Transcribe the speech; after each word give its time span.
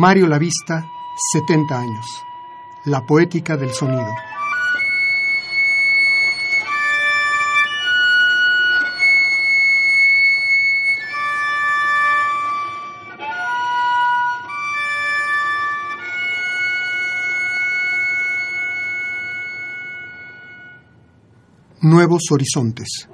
Mario 0.00 0.28
Lavista, 0.28 0.90
70 1.30 1.78
años. 1.78 2.06
La 2.86 3.04
poética 3.04 3.58
del 3.58 3.74
sonido. 3.74 4.08
Nuevos 21.82 22.22
horizontes. 22.30 23.06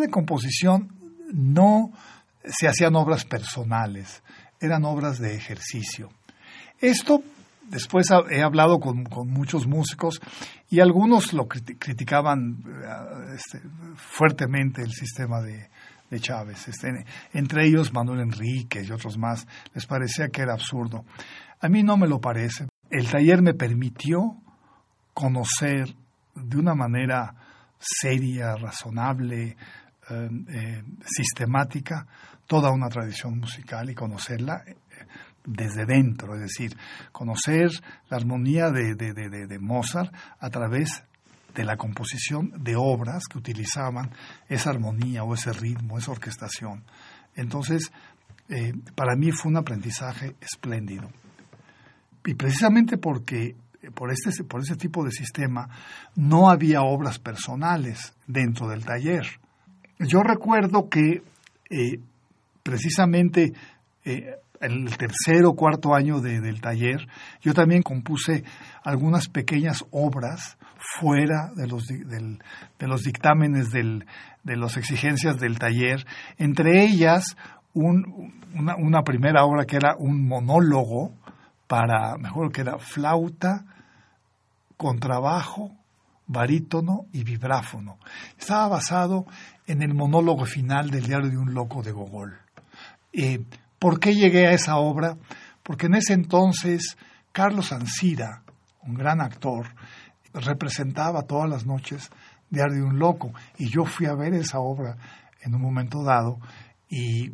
De 0.00 0.08
composición 0.08 0.96
no 1.32 1.92
se 2.44 2.68
hacían 2.68 2.96
obras 2.96 3.24
personales, 3.24 4.22
eran 4.60 4.84
obras 4.84 5.18
de 5.18 5.34
ejercicio. 5.34 6.10
Esto 6.80 7.22
después 7.70 8.08
he 8.30 8.42
hablado 8.42 8.80
con, 8.80 9.04
muchos 9.26 9.66
músicos 9.66 10.20
y 10.68 10.80
algunos 10.80 11.32
lo 11.32 11.46
criticaban 11.46 12.64
eh, 12.66 13.34
este, 13.34 13.60
fuertemente 13.96 14.82
el 14.82 14.90
sistema 14.90 15.40
de, 15.40 15.68
Chávez, 16.18 16.66
este, 16.66 17.04
entre 17.32 17.66
ellos 17.66 17.92
Manuel 17.92 18.20
Enrique 18.20 18.82
y 18.82 18.90
otros 18.90 19.16
más, 19.16 19.46
les 19.74 19.86
parecía 19.86 20.28
que 20.28 20.42
era 20.42 20.54
absurdo. 20.54 21.04
A 21.60 21.68
mí 21.68 21.84
no 21.84 21.96
me 21.96 22.08
lo 22.08 22.20
parece. 22.20 22.66
El 22.90 23.08
taller 23.08 23.42
me 23.42 23.54
permitió 23.54 24.36
conocer 25.14 25.94
de 26.34 26.56
una 26.56 26.74
manera 26.74 27.34
seria, 27.78 28.56
razonable, 28.56 29.56
eh, 30.10 30.28
eh, 30.48 30.82
sistemática, 31.04 32.06
toda 32.46 32.70
una 32.70 32.88
tradición 32.88 33.38
musical 33.38 33.90
y 33.90 33.94
conocerla 33.94 34.62
eh, 34.66 34.76
desde 35.44 35.86
dentro, 35.86 36.34
es 36.34 36.40
decir, 36.40 36.76
conocer 37.12 37.70
la 38.08 38.16
armonía 38.16 38.70
de, 38.70 38.94
de, 38.94 39.58
Mozart 39.58 40.14
a 40.38 40.50
través 40.50 41.02
de 41.54 41.64
la 41.64 41.76
composición 41.76 42.52
de 42.62 42.76
obras 42.76 43.24
que 43.26 43.38
utilizaban 43.38 44.10
esa 44.48 44.70
armonía 44.70 45.24
o 45.24 45.34
ese 45.34 45.52
ritmo, 45.52 45.98
esa 45.98 46.12
orquestación. 46.12 46.84
Entonces, 47.34 47.90
para 48.94 49.16
mí 49.16 49.32
fue 49.32 49.50
un 49.50 49.56
aprendizaje 49.56 50.36
espléndido. 50.40 51.10
Y 52.26 52.34
precisamente 52.34 52.98
porque 52.98 53.56
por 53.94 54.12
este, 54.12 54.44
por 54.44 54.60
ese 54.60 54.76
tipo 54.76 55.04
de 55.04 55.10
sistema, 55.10 55.68
no 56.14 56.50
había 56.50 56.82
obras 56.82 57.18
personales 57.18 58.14
dentro 58.26 58.68
del 58.68 58.84
taller. 58.84 59.26
Yo 60.00 60.22
recuerdo 60.22 60.88
que 60.88 61.22
eh, 61.70 62.00
precisamente 62.62 63.52
eh, 64.04 64.34
en 64.60 64.72
el 64.72 64.96
tercer 64.96 65.44
o 65.44 65.54
cuarto 65.54 65.94
año 65.94 66.20
del 66.20 66.60
taller, 66.60 67.06
yo 67.40 67.54
también 67.54 67.82
compuse 67.82 68.44
algunas 68.82 69.28
pequeñas 69.28 69.84
obras 69.90 70.58
fuera 70.78 71.50
de 71.54 71.66
los, 71.66 71.86
de 71.86 72.86
los 72.86 73.02
dictámenes 73.02 73.70
del, 73.70 74.06
de 74.42 74.56
las 74.56 74.76
exigencias 74.76 75.38
del 75.38 75.58
taller, 75.58 76.06
entre 76.38 76.84
ellas 76.84 77.36
una, 77.72 78.76
una 78.76 79.02
primera 79.02 79.44
obra 79.44 79.64
que 79.64 79.76
era 79.76 79.94
un 79.98 80.26
monólogo 80.26 81.14
para, 81.66 82.16
mejor 82.18 82.52
que 82.52 82.62
era 82.62 82.78
flauta, 82.78 83.64
contrabajo, 84.76 85.72
barítono 86.30 87.06
y 87.12 87.24
vibráfono. 87.24 87.98
Estaba 88.38 88.68
basado 88.68 89.26
en 89.66 89.82
el 89.82 89.94
monólogo 89.94 90.44
final 90.44 90.90
del 90.90 91.06
diario 91.06 91.28
de 91.28 91.36
un 91.36 91.52
loco 91.52 91.82
de 91.82 91.90
Gogol. 91.90 92.38
Eh, 93.12 93.44
¿Por 93.80 93.98
qué 93.98 94.14
llegué 94.14 94.46
a 94.46 94.52
esa 94.52 94.76
obra? 94.76 95.16
Porque 95.64 95.86
en 95.86 95.96
ese 95.96 96.12
entonces 96.12 96.96
Carlos 97.32 97.72
Ansira, 97.72 98.42
un 98.82 98.94
gran 98.94 99.20
actor, 99.20 99.66
representaba 100.32 101.22
todas 101.22 101.50
las 101.50 101.66
noches 101.66 102.10
Diario 102.48 102.76
de 102.76 102.82
un 102.82 102.98
Loco. 102.98 103.32
Y 103.58 103.68
yo 103.68 103.84
fui 103.84 104.06
a 104.06 104.14
ver 104.14 104.34
esa 104.34 104.58
obra 104.58 104.96
en 105.42 105.54
un 105.54 105.62
momento 105.62 106.02
dado 106.02 106.38
y, 106.88 107.30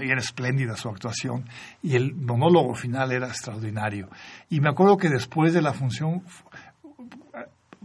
era 0.00 0.20
espléndida 0.20 0.76
su 0.76 0.88
actuación 0.88 1.48
y 1.82 1.96
el 1.96 2.14
monólogo 2.14 2.74
final 2.74 3.12
era 3.12 3.28
extraordinario. 3.28 4.08
Y 4.50 4.60
me 4.60 4.68
acuerdo 4.68 4.98
que 4.98 5.08
después 5.08 5.54
de 5.54 5.62
la 5.62 5.72
función 5.72 6.22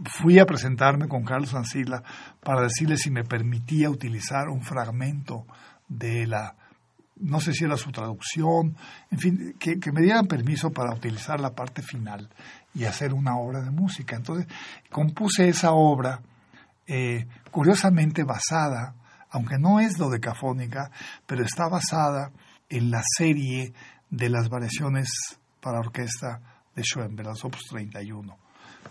fui 0.04 0.38
a 0.38 0.46
presentarme 0.46 1.08
con 1.08 1.24
Carlos 1.24 1.54
Ancila 1.54 2.02
para 2.42 2.62
decirle 2.62 2.96
si 2.96 3.10
me 3.10 3.24
permitía 3.24 3.90
utilizar 3.90 4.48
un 4.48 4.62
fragmento 4.62 5.46
de 5.88 6.26
la, 6.26 6.54
no 7.16 7.40
sé 7.40 7.52
si 7.52 7.64
era 7.64 7.76
su 7.76 7.90
traducción, 7.92 8.76
en 9.10 9.18
fin, 9.18 9.56
que, 9.58 9.78
me 9.92 10.02
dieran 10.02 10.26
permiso 10.26 10.70
para 10.70 10.94
utilizar 10.94 11.40
la 11.40 11.54
parte 11.54 11.82
final 11.82 12.28
y 12.74 12.84
hacer 12.84 13.14
una 13.14 13.38
obra 13.38 13.62
de 13.62 13.70
música. 13.70 14.16
Entonces, 14.16 14.46
compuse 14.90 15.48
esa 15.48 15.72
obra, 15.72 16.20
eh, 16.86 17.26
curiosamente 17.50 18.22
basada, 18.24 18.94
aunque 19.30 19.58
no 19.58 19.80
es 19.80 19.98
lo 19.98 20.10
decafónica, 20.10 20.90
pero 21.26 21.44
está 21.44 21.68
basada 21.68 22.32
en 22.68 22.90
la 22.90 23.02
serie 23.16 23.72
de 24.10 24.28
las 24.28 24.48
variaciones 24.48 25.08
para 25.60 25.80
orquesta 25.80 26.40
de 26.74 26.82
Schoenberg, 26.82 27.28
las 27.28 27.44
Opus 27.44 27.62
31. 27.70 28.45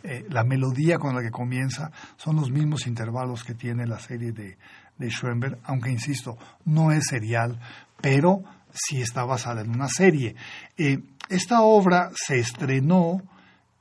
Eh, 0.08 0.24
la 0.30 0.44
melodía 0.44 1.00
con 1.00 1.16
la 1.16 1.24
que 1.24 1.32
comienza 1.32 1.92
son 2.16 2.36
los 2.36 2.52
mismos 2.52 2.86
intervalos 2.86 3.44
que 3.44 3.56
tiene 3.56 3.88
la 3.88 3.98
serie 3.98 4.32
de, 4.32 4.56
de 5.00 5.10
Schoenberg, 5.10 5.58
aunque 5.64 5.90
insisto, 5.90 6.38
no 6.66 6.92
es 6.92 7.06
serial, 7.10 7.60
pero 8.02 8.44
sí 8.72 9.02
está 9.02 9.24
basada 9.24 9.62
en 9.62 9.72
una 9.72 9.88
serie. 9.88 10.36
Eh, 10.78 11.00
esta 11.30 11.62
obra 11.62 12.12
se 12.14 12.38
estrenó 12.38 13.24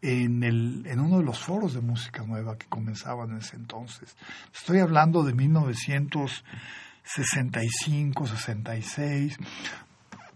en, 0.00 0.42
el, 0.42 0.86
en 0.86 1.00
uno 1.00 1.18
de 1.18 1.24
los 1.24 1.38
foros 1.38 1.74
de 1.74 1.82
música 1.82 2.22
nueva 2.22 2.56
que 2.56 2.68
comenzaban 2.68 3.32
en 3.32 3.38
ese 3.38 3.56
entonces. 3.56 4.16
Estoy 4.54 4.78
hablando 4.78 5.24
de 5.24 5.34
1965, 5.34 8.26
66. 8.26 9.36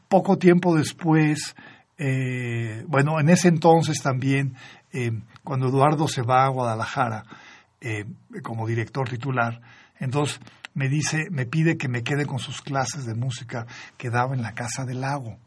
Poco 0.08 0.36
tiempo 0.36 0.76
después, 0.76 1.56
eh, 1.96 2.84
bueno, 2.88 3.18
en 3.20 3.30
ese 3.30 3.48
entonces 3.48 4.02
también 4.02 4.54
cuando 5.48 5.68
Eduardo 5.68 6.06
se 6.08 6.20
va 6.20 6.44
a 6.44 6.50
Guadalajara 6.50 7.24
eh, 7.80 8.04
como 8.42 8.66
director 8.66 9.08
titular, 9.08 9.62
entonces 9.98 10.40
me 10.74 10.90
dice, 10.90 11.28
me 11.30 11.46
pide 11.46 11.78
que 11.78 11.88
me 11.88 12.02
quede 12.02 12.26
con 12.26 12.38
sus 12.38 12.60
clases 12.60 13.06
de 13.06 13.14
música 13.14 13.66
que 13.96 14.10
daba 14.10 14.34
en 14.34 14.42
la 14.42 14.52
Casa 14.52 14.84
del 14.84 15.00
Lago, 15.00 15.38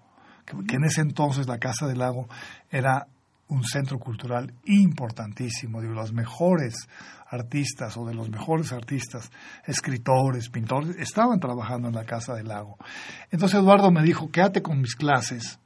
que, 0.43 0.75
en 0.75 0.85
ese 0.85 1.01
entonces 1.01 1.47
la 1.47 1.59
Casa 1.59 1.85
del 1.85 1.99
Lago 1.99 2.27
era 2.71 3.05
un 3.47 3.63
centro 3.63 3.99
cultural 3.99 4.55
importantísimo, 4.65 5.81
de 5.81 5.89
los 5.89 6.13
mejores 6.13 6.89
artistas 7.29 7.95
o 7.95 8.03
de 8.03 8.15
los 8.15 8.27
mejores 8.27 8.73
artistas, 8.73 9.29
escritores, 9.67 10.49
pintores, 10.49 10.95
estaban 10.97 11.39
trabajando 11.39 11.89
en 11.89 11.93
la 11.93 12.05
Casa 12.05 12.33
del 12.33 12.47
Lago. 12.47 12.75
Entonces 13.29 13.59
Eduardo 13.59 13.91
me 13.91 14.01
dijo, 14.01 14.31
quédate 14.31 14.63
con 14.63 14.81
mis 14.81 14.95
clases, 14.95 15.59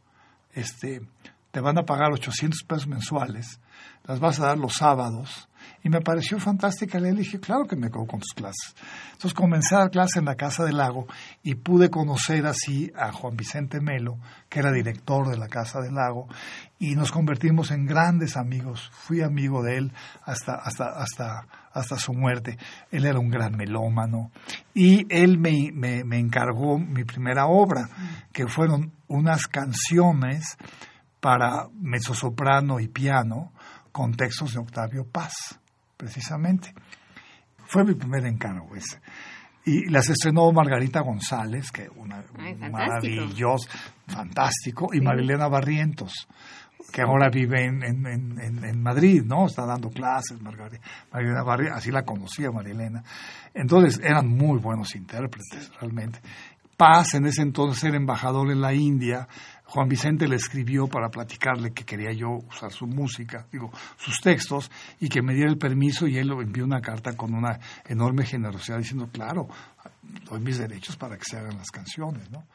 este, 0.51 1.07
te 1.51 1.61
van 1.61 1.77
a 1.77 1.83
pagar 1.83 2.11
800 2.11 2.63
pesos 2.63 2.87
mensuales 2.87 3.61
las 4.07 4.19
vas 4.19 4.39
a 4.39 4.47
dar 4.47 4.57
los 4.57 4.73
sábados. 4.73 5.47
Y 5.83 5.89
me 5.89 6.01
pareció 6.01 6.39
fantástica. 6.39 6.99
Le 6.99 7.11
dije, 7.13 7.39
claro 7.39 7.65
que 7.65 7.75
me 7.75 7.89
quedo 7.89 8.05
con 8.05 8.19
tus 8.19 8.33
clases. 8.33 8.75
Entonces 9.13 9.33
comencé 9.33 9.75
a 9.75 9.79
dar 9.79 9.91
clase 9.91 10.19
en 10.19 10.25
la 10.25 10.35
Casa 10.35 10.63
del 10.63 10.77
Lago 10.77 11.07
y 11.43 11.55
pude 11.55 11.89
conocer 11.89 12.45
así 12.47 12.91
a 12.95 13.11
Juan 13.11 13.35
Vicente 13.35 13.79
Melo, 13.79 14.17
que 14.49 14.59
era 14.59 14.71
director 14.71 15.27
de 15.27 15.37
la 15.37 15.47
Casa 15.47 15.81
del 15.81 15.93
Lago, 15.93 16.27
y 16.79 16.95
nos 16.95 17.11
convertimos 17.11 17.71
en 17.71 17.85
grandes 17.85 18.35
amigos. 18.35 18.89
Fui 18.93 19.21
amigo 19.21 19.63
de 19.63 19.77
él 19.77 19.93
hasta, 20.23 20.55
hasta, 20.55 20.85
hasta, 20.89 21.47
hasta 21.71 21.97
su 21.97 22.13
muerte. 22.13 22.57
Él 22.91 23.05
era 23.05 23.19
un 23.19 23.29
gran 23.29 23.55
melómano. 23.55 24.31
Y 24.73 25.05
él 25.09 25.37
me, 25.37 25.71
me, 25.71 26.03
me 26.03 26.17
encargó 26.17 26.79
mi 26.79 27.03
primera 27.03 27.45
obra, 27.45 27.89
que 28.31 28.47
fueron 28.47 28.91
unas 29.07 29.47
canciones 29.47 30.57
para 31.19 31.69
mezzosoprano 31.79 32.79
y 32.79 32.87
piano, 32.87 33.51
con 33.95 34.13
textos 34.13 34.51
de 34.51 34.59
Octavio 34.59 35.05
Paz, 35.09 35.57
precisamente. 35.95 36.73
Fue 37.65 37.85
mi 37.85 37.93
primer 37.93 38.25
encargo 38.25 38.75
ese. 38.75 38.99
Y 39.63 39.89
las 39.89 40.09
estrenó 40.09 40.51
Margarita 40.51 40.99
González, 40.99 41.71
que 41.71 41.87
una 41.95 42.21
maravillosa, 42.69 43.69
fantástico, 44.05 44.89
y 44.91 44.99
Marilena 44.99 45.47
Barrientos, 45.47 46.27
que 46.91 47.03
ahora 47.03 47.29
vive 47.29 47.63
en, 47.63 47.83
en, 47.85 48.83
Madrid, 48.83 49.23
¿no? 49.23 49.45
Está 49.45 49.65
dando 49.65 49.89
clases, 49.89 50.41
Margarita, 50.41 50.85
Marilena 51.13 51.43
Barrientos, 51.43 51.77
así 51.77 51.89
la 51.89 52.03
conocía 52.03 52.51
Marilena. 52.51 53.01
Entonces 53.53 54.01
eran 54.03 54.27
muy 54.27 54.59
buenos 54.59 54.93
intérpretes, 54.93 55.71
realmente. 55.79 56.19
Paz, 56.75 57.13
en 57.13 57.27
ese 57.27 57.43
entonces 57.43 57.81
era 57.85 57.95
embajador 57.95 58.51
en 58.51 58.59
la 58.59 58.73
India, 58.73 59.29
Juan 59.65 59.89
Vicente 59.89 60.27
le 60.27 60.35
escribió 60.35 60.87
para 60.87 61.09
platicarle 61.09 61.73
que 61.73 61.85
quería 61.85 62.11
yo 62.13 62.29
usar 62.47 62.71
su 62.71 62.85
música, 62.85 63.47
digo, 63.51 63.71
sus 63.97 64.19
textos, 64.21 64.71
y 64.99 65.09
que 65.09 65.21
me 65.21 65.33
diera 65.33 65.49
el 65.49 65.57
permiso 65.57 66.07
y 66.07 66.17
él 66.17 66.27
lo 66.27 66.41
envió 66.41 66.63
una 66.63 66.81
carta 66.81 67.17
con 67.17 67.33
una 67.33 67.59
enorme 67.87 68.25
generosidad 68.25 68.77
diciendo, 68.77 69.09
claro, 69.11 69.47
doy 70.29 70.39
mis 70.39 70.57
derechos 70.57 70.95
para 70.95 71.17
que 71.17 71.25
se 71.25 71.37
hagan 71.37 71.57
las 71.57 71.71
canciones, 71.71 72.29
¿no? 72.29 72.45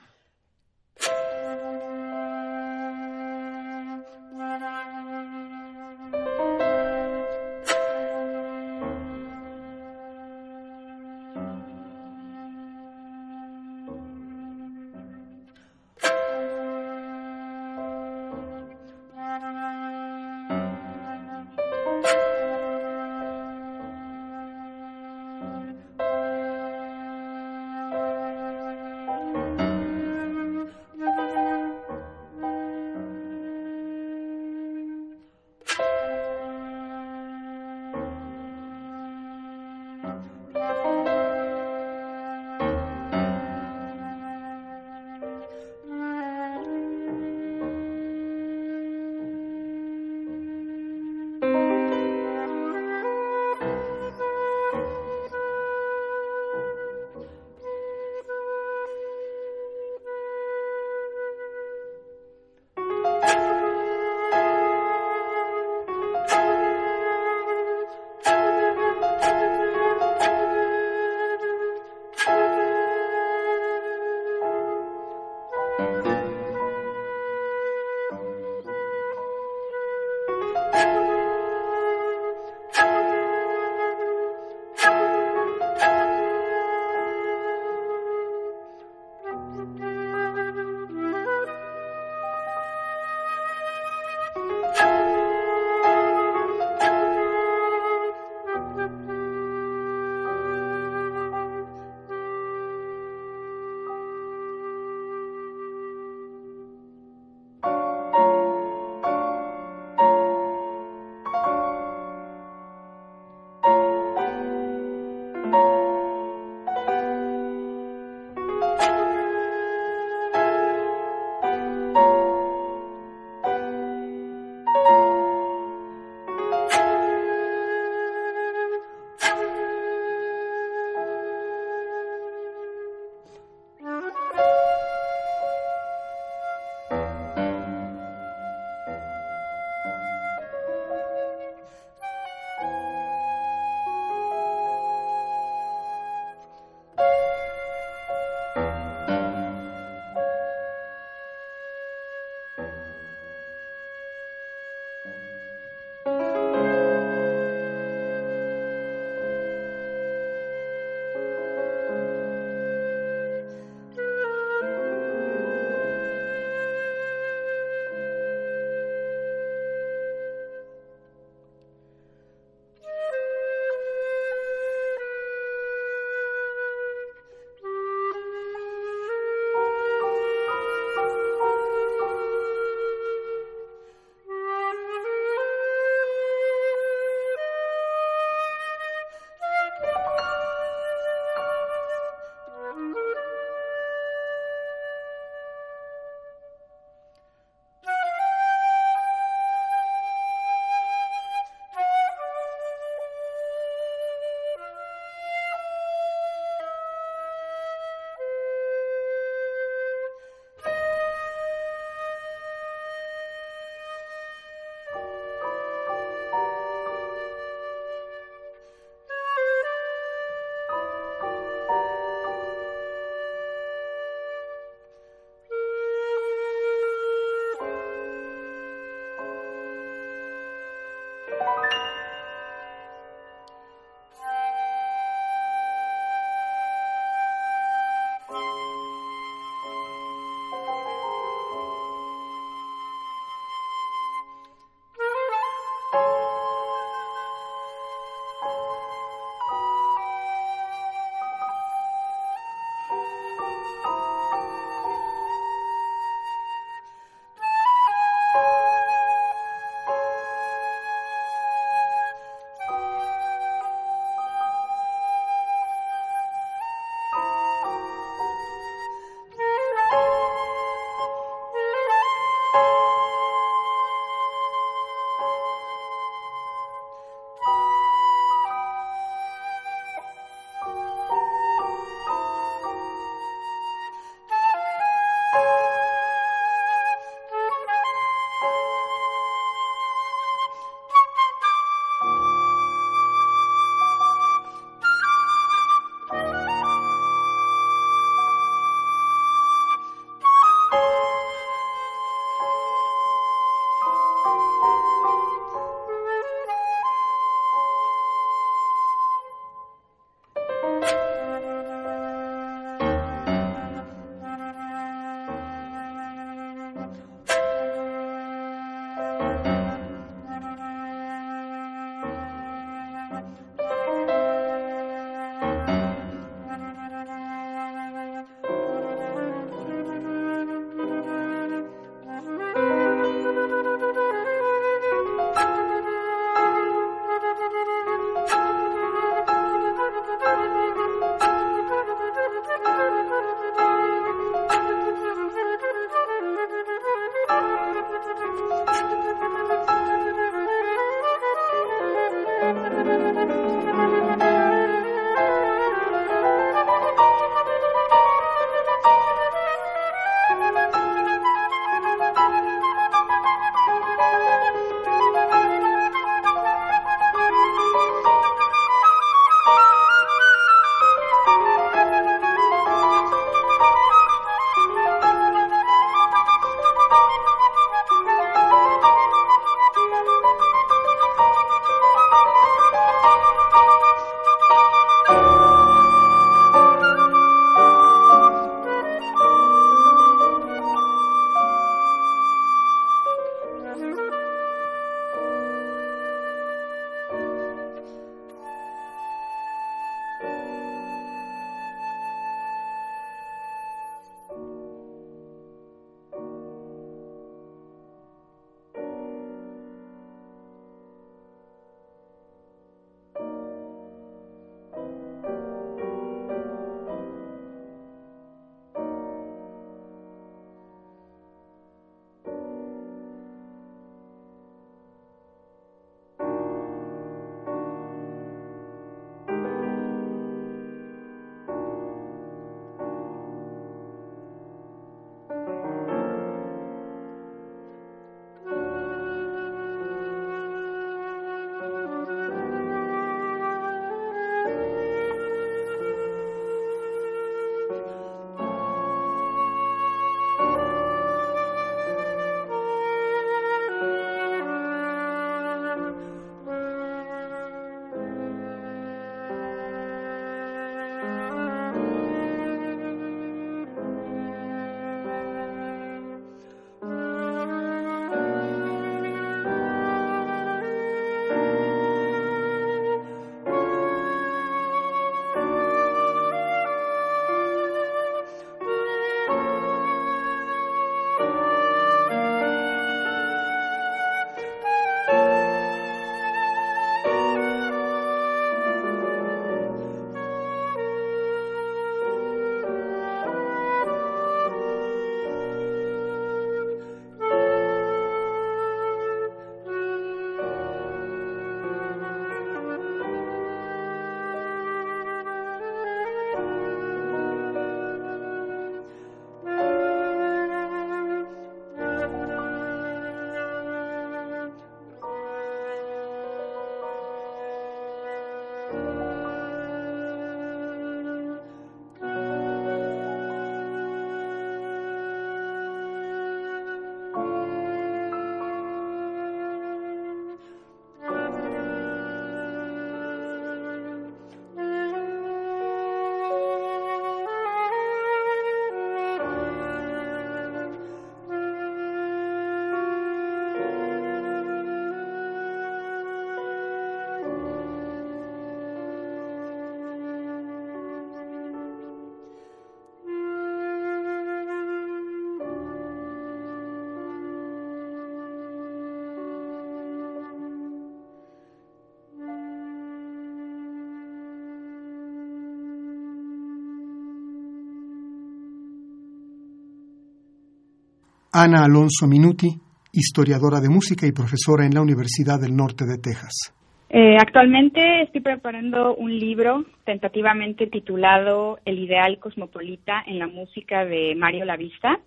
Ana 571.42 571.64
Alonso 571.64 572.06
Minuti, 572.06 572.49
historiadora 572.92 573.61
de 573.61 573.70
música 573.70 574.06
y 574.06 574.12
profesora 574.12 574.66
en 574.66 574.75
la 574.75 574.82
Universidad 574.82 575.40
del 575.40 575.56
Norte 575.56 575.87
de 575.87 575.97
Texas. 575.97 576.52
Eh, 576.90 577.16
actualmente 577.16 578.02
estoy 578.02 578.20
preparando 578.20 578.94
un 578.94 579.18
libro 579.18 579.64
tentativamente 579.87 580.66
titulado 580.66 581.59
El 581.64 581.78
ideal 581.78 582.18
cosmopolita 582.18 583.02
en 583.06 583.18
la 583.18 583.26
música 583.26 583.87
de 583.87 584.14
Mario 584.16 584.44
Lavista. 584.44 585.00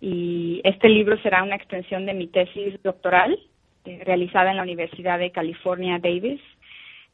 Y 0.00 0.62
este 0.64 0.88
libro 0.88 1.20
será 1.20 1.42
una 1.42 1.56
extensión 1.56 2.06
de 2.06 2.14
mi 2.14 2.28
tesis 2.28 2.82
doctoral 2.82 3.38
eh, 3.84 4.00
realizada 4.02 4.50
en 4.50 4.56
la 4.56 4.62
Universidad 4.62 5.18
de 5.18 5.30
California, 5.30 5.98
Davis, 5.98 6.40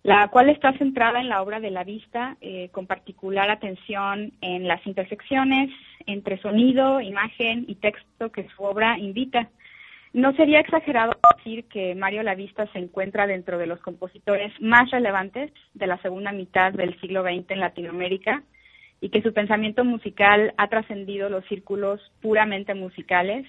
la 0.05 0.29
cual 0.29 0.51
está 0.51 0.73
centrada 0.79 1.21
en 1.21 1.29
la 1.29 1.43
obra 1.43 1.59
de 1.59 1.73
la 1.73 1.83
vista, 1.83 2.37
eh, 2.41 2.69
con 2.71 2.87
particular 2.87 3.51
atención 3.51 4.33
en 4.41 4.69
las 4.69 4.87
intersecciones 4.87 5.71
entre 6.13 6.41
sonido, 6.41 7.01
imagen 7.01 7.65
y 7.69 7.77
texto 7.77 8.31
que 8.31 8.49
su 8.57 8.63
obra 8.63 8.99
invita. 8.99 9.49
No 10.13 10.33
sería 10.35 10.61
exagerado 10.61 11.13
decir 11.37 11.65
que 11.65 11.95
Mario 11.95 12.23
Lavista 12.23 12.67
se 12.73 12.81
encuentra 12.81 13.27
dentro 13.27 13.59
de 13.59 13.67
los 13.67 13.81
compositores 13.81 14.53
más 14.61 14.91
relevantes 14.91 15.53
de 15.75 15.87
la 15.87 15.99
segunda 15.99 16.33
mitad 16.33 16.73
del 16.73 16.99
siglo 17.01 17.23
XX 17.23 17.51
en 17.51 17.61
Latinoamérica 17.61 18.43
y 19.01 19.09
que 19.11 19.23
su 19.23 19.33
pensamiento 19.33 19.85
musical 19.85 20.53
ha 20.57 20.69
trascendido 20.69 21.29
los 21.29 21.45
círculos 21.47 22.01
puramente 22.21 22.75
musicales, 22.75 23.47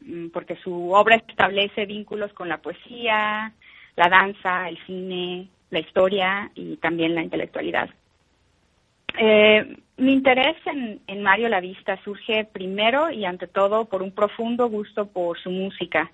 mm, 0.00 0.28
porque 0.28 0.56
su 0.56 0.90
obra 0.92 1.16
establece 1.16 1.86
vínculos 1.86 2.32
con 2.32 2.48
la 2.48 2.58
poesía, 2.58 3.52
la 3.96 4.08
danza, 4.08 4.68
el 4.68 4.78
cine, 4.86 5.48
la 5.70 5.80
historia 5.80 6.50
y 6.54 6.76
también 6.76 7.14
la 7.14 7.22
intelectualidad. 7.22 7.90
Eh, 9.20 9.76
mi 9.96 10.12
interés 10.12 10.56
en, 10.66 11.22
Mario 11.22 11.48
Lavista 11.48 12.00
surge 12.04 12.44
primero 12.44 13.10
y 13.10 13.24
ante 13.24 13.48
todo 13.48 13.86
por 13.86 14.00
un 14.00 14.12
profundo 14.12 14.68
gusto 14.68 15.06
por 15.08 15.36
su 15.40 15.50
música. 15.50 16.12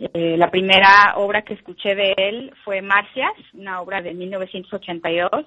Eh, 0.00 0.36
la 0.36 0.50
primera 0.50 1.14
obra 1.16 1.42
que 1.42 1.54
escuché 1.54 1.94
de 1.94 2.14
él 2.16 2.52
fue 2.64 2.82
Marcias, 2.82 3.32
una 3.54 3.80
obra 3.80 4.02
de 4.02 4.12
1982, 4.12 5.46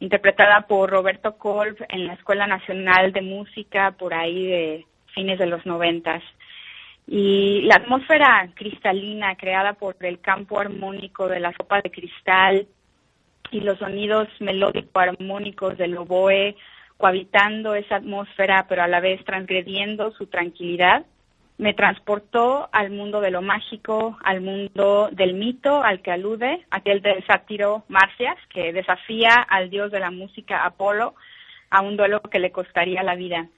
interpretada 0.00 0.66
por 0.68 0.90
Roberto 0.90 1.38
Kolb 1.38 1.78
en 1.88 2.06
la 2.06 2.12
Escuela 2.12 2.46
Nacional 2.46 3.12
de 3.12 3.22
Música 3.22 3.92
por 3.92 4.12
ahí 4.12 4.46
de 4.46 4.86
fines 5.14 5.38
de 5.38 5.46
los 5.46 5.64
noventas. 5.64 6.22
Y 7.06 7.62
la 7.62 7.76
atmósfera 7.76 8.50
cristalina 8.54 9.36
creada 9.36 9.72
por 9.72 9.96
el 10.00 10.20
campo 10.20 10.60
armónico 10.60 11.28
de 11.28 11.40
la 11.40 11.52
sopa 11.52 11.80
de 11.80 11.90
cristal 11.90 12.68
y 13.50 13.60
los 13.60 13.78
sonidos 13.78 14.28
melódico-armónicos 14.40 15.76
del 15.76 15.96
oboe 15.96 16.56
cohabitando 16.96 17.74
esa 17.74 17.96
atmósfera, 17.96 18.66
pero 18.68 18.82
a 18.82 18.88
la 18.88 19.00
vez 19.00 19.24
transgrediendo 19.24 20.12
su 20.12 20.26
tranquilidad, 20.26 21.06
me 21.56 21.74
transportó 21.74 22.68
al 22.72 22.90
mundo 22.90 23.20
de 23.20 23.30
lo 23.30 23.42
mágico, 23.42 24.18
al 24.22 24.40
mundo 24.40 25.08
del 25.12 25.34
mito 25.34 25.82
al 25.82 26.00
que 26.02 26.10
alude, 26.10 26.64
aquel 26.70 27.02
del 27.02 27.24
sátiro 27.26 27.84
Marcias, 27.88 28.36
que 28.48 28.72
desafía 28.72 29.34
al 29.34 29.70
dios 29.70 29.90
de 29.90 30.00
la 30.00 30.10
música 30.10 30.64
Apolo 30.64 31.14
a 31.70 31.82
un 31.82 31.96
duelo 31.96 32.20
que 32.22 32.38
le 32.38 32.50
costaría 32.50 33.02
la 33.02 33.14
vida. 33.14 33.48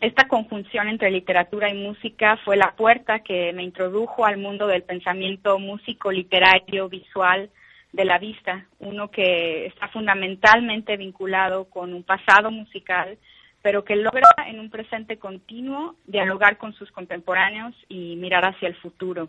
Esta 0.00 0.28
conjunción 0.28 0.88
entre 0.88 1.10
literatura 1.10 1.70
y 1.70 1.74
música 1.74 2.38
fue 2.44 2.56
la 2.56 2.74
puerta 2.76 3.20
que 3.20 3.52
me 3.52 3.62
introdujo 3.62 4.26
al 4.26 4.38
mundo 4.38 4.66
del 4.66 4.82
pensamiento 4.82 5.58
músico, 5.58 6.10
literario, 6.10 6.88
visual, 6.88 7.50
de 7.94 8.04
la 8.04 8.18
vista, 8.18 8.66
uno 8.80 9.08
que 9.08 9.66
está 9.66 9.86
fundamentalmente 9.88 10.96
vinculado 10.96 11.66
con 11.66 11.94
un 11.94 12.02
pasado 12.02 12.50
musical, 12.50 13.16
pero 13.62 13.84
que 13.84 13.94
logra 13.94 14.28
en 14.48 14.58
un 14.58 14.68
presente 14.68 15.16
continuo 15.16 15.94
dialogar 16.04 16.58
con 16.58 16.74
sus 16.74 16.90
contemporáneos 16.90 17.72
y 17.88 18.16
mirar 18.16 18.44
hacia 18.46 18.66
el 18.66 18.74
futuro. 18.74 19.28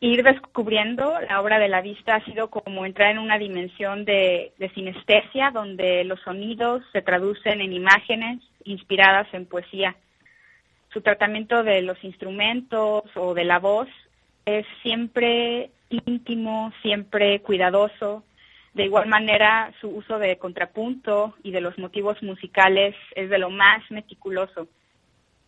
Ir 0.00 0.22
descubriendo 0.22 1.18
la 1.26 1.40
obra 1.40 1.58
de 1.58 1.68
la 1.68 1.80
vista 1.80 2.16
ha 2.16 2.24
sido 2.26 2.50
como 2.50 2.84
entrar 2.84 3.12
en 3.12 3.18
una 3.18 3.38
dimensión 3.38 4.04
de, 4.04 4.52
de 4.58 4.68
sinestesia 4.74 5.50
donde 5.52 6.04
los 6.04 6.20
sonidos 6.20 6.84
se 6.92 7.00
traducen 7.00 7.62
en 7.62 7.72
imágenes 7.72 8.40
inspiradas 8.64 9.26
en 9.32 9.46
poesía. 9.46 9.96
Su 10.92 11.00
tratamiento 11.00 11.62
de 11.62 11.80
los 11.80 12.04
instrumentos 12.04 13.04
o 13.14 13.32
de 13.32 13.44
la 13.44 13.58
voz 13.58 13.88
es 14.44 14.66
siempre 14.82 15.70
íntimo, 15.90 16.72
siempre 16.82 17.40
cuidadoso. 17.40 18.24
De 18.72 18.84
igual 18.84 19.08
manera, 19.08 19.72
su 19.80 19.88
uso 19.88 20.18
de 20.18 20.36
contrapunto 20.38 21.34
y 21.42 21.52
de 21.52 21.60
los 21.60 21.78
motivos 21.78 22.22
musicales 22.22 22.94
es 23.14 23.30
de 23.30 23.38
lo 23.38 23.50
más 23.50 23.88
meticuloso. 23.90 24.66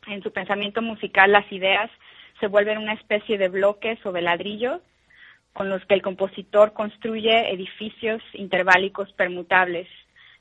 En 0.06 0.22
su 0.22 0.32
pensamiento 0.32 0.82
musical, 0.82 1.32
las 1.32 1.50
ideas 1.50 1.90
se 2.38 2.46
vuelven 2.46 2.78
una 2.78 2.92
especie 2.92 3.38
de 3.38 3.48
bloques 3.48 4.04
o 4.06 4.12
de 4.12 4.22
ladrillos 4.22 4.80
con 5.52 5.70
los 5.70 5.84
que 5.86 5.94
el 5.94 6.02
compositor 6.02 6.74
construye 6.74 7.50
edificios 7.50 8.22
interválicos 8.34 9.12
permutables. 9.14 9.88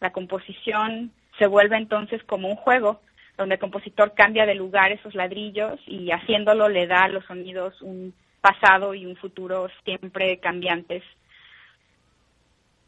La 0.01 0.12
composición 0.12 1.12
se 1.39 1.47
vuelve 1.47 1.77
entonces 1.77 2.21
como 2.23 2.49
un 2.49 2.58
juego 2.58 2.99
donde 3.38 3.55
el 3.55 3.62
compositor 3.62 4.13
cambia 4.13 4.45
de 4.45 4.55
lugar 4.55 4.91
esos 4.91 5.15
ladrillos 5.15 5.79
y 5.88 6.12
haciéndolo 6.12 6.69
le 6.69 6.88
da 6.88 7.03
a 7.03 7.10
los 7.10 7.25
sonidos 7.25 7.81
un 7.81 8.13
pasado 8.45 8.93
y 8.93 9.08
un 9.08 9.15
futuro 9.15 9.69
siempre 9.84 10.38
cambiantes. 10.38 11.01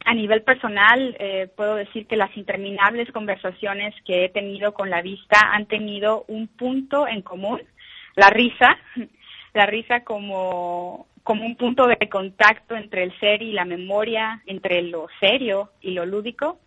A 0.06 0.13
nivel 0.13 0.43
personal, 0.43 1.17
eh, 1.20 1.50
puedo 1.56 1.74
decir 1.74 2.06
que 2.06 2.15
las 2.15 2.38
interminables 2.38 3.12
conversaciones 3.12 3.96
que 4.06 4.26
he 4.26 4.30
tenido 4.30 4.76
con 4.76 4.91
la 4.91 5.02
vista 5.02 5.39
han 5.52 5.65
tenido 5.65 6.26
un 6.28 6.48
punto 6.48 7.08
en 7.08 7.24
común, 7.24 7.60
la 8.15 8.30
risa, 8.30 8.78
la 9.56 9.65
risa 9.65 10.04
como, 10.04 11.08
como 11.24 11.43
un 11.43 11.56
punto 11.56 11.88
de 11.88 12.08
contacto 12.08 12.76
entre 12.76 13.02
el 13.02 13.20
ser 13.20 13.41
y 13.41 13.52
la 13.52 13.65
memoria, 13.65 14.43
entre 14.46 14.84
lo 14.84 15.08
serio 15.20 15.72
y 15.82 15.91
lo 15.91 16.06
lúdico. 16.06 16.60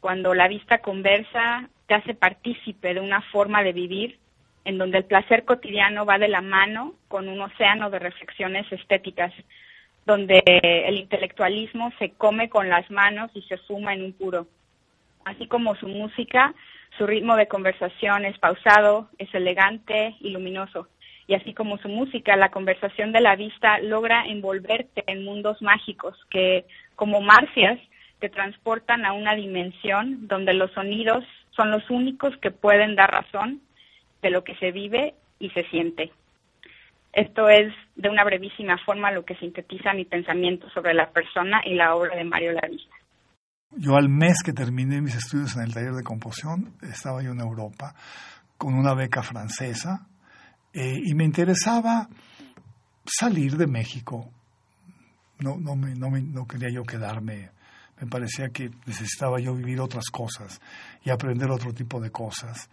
Cuando 0.00 0.34
la 0.34 0.48
vista 0.48 0.78
conversa, 0.78 1.70
te 1.86 1.94
hace 1.94 2.14
partícipe 2.14 2.92
de 2.92 3.00
una 3.00 3.22
forma 3.30 3.62
de 3.62 3.72
vivir 3.72 4.18
en 4.66 4.78
donde 4.78 4.98
el 4.98 5.04
placer 5.04 5.44
cotidiano 5.44 6.04
va 6.04 6.18
de 6.18 6.26
la 6.26 6.42
mano 6.42 6.94
con 7.06 7.28
un 7.28 7.40
océano 7.40 7.88
de 7.88 8.00
reflexiones 8.00 8.70
estéticas, 8.72 9.32
donde 10.04 10.42
el 10.44 10.98
intelectualismo 10.98 11.92
se 12.00 12.10
come 12.10 12.50
con 12.50 12.68
las 12.68 12.90
manos 12.90 13.30
y 13.34 13.42
se 13.42 13.58
suma 13.58 13.94
en 13.94 14.02
un 14.02 14.12
puro. 14.12 14.48
Así 15.24 15.46
como 15.46 15.76
su 15.76 15.86
música, 15.86 16.52
su 16.98 17.06
ritmo 17.06 17.36
de 17.36 17.46
conversación 17.46 18.24
es 18.24 18.36
pausado, 18.40 19.08
es 19.18 19.32
elegante 19.34 20.16
y 20.20 20.30
luminoso. 20.30 20.88
Y 21.28 21.34
así 21.34 21.54
como 21.54 21.78
su 21.78 21.88
música, 21.88 22.34
la 22.34 22.50
conversación 22.50 23.12
de 23.12 23.20
la 23.20 23.36
vista 23.36 23.78
logra 23.78 24.26
envolverte 24.26 25.04
en 25.06 25.24
mundos 25.24 25.62
mágicos 25.62 26.18
que, 26.28 26.64
como 26.96 27.20
marcias, 27.20 27.78
te 28.18 28.28
transportan 28.30 29.06
a 29.06 29.12
una 29.12 29.36
dimensión 29.36 30.26
donde 30.26 30.54
los 30.54 30.72
sonidos 30.72 31.24
son 31.50 31.70
los 31.70 31.88
únicos 31.88 32.36
que 32.38 32.50
pueden 32.50 32.96
dar 32.96 33.12
razón 33.12 33.60
de 34.26 34.32
lo 34.32 34.42
que 34.42 34.56
se 34.56 34.72
vive 34.72 35.14
y 35.38 35.50
se 35.50 35.62
siente. 35.70 36.10
Esto 37.12 37.48
es 37.48 37.72
de 37.94 38.10
una 38.10 38.24
brevísima 38.24 38.76
forma 38.84 39.12
lo 39.12 39.24
que 39.24 39.36
sintetiza 39.36 39.94
mi 39.94 40.04
pensamiento 40.04 40.68
sobre 40.70 40.94
la 40.94 41.10
persona 41.10 41.62
y 41.64 41.74
la 41.74 41.94
obra 41.94 42.16
de 42.16 42.24
Mario 42.24 42.52
Lavista. 42.52 42.94
Yo 43.70 43.96
al 43.96 44.08
mes 44.08 44.42
que 44.44 44.52
terminé 44.52 45.00
mis 45.00 45.14
estudios 45.14 45.56
en 45.56 45.62
el 45.62 45.72
taller 45.72 45.92
de 45.92 46.02
composición, 46.02 46.74
estaba 46.82 47.22
yo 47.22 47.30
en 47.30 47.40
Europa 47.40 47.94
con 48.58 48.74
una 48.74 48.94
beca 48.94 49.22
francesa 49.22 50.08
eh, 50.72 50.94
y 51.04 51.14
me 51.14 51.24
interesaba 51.24 52.08
salir 53.04 53.56
de 53.56 53.66
México. 53.66 54.30
No, 55.38 55.56
no, 55.56 55.76
me, 55.76 55.94
no, 55.94 56.10
me, 56.10 56.20
no 56.20 56.46
quería 56.46 56.70
yo 56.72 56.82
quedarme, 56.82 57.50
me 58.00 58.06
parecía 58.08 58.48
que 58.48 58.70
necesitaba 58.86 59.38
yo 59.40 59.54
vivir 59.54 59.80
otras 59.80 60.06
cosas 60.10 60.60
y 61.04 61.10
aprender 61.10 61.50
otro 61.50 61.72
tipo 61.72 62.00
de 62.00 62.10
cosas. 62.10 62.68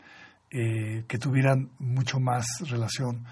Eh, 0.56 1.06
que 1.08 1.18
tuvieran 1.18 1.72
mucho 1.80 2.20
más 2.20 2.46
relación 2.70 3.26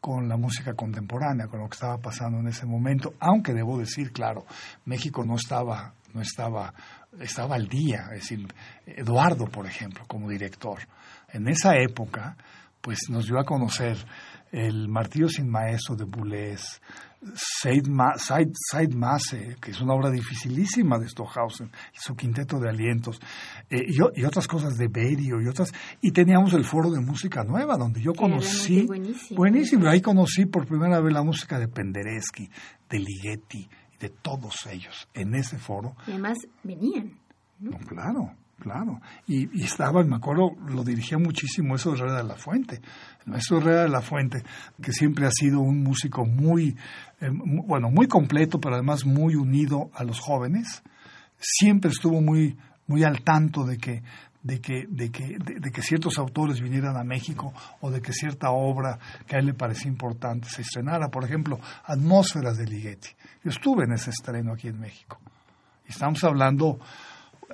con 0.00 0.28
la 0.28 0.36
música 0.36 0.74
contemporánea, 0.74 1.48
con 1.48 1.58
lo 1.58 1.68
que 1.68 1.74
estaba 1.74 1.98
pasando 1.98 2.38
en 2.38 2.46
ese 2.46 2.66
momento, 2.66 3.14
aunque 3.18 3.52
debo 3.52 3.76
decir, 3.76 4.12
claro, 4.12 4.46
México 4.84 5.24
no 5.24 5.34
estaba, 5.34 5.92
no 6.14 6.20
estaba, 6.20 6.72
estaba 7.20 7.56
al 7.56 7.66
día, 7.66 8.10
es 8.12 8.20
decir, 8.20 8.46
Eduardo, 8.86 9.46
por 9.46 9.66
ejemplo, 9.66 10.04
como 10.06 10.28
director, 10.28 10.78
en 11.32 11.48
esa 11.48 11.76
época, 11.76 12.36
pues 12.80 13.00
nos 13.10 13.26
dio 13.26 13.40
a 13.40 13.44
conocer 13.44 13.96
el 14.52 14.88
Martillo 14.88 15.28
sin 15.28 15.50
Maestro 15.50 15.96
de 15.96 16.04
Boulez, 16.04 16.80
Said, 17.34 17.86
Masse, 17.88 19.56
que 19.60 19.72
es 19.72 19.80
una 19.80 19.94
obra 19.94 20.10
dificilísima 20.10 20.98
de 20.98 21.08
Stockhausen, 21.08 21.70
su 21.92 22.14
quinteto 22.14 22.60
de 22.60 22.68
alientos, 22.68 23.20
eh, 23.70 23.84
y, 23.88 24.24
otras 24.24 24.46
cosas 24.46 24.76
de 24.78 24.88
Berio 24.88 25.40
y 25.40 25.48
otras. 25.48 25.72
Y 26.00 26.12
teníamos 26.12 26.52
el 26.54 26.64
foro 26.64 26.90
de 26.90 27.00
música 27.00 27.42
nueva, 27.42 27.76
donde 27.76 28.00
yo 28.00 28.12
conocí. 28.14 28.86
Buenísimo. 28.86 29.38
buenísimo. 29.38 29.88
Ahí 29.88 30.00
conocí 30.00 30.46
por 30.46 30.66
primera 30.66 31.00
vez 31.00 31.12
la 31.12 31.22
música 31.22 31.58
de 31.58 31.68
Penderecki, 31.68 32.48
de 32.88 32.98
Ligeti, 32.98 33.68
de 33.98 34.10
todos 34.10 34.66
ellos, 34.66 35.08
en 35.12 35.34
ese 35.34 35.58
foro. 35.58 35.96
Y 36.06 36.12
además 36.12 36.38
venían. 36.62 37.18
claro, 37.88 38.32
claro. 38.58 39.00
Y, 39.26 39.62
estaba, 39.62 40.02
me 40.04 40.16
acuerdo, 40.16 40.52
lo 40.68 40.84
dirigía 40.84 41.18
muchísimo 41.18 41.74
eso 41.74 41.94
Herrera 41.94 42.18
de 42.18 42.24
la 42.24 42.36
Fuente. 42.36 42.80
El 43.24 43.32
maestro 43.32 43.58
Herrera 43.58 43.82
de 43.82 43.88
la 43.88 44.00
Fuente, 44.00 44.42
que 44.82 44.92
siempre 44.92 45.26
ha 45.26 45.30
sido 45.30 45.60
un 45.60 45.82
músico 45.82 46.24
muy, 46.24 46.76
eh, 47.20 47.28
bueno, 47.30 47.90
muy 47.90 48.06
completo, 48.06 48.60
pero 48.60 48.74
además 48.74 49.04
muy 49.04 49.34
unido 49.34 49.90
a 49.94 50.04
los 50.04 50.20
jóvenes, 50.20 50.82
siempre 51.38 51.90
estuvo 51.90 52.20
muy, 52.20 52.56
muy 52.86 53.04
al 53.04 53.22
tanto 53.22 53.64
de 53.64 53.78
que 53.78 54.02
de 54.42 54.60
que, 54.60 54.86
de, 54.88 55.10
que, 55.10 55.36
de, 55.38 55.70
que 55.70 55.82
ciertos 55.82 56.18
autores 56.18 56.60
vinieran 56.60 56.96
a 56.96 57.04
México 57.04 57.52
o 57.80 57.90
de 57.90 58.00
que 58.00 58.12
cierta 58.12 58.50
obra 58.50 58.98
que 59.26 59.36
a 59.36 59.40
él 59.40 59.46
le 59.46 59.54
parecía 59.54 59.90
importante 59.90 60.48
se 60.48 60.62
estrenara. 60.62 61.08
Por 61.08 61.24
ejemplo, 61.24 61.58
Atmósferas 61.84 62.56
de 62.56 62.66
Ligeti. 62.66 63.10
Yo 63.44 63.50
estuve 63.50 63.84
en 63.84 63.92
ese 63.92 64.10
estreno 64.10 64.52
aquí 64.52 64.68
en 64.68 64.78
México. 64.78 65.18
Y 65.86 65.90
estamos 65.90 66.22
hablando, 66.24 66.78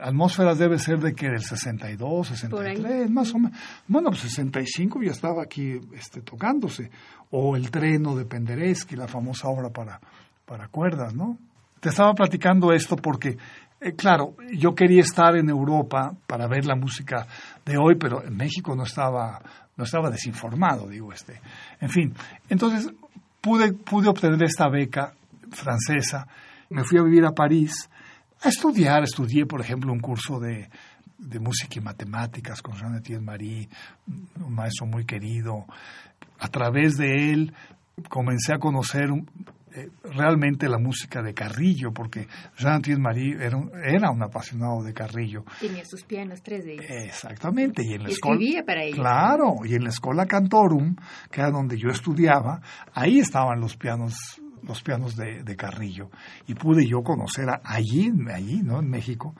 Atmósferas 0.01 0.59
debe 0.59 0.79
ser 0.79 0.99
de 0.99 1.15
que 1.15 1.29
del 1.29 1.43
62, 1.43 2.29
63, 2.29 3.11
más 3.11 3.33
o 3.33 3.39
menos. 3.39 3.59
Bueno, 3.87 4.11
pues 4.11 4.23
65 4.23 5.03
ya 5.03 5.13
estaba 5.13 5.43
aquí 5.43 5.79
este, 5.95 6.21
tocándose. 6.23 6.91
O 7.31 7.57
El 7.57 7.71
treno 7.71 8.15
de 8.15 8.25
Penderecki, 8.25 8.97
la 8.97 9.09
famosa 9.09 9.49
obra 9.49 9.71
para, 9.71 10.01
para 10.45 10.69
cuerdas, 10.69 11.15
¿no? 11.15 11.39
Te 11.81 11.91
estaba 11.91 12.15
platicando 12.15 12.73
esto 12.73 12.97
porque 12.97 13.37
eh, 13.85 13.93
claro, 13.95 14.35
yo 14.51 14.75
quería 14.75 15.03
estar 15.03 15.37
en 15.37 15.51
Europa 15.51 16.15
para 16.27 16.47
ver 16.47 16.65
la 16.65 16.75
música 16.75 17.27
de 17.67 17.77
hoy, 17.77 17.97
pero 17.97 18.25
en 18.25 18.35
México 18.35 18.75
no 18.75 18.85
estaba, 18.85 19.43
no 19.77 19.85
estaba 19.85 20.11
desinformado, 20.11 20.89
digo 20.89 21.13
este. 21.13 21.41
En 21.81 21.91
fin, 21.91 22.15
entonces 22.49 22.91
pude, 23.43 23.75
pude 23.75 24.09
obtener 24.09 24.43
esta 24.43 24.71
beca 24.71 25.13
francesa, 25.51 26.27
me 26.71 26.83
fui 26.83 26.99
a 26.99 27.03
vivir 27.03 27.27
a 27.27 27.33
París 27.33 27.91
a 28.45 28.49
estudiar, 28.49 29.03
estudié, 29.03 29.47
por 29.47 29.61
ejemplo, 29.61 29.93
un 29.93 30.01
curso 30.01 30.39
de, 30.39 30.69
de 31.19 31.41
música 31.41 31.79
y 31.79 31.83
matemáticas 31.83 32.61
con 32.63 32.77
Jean 32.77 32.97
Etienne 32.97 33.25
Marie, 33.25 33.69
un 34.07 34.55
maestro 34.55 34.87
muy 34.87 35.05
querido. 35.05 35.67
A 36.39 36.49
través 36.49 36.95
de 36.95 37.33
él 37.33 37.55
comencé 38.09 38.53
a 38.53 38.59
conocer 38.59 39.09
eh, 39.77 39.89
realmente 40.05 40.69
la 40.69 40.79
música 40.79 41.23
de 41.23 41.35
Carrillo, 41.35 41.93
porque 41.93 42.29
Jean-Etienne 42.57 43.01
Marie 43.01 43.37
era 43.41 43.57
un, 43.57 43.73
era 43.85 44.11
un 44.11 44.23
apasionado 44.23 44.85
de 44.85 44.93
Carrillo. 44.93 45.45
Tenía 45.61 45.85
sus 45.85 46.05
pianos, 46.05 46.43
tres 46.43 46.65
de 46.65 46.75
ellos. 46.75 46.87
Exactamente. 46.89 47.83
Y 47.85 47.95
en 47.95 48.05
la 48.05 48.09
Escribía 48.09 48.63
para 48.65 48.85
ellos. 48.85 48.99
Claro, 48.99 49.57
y 49.65 49.75
en 49.75 49.83
la 49.83 49.91
Escuela 49.91 50.27
Cantorum, 50.27 50.95
que 51.31 51.41
era 51.41 51.51
donde 51.51 51.77
yo 51.77 51.89
estudiaba, 51.89 52.61
ahí 52.93 53.19
estaban 53.19 53.61
los 53.61 53.77
pianos 53.77 54.15
los 54.67 54.83
pianos 54.83 55.17
de, 55.17 55.43
de 55.43 55.57
Carrillo 55.57 56.11
y 56.47 56.55
pude 56.55 56.87
yo 56.87 57.03
conocer 57.03 57.49
allí, 57.63 58.13
allí, 58.33 58.63
¿no? 58.63 58.81
En 58.81 58.89
México, 58.89 59.35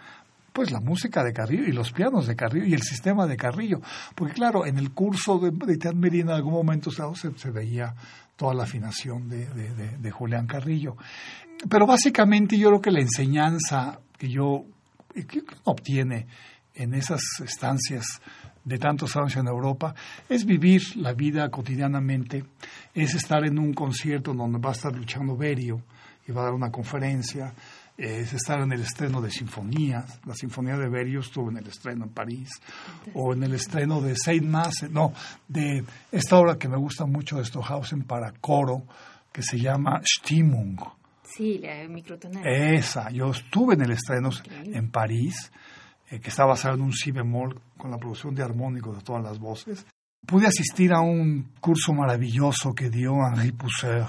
pues 0.55 0.71
la 0.71 0.79
música 0.81 1.25
de 1.25 1.33
Carrillo 1.33 1.65
y 1.65 1.73
los 1.73 1.91
pianos 1.91 2.29
de 2.29 2.37
Carrillo 2.37 2.65
y 2.65 2.75
el 2.75 2.83
sistema 2.83 3.27
de 3.27 3.37
Carrillo. 3.37 3.81
Porque 4.15 4.35
claro, 4.35 4.65
en 4.65 4.79
el 4.79 4.93
curso 4.93 5.41
de, 5.41 5.51
de 5.51 6.21
en 6.21 6.31
algún 6.31 6.53
momento 6.53 6.93
se, 6.93 7.03
se 7.37 7.51
veía 7.51 7.93
toda 8.37 8.55
la 8.55 8.63
afinación 8.63 9.29
de, 9.29 9.47
de, 9.47 10.11
Julián 10.11 10.47
Carrillo. 10.47 10.97
Pero 11.69 11.87
básicamente 11.87 12.57
yo 12.57 12.69
creo 12.69 12.81
que 12.81 12.91
la 12.91 13.01
enseñanza 13.01 13.99
que 14.17 14.29
yo 14.29 14.65
obtiene 15.65 16.27
en 16.75 16.95
esas 16.95 17.21
estancias 17.45 18.21
de 18.65 18.79
tantos 18.79 19.17
años 19.17 19.37
en 19.37 19.47
Europa 19.47 19.95
es 20.29 20.45
vivir 20.45 20.83
la 20.97 21.13
vida 21.13 21.49
cotidianamente, 21.51 22.45
es 22.95 23.15
estar 23.15 23.45
en 23.45 23.59
un 23.59 23.75
concierto 23.75 24.33
donde 24.33 24.59
va 24.59 24.71
a 24.71 24.73
estar 24.73 24.95
luchando 24.95 25.37
Berio 25.37 25.83
y 26.27 26.33
va 26.33 26.43
a 26.43 26.45
dar 26.45 26.55
una 26.55 26.71
conferencia, 26.71 27.53
es 27.97 28.33
estar 28.33 28.61
en 28.61 28.73
el 28.73 28.81
estreno 28.81 29.21
de 29.21 29.31
sinfonías. 29.31 30.21
La 30.27 30.35
Sinfonía 30.35 30.77
de 30.77 30.89
Berio 30.89 31.21
estuvo 31.21 31.51
en 31.51 31.59
el 31.59 31.67
estreno 31.67 32.05
en 32.05 32.11
París, 32.11 32.51
o 33.15 33.35
en 33.35 33.43
el 33.43 33.55
estreno 33.55 34.01
de 34.01 34.17
Saint 34.17 34.47
Mass, 34.47 34.87
no, 34.91 35.13
de 35.47 35.85
esta 36.11 36.39
obra 36.39 36.59
que 36.59 36.69
me 36.69 36.77
gusta 36.77 37.05
mucho 37.05 37.37
de 37.37 37.45
Stohausen 37.45 38.03
para 38.05 38.33
coro, 38.33 38.85
que 39.33 39.43
se 39.43 39.59
llama 39.59 40.01
Stimmung. 40.05 40.81
Sí, 41.25 41.59
la 41.59 41.89
microtonal. 41.89 42.47
Esa, 42.47 43.11
yo 43.11 43.31
estuve 43.31 43.75
en 43.75 43.83
el 43.83 43.91
estreno 43.93 44.31
en 44.65 44.91
París, 44.91 45.51
eh, 46.09 46.21
que 46.21 46.29
estaba 46.29 46.51
basado 46.51 46.75
en 46.75 46.83
un 46.83 46.93
si 46.93 47.11
bemol 47.11 47.61
con 47.77 47.91
la 47.91 47.99
producción 47.99 48.35
de 48.35 48.43
armónicos 48.43 48.97
de 48.97 49.03
todas 49.03 49.23
las 49.23 49.39
voces. 49.39 49.85
Pude 50.27 50.47
asistir 50.47 50.93
a 50.95 51.01
un 51.01 51.51
curso 51.61 51.93
maravilloso 51.93 52.75
que 52.75 52.89
dio 52.89 53.15
Henri 53.27 53.53
Pousser, 53.53 54.07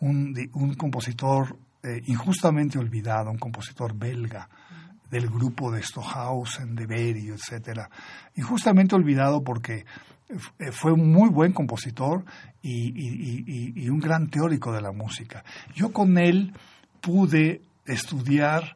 un, 0.00 0.74
compositor 0.76 1.56
eh, 1.82 2.00
injustamente 2.06 2.78
olvidado, 2.78 3.30
un 3.30 3.38
compositor 3.38 3.94
belga 3.94 4.48
del 5.10 5.28
grupo 5.28 5.70
de 5.70 5.82
Stohausen, 5.82 6.74
de 6.74 6.86
Berio, 6.86 7.34
etcétera, 7.34 7.90
injustamente 8.34 8.94
olvidado 8.94 9.44
porque 9.44 9.84
eh, 10.58 10.72
fue 10.72 10.92
un 10.92 11.12
muy 11.12 11.28
buen 11.28 11.52
compositor 11.52 12.24
y, 12.62 13.88
un 13.90 13.98
gran 13.98 14.28
teórico 14.28 14.72
de 14.72 14.80
la 14.80 14.92
música. 14.92 15.44
Yo 15.74 15.92
con 15.92 16.16
él 16.16 16.54
pude 17.02 17.60
estudiar 17.84 18.74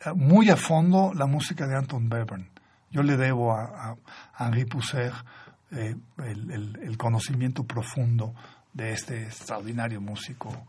eh, 0.00 0.12
muy 0.14 0.48
a 0.48 0.56
fondo 0.56 1.12
la 1.14 1.26
música 1.26 1.66
de 1.66 1.76
Anton 1.76 2.10
Webern. 2.10 2.48
Yo 2.90 3.02
le 3.02 3.16
debo 3.16 3.52
a, 3.52 3.96
Henri 4.38 4.64
Pousser 4.64 5.12
el, 5.74 6.96
conocimiento 6.96 7.64
profundo 7.64 8.34
de 8.72 8.92
este 8.92 9.24
extraordinario 9.24 10.00
músico 10.00 10.66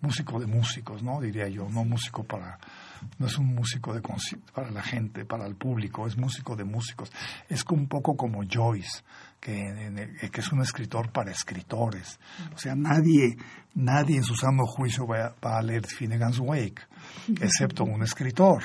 músico 0.00 0.38
de 0.38 0.46
músicos, 0.46 1.02
¿no? 1.02 1.20
Diría 1.20 1.48
yo, 1.48 1.68
no 1.68 1.84
músico 1.84 2.22
para, 2.22 2.58
no 3.18 3.26
es 3.26 3.36
un 3.38 3.54
músico 3.54 3.92
de, 3.92 4.00
para 4.52 4.70
la 4.70 4.82
gente, 4.82 5.24
para 5.24 5.46
el 5.46 5.56
público, 5.56 6.06
es 6.06 6.16
músico 6.16 6.56
de 6.56 6.64
músicos. 6.64 7.10
Es 7.48 7.64
un 7.70 7.88
poco 7.88 8.16
como 8.16 8.42
Joyce, 8.48 9.02
que, 9.40 10.30
que 10.32 10.40
es 10.40 10.52
un 10.52 10.62
escritor 10.62 11.10
para 11.10 11.32
escritores. 11.32 12.18
O 12.54 12.58
sea, 12.58 12.74
nadie, 12.74 13.36
nadie 13.74 14.16
en 14.16 14.24
su 14.24 14.34
sano 14.34 14.64
juicio 14.66 15.06
va 15.06 15.34
a, 15.40 15.62
leer 15.62 15.86
Finnegan's 15.86 16.38
Wake, 16.38 16.82
excepto 17.40 17.84
un 17.84 18.02
escritor. 18.02 18.62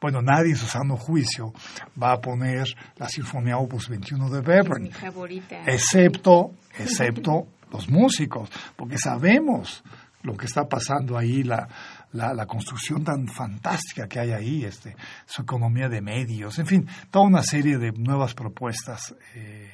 Bueno, 0.00 0.22
nadie 0.22 0.50
en 0.50 0.56
su 0.56 0.66
sano 0.66 0.96
juicio 0.96 1.52
va 2.00 2.12
a 2.12 2.20
poner 2.20 2.66
la 2.96 3.08
Sinfonía 3.08 3.58
Opus 3.58 3.88
21 3.88 4.30
de 4.30 4.40
Webern. 4.40 4.82
Mi 4.82 4.92
favorita. 4.92 5.62
Excepto, 5.66 6.52
excepto 6.78 7.48
los 7.72 7.88
músicos, 7.88 8.50
porque 8.76 8.98
sabemos 8.98 9.82
lo 10.22 10.36
que 10.36 10.46
está 10.46 10.68
pasando 10.68 11.16
ahí, 11.16 11.42
la, 11.42 11.68
la, 12.12 12.46
construcción 12.46 13.04
tan 13.04 13.28
fantástica 13.28 14.08
que 14.08 14.18
hay 14.18 14.32
ahí, 14.32 14.64
este, 14.64 14.96
su 15.26 15.42
economía 15.42 15.88
de 15.88 16.00
medios, 16.00 16.58
en 16.58 16.66
fin, 16.66 16.88
toda 17.10 17.26
una 17.26 17.42
serie 17.42 17.78
de 17.78 17.92
nuevas 17.92 18.34
propuestas 18.34 19.14
eh, 19.34 19.70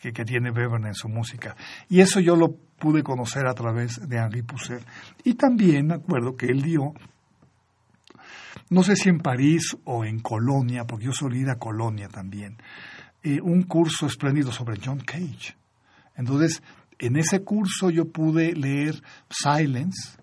que, 0.00 0.12
que, 0.12 0.24
tiene 0.24 0.50
Webern 0.50 0.86
en 0.86 0.94
su 0.94 1.08
música. 1.08 1.56
Y 1.88 2.00
eso 2.00 2.20
yo 2.20 2.36
lo 2.36 2.54
pude 2.78 3.02
conocer 3.02 3.46
a 3.46 3.54
través 3.54 4.08
de 4.08 4.18
Henri 4.18 4.42
Pousser. 4.42 4.82
Y 5.24 5.34
también 5.34 5.88
me 5.88 5.94
acuerdo 5.94 6.36
que 6.36 6.46
él 6.46 6.62
dio, 6.62 6.92
no 8.70 8.82
sé 8.82 8.96
si 8.96 9.08
en 9.08 9.18
París 9.18 9.76
o 9.84 10.04
en 10.04 10.20
Colonia, 10.20 10.86
porque 10.86 11.06
yo 11.06 11.12
solía 11.12 11.42
ir 11.42 11.50
a 11.50 11.58
Colonia 11.58 12.08
también, 12.08 12.58
eh, 13.22 13.40
un 13.40 13.62
curso 13.62 14.06
espléndido 14.06 14.52
sobre 14.52 14.78
John 14.82 15.00
Cage. 15.00 15.56
Entonces, 16.16 16.62
en 16.98 17.16
ese 17.16 17.42
curso 17.42 17.90
yo 17.90 18.06
pude 18.06 18.54
leer 18.54 19.02
Silence, 19.30 20.18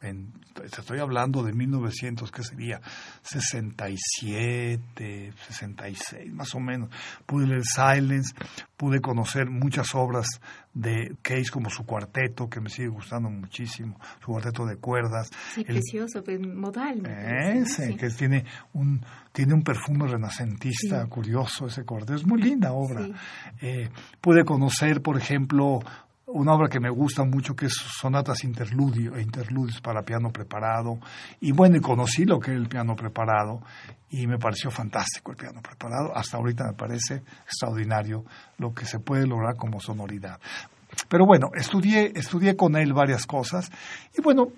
en, 0.00 0.32
estoy 0.64 1.00
hablando 1.00 1.42
de 1.42 1.52
1900, 1.52 2.30
que 2.30 2.42
sería 2.42 2.80
67, 3.22 5.32
66, 5.48 6.32
más 6.32 6.54
o 6.54 6.60
menos. 6.60 6.90
Pude 7.26 7.46
leer 7.46 7.64
Silence, 7.64 8.34
pude 8.76 9.00
conocer 9.00 9.50
muchas 9.50 9.94
obras 9.94 10.26
de 10.74 11.16
Case 11.22 11.50
como 11.50 11.70
su 11.70 11.84
cuarteto, 11.84 12.48
que 12.48 12.60
me 12.60 12.70
sigue 12.70 12.88
gustando 12.88 13.30
muchísimo, 13.30 13.98
su 14.20 14.26
cuarteto 14.26 14.66
de 14.66 14.76
cuerdas. 14.76 15.30
Sí, 15.54 15.64
precioso, 15.64 16.22
pues, 16.22 16.40
modal. 16.40 17.04
Ese, 17.06 17.96
que 17.96 18.08
tiene 18.10 18.44
un, 18.72 19.04
tiene 19.32 19.54
un 19.54 19.62
perfume 19.62 20.06
renacentista 20.06 21.04
curioso 21.06 21.66
ese 21.66 21.84
cuarteto. 21.84 22.14
Es 22.14 22.26
muy 22.26 22.40
linda 22.40 22.72
obra. 22.72 23.08
Eh, 23.60 23.88
pude 24.20 24.44
conocer, 24.44 25.02
por 25.02 25.16
ejemplo, 25.16 25.80
una 26.30 26.52
obra 26.52 26.68
que 26.68 26.80
me 26.80 26.90
gusta 26.90 27.24
mucho 27.24 27.56
que 27.56 27.66
es 27.66 27.74
Sonatas 27.74 28.44
Interludio 28.44 29.16
e 29.16 29.22
Interludios 29.22 29.80
para 29.80 30.02
piano 30.02 30.30
preparado. 30.30 30.98
Y 31.40 31.52
bueno, 31.52 31.80
conocí 31.80 32.24
lo 32.24 32.38
que 32.38 32.50
es 32.50 32.56
el 32.56 32.68
piano 32.68 32.94
preparado 32.94 33.60
y 34.10 34.26
me 34.26 34.38
pareció 34.38 34.70
fantástico 34.70 35.30
el 35.30 35.38
piano 35.38 35.62
preparado. 35.62 36.14
Hasta 36.14 36.36
ahorita 36.36 36.64
me 36.64 36.74
parece 36.74 37.22
extraordinario 37.44 38.24
lo 38.58 38.74
que 38.74 38.84
se 38.84 39.00
puede 39.00 39.26
lograr 39.26 39.56
como 39.56 39.80
sonoridad. 39.80 40.38
Pero 41.08 41.24
bueno, 41.26 41.48
estudié, 41.54 42.12
estudié 42.14 42.56
con 42.56 42.76
él 42.76 42.92
varias 42.92 43.26
cosas 43.26 43.70
y 44.16 44.20
bueno, 44.20 44.48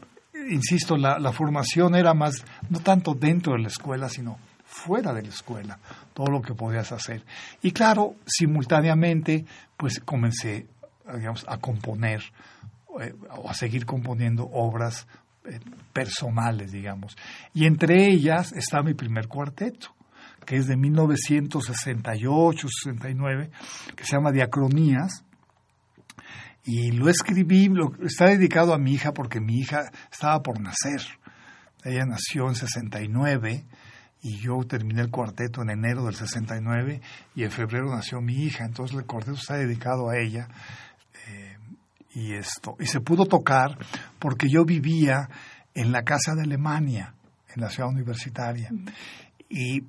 insisto, 0.50 0.96
la, 0.96 1.18
la 1.18 1.32
formación 1.32 1.94
era 1.94 2.14
más, 2.14 2.44
no 2.68 2.80
tanto 2.80 3.14
dentro 3.14 3.52
de 3.54 3.60
la 3.60 3.68
escuela, 3.68 4.08
sino 4.08 4.38
fuera 4.64 5.12
de 5.12 5.22
la 5.22 5.28
escuela, 5.28 5.78
todo 6.14 6.30
lo 6.30 6.42
que 6.42 6.54
podías 6.54 6.90
hacer. 6.92 7.24
Y 7.62 7.72
claro, 7.72 8.14
simultáneamente, 8.26 9.44
pues 9.76 10.00
comencé 10.00 10.66
a 11.46 11.58
componer 11.58 12.22
eh, 13.00 13.14
o 13.36 13.48
a 13.48 13.54
seguir 13.54 13.86
componiendo 13.86 14.48
obras 14.50 15.06
eh, 15.44 15.60
personales, 15.92 16.72
digamos. 16.72 17.16
Y 17.54 17.66
entre 17.66 18.08
ellas 18.08 18.52
está 18.52 18.82
mi 18.82 18.94
primer 18.94 19.28
cuarteto, 19.28 19.94
que 20.44 20.56
es 20.56 20.66
de 20.66 20.76
1968-69, 20.76 23.50
que 23.94 24.04
se 24.04 24.16
llama 24.16 24.32
Diacronías. 24.32 25.24
Y 26.64 26.90
lo 26.92 27.08
escribí, 27.08 27.72
está 28.02 28.26
dedicado 28.26 28.74
a 28.74 28.78
mi 28.78 28.92
hija 28.92 29.12
porque 29.12 29.40
mi 29.40 29.58
hija 29.58 29.90
estaba 30.12 30.42
por 30.42 30.60
nacer. 30.60 31.00
Ella 31.84 32.04
nació 32.04 32.48
en 32.48 32.54
69 32.54 33.64
y 34.22 34.38
yo 34.38 34.58
terminé 34.68 35.00
el 35.00 35.10
cuarteto 35.10 35.62
en 35.62 35.70
enero 35.70 36.04
del 36.04 36.14
69 36.14 37.00
y 37.34 37.44
en 37.44 37.50
febrero 37.50 37.86
nació 37.94 38.20
mi 38.20 38.44
hija. 38.44 38.64
Entonces 38.64 38.98
el 38.98 39.06
cuarteto 39.06 39.38
está 39.38 39.56
dedicado 39.56 40.10
a 40.10 40.18
ella. 40.18 40.48
Y 42.14 42.34
esto. 42.34 42.76
Y 42.80 42.86
se 42.86 43.00
pudo 43.00 43.24
tocar 43.24 43.78
porque 44.18 44.48
yo 44.48 44.64
vivía 44.64 45.28
en 45.74 45.92
la 45.92 46.02
casa 46.02 46.34
de 46.34 46.42
Alemania 46.42 47.14
en 47.54 47.62
la 47.62 47.70
ciudad 47.70 47.90
universitaria. 47.90 48.70
Y 49.48 49.82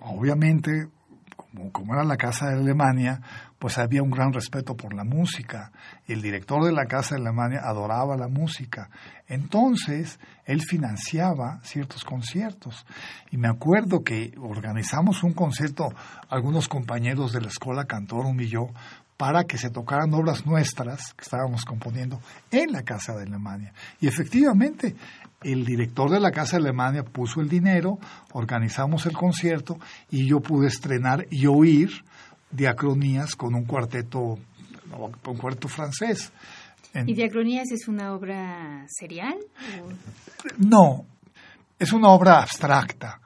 obviamente 0.00 0.88
como, 1.36 1.72
como, 1.72 1.94
era 1.94 2.04
la 2.04 2.16
casa 2.16 2.48
de 2.48 2.60
Alemania 2.60 3.20
pues 3.58 3.76
había 3.76 4.02
un 4.02 4.10
gran 4.10 4.32
respeto 4.32 4.74
por 4.74 4.94
la 4.94 5.04
música. 5.04 5.70
El 6.06 6.22
director 6.22 6.64
de 6.64 6.72
la 6.72 6.86
casa 6.86 7.14
de 7.14 7.20
Alemania 7.20 7.60
adoraba 7.62 8.16
la 8.16 8.28
música. 8.28 8.88
Entonces 9.28 10.18
él 10.46 10.62
financiaba 10.62 11.60
ciertos 11.62 12.02
conciertos. 12.02 12.86
Y 13.30 13.36
me 13.36 13.48
acuerdo 13.48 14.02
que 14.02 14.32
organizamos 14.40 15.22
un 15.22 15.34
concierto 15.34 15.88
algunos 16.30 16.68
compañeros 16.68 17.34
de 17.34 17.42
la 17.42 17.48
escuela 17.48 17.84
Cantorum 17.84 18.40
y 18.40 18.48
yo 18.48 18.68
para 19.20 19.44
que 19.44 19.58
se 19.58 19.68
tocaran 19.68 20.14
obras 20.14 20.46
nuestras 20.46 21.12
que 21.12 21.24
estábamos 21.24 21.66
componiendo 21.66 22.22
en 22.50 22.72
la 22.72 22.82
Casa 22.84 23.14
de 23.14 23.24
Alemania. 23.24 23.70
Y 24.00 24.08
efectivamente, 24.08 24.96
el 25.42 25.62
director 25.66 26.08
de 26.08 26.18
la 26.18 26.30
Casa 26.30 26.56
de 26.56 26.62
Alemania 26.62 27.02
puso 27.02 27.42
el 27.42 27.48
dinero, 27.50 27.98
organizamos 28.32 29.04
el 29.04 29.12
concierto 29.12 29.76
y 30.10 30.26
yo 30.26 30.40
pude 30.40 30.68
estrenar 30.68 31.26
y 31.30 31.44
oír 31.44 31.90
diacronías 32.50 33.36
con 33.36 33.54
un 33.54 33.66
cuarteto, 33.66 34.38
un 35.28 35.36
cuarteto 35.36 35.68
francés. 35.68 36.32
En... 36.94 37.06
¿Y 37.06 37.12
Diacronías 37.12 37.70
es 37.72 37.88
una 37.88 38.14
obra 38.14 38.86
serial? 38.88 39.36
O... 39.84 39.90
No, 40.56 41.04
es 41.78 41.92
una 41.92 42.08
obra 42.08 42.40
abstracta 42.40 43.20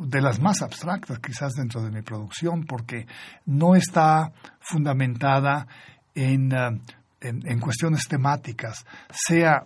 de 0.00 0.20
las 0.20 0.40
más 0.40 0.62
abstractas 0.62 1.18
quizás 1.18 1.54
dentro 1.54 1.82
de 1.82 1.90
mi 1.90 2.02
producción, 2.02 2.64
porque 2.64 3.06
no 3.46 3.74
está 3.74 4.32
fundamentada 4.60 5.66
en, 6.14 6.52
uh, 6.52 6.80
en, 7.20 7.46
en, 7.46 7.60
cuestiones 7.60 8.08
temáticas, 8.08 8.86
sea 9.10 9.64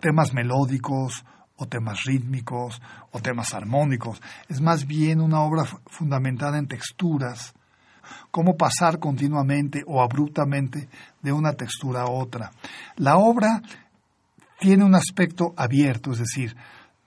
temas 0.00 0.34
melódicos 0.34 1.24
o 1.56 1.66
temas 1.66 2.04
rítmicos 2.04 2.80
o 3.12 3.20
temas 3.20 3.54
armónicos. 3.54 4.20
Es 4.48 4.60
más 4.60 4.86
bien 4.86 5.20
una 5.20 5.40
obra 5.40 5.64
fundamentada 5.86 6.58
en 6.58 6.66
texturas, 6.66 7.54
cómo 8.30 8.56
pasar 8.56 8.98
continuamente 8.98 9.82
o 9.86 10.02
abruptamente 10.02 10.88
de 11.22 11.32
una 11.32 11.52
textura 11.52 12.02
a 12.02 12.10
otra. 12.10 12.50
La 12.96 13.16
obra 13.16 13.62
tiene 14.58 14.84
un 14.84 14.94
aspecto 14.94 15.54
abierto, 15.56 16.12
es 16.12 16.18
decir, 16.18 16.56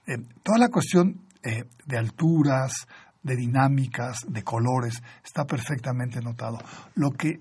eh, 0.06 0.18
toda 0.42 0.58
la 0.58 0.68
cuestión 0.68 1.20
eh, 1.42 1.64
de 1.86 1.98
alturas, 1.98 2.86
de 3.22 3.36
dinámicas, 3.36 4.18
de 4.28 4.42
colores, 4.42 5.02
está 5.24 5.44
perfectamente 5.46 6.20
notado. 6.20 6.58
Lo 6.94 7.12
que, 7.12 7.40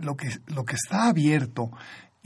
lo 0.00 0.16
que, 0.16 0.28
lo 0.46 0.64
que 0.64 0.76
está 0.76 1.08
abierto 1.08 1.70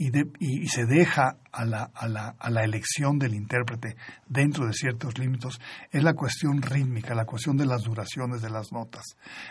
y, 0.01 0.09
de, 0.09 0.31
y, 0.39 0.67
se 0.67 0.87
deja 0.87 1.37
a 1.51 1.63
la, 1.63 1.91
a, 1.93 2.07
la, 2.07 2.35
a 2.39 2.49
la, 2.49 2.63
elección 2.63 3.19
del 3.19 3.35
intérprete 3.35 3.95
dentro 4.27 4.65
de 4.65 4.73
ciertos 4.73 5.19
límites 5.19 5.59
es 5.91 6.03
la 6.03 6.15
cuestión 6.15 6.59
rítmica, 6.59 7.13
la 7.13 7.25
cuestión 7.25 7.55
de 7.55 7.67
las 7.67 7.83
duraciones 7.83 8.41
de 8.41 8.49
las 8.49 8.71
notas. 8.71 9.03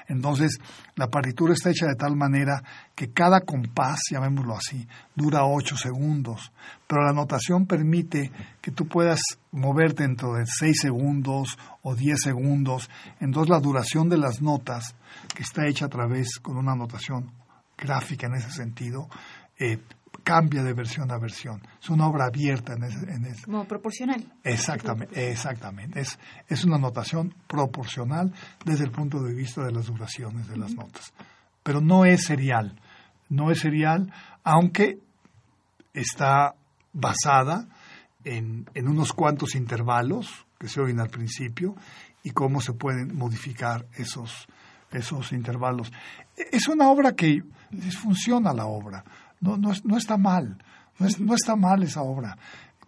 Entonces, 0.09 0.59
la 0.97 1.07
partitura 1.07 1.53
está 1.53 1.71
hecha 1.71 1.87
de 1.87 1.95
tal 1.95 2.17
manera 2.17 2.65
que 2.97 3.13
cada 3.13 3.43
compás, 3.43 4.01
llamémoslo 4.11 4.57
así, 4.57 4.89
dura 5.15 5.45
8 5.45 5.77
segundos, 5.77 6.51
pero 6.89 7.05
la 7.05 7.13
notación 7.13 7.67
permite 7.67 8.33
que 8.61 8.73
tú 8.73 8.89
puedas 8.89 9.21
moverte 9.53 10.03
dentro 10.03 10.35
de 10.35 10.47
6 10.47 10.81
segundos 10.81 11.57
o 11.83 11.95
10 11.95 12.19
segundos. 12.21 12.91
Entonces, 13.21 13.51
la 13.51 13.61
duración 13.61 14.09
de 14.09 14.19
las 14.19 14.43
notas, 14.43 14.97
que 15.33 15.45
está 15.45 15.69
hecha 15.69 15.85
a 15.85 15.91
través 15.91 16.41
con 16.41 16.57
una 16.57 16.75
notación 16.75 17.31
gráfica 17.79 18.27
en 18.27 18.35
ese 18.35 18.51
sentido, 18.51 19.09
eh, 19.61 19.79
cambia 20.23 20.63
de 20.63 20.73
versión 20.73 21.11
a 21.11 21.19
versión. 21.19 21.63
Es 21.83 21.91
una 21.91 22.07
obra 22.07 22.27
abierta 22.27 22.75
en 22.75 22.85
ese... 22.85 23.11
En 23.11 23.25
ese. 23.25 23.45
Como 23.45 23.65
proporcional. 23.67 24.33
Exactamente, 24.45 25.31
exactamente. 25.31 26.01
Es, 26.01 26.19
es 26.49 26.65
una 26.65 26.79
notación 26.79 27.35
proporcional 27.47 28.33
desde 28.65 28.85
el 28.85 28.91
punto 28.91 29.23
de 29.23 29.35
vista 29.35 29.65
de 29.65 29.73
las 29.73 29.87
duraciones 29.87 30.49
de 30.49 30.57
las 30.57 30.75
notas. 30.75 31.13
Pero 31.63 31.81
no 31.81 32.05
es 32.05 32.25
serial. 32.25 32.81
No 33.29 33.51
es 33.51 33.61
serial, 33.61 34.13
aunque 34.45 34.99
está 35.95 36.55
basada 36.93 37.67
en, 38.25 38.69
en 38.75 38.89
unos 38.89 39.13
cuantos 39.13 39.55
intervalos 39.55 40.47
que 40.59 40.69
se 40.69 40.81
oyen 40.81 41.01
al 41.01 41.11
principio 41.11 41.75
y 42.23 42.31
cómo 42.31 42.61
se 42.61 42.73
pueden 42.73 43.17
modificar 43.17 43.87
esos, 43.97 44.47
esos 44.91 45.33
intervalos. 45.33 45.93
Es 46.37 46.69
una 46.69 46.91
obra 46.91 47.13
que 47.15 47.43
funciona 48.01 48.53
la 48.53 48.67
obra 48.67 49.05
no, 49.41 49.57
no, 49.57 49.73
no 49.85 49.97
está 49.97 50.17
mal, 50.17 50.59
no, 50.99 51.07
es, 51.07 51.21
no, 51.21 51.35
está 51.35 51.57
mal 51.57 51.83
esa 51.83 52.03
obra. 52.03 52.37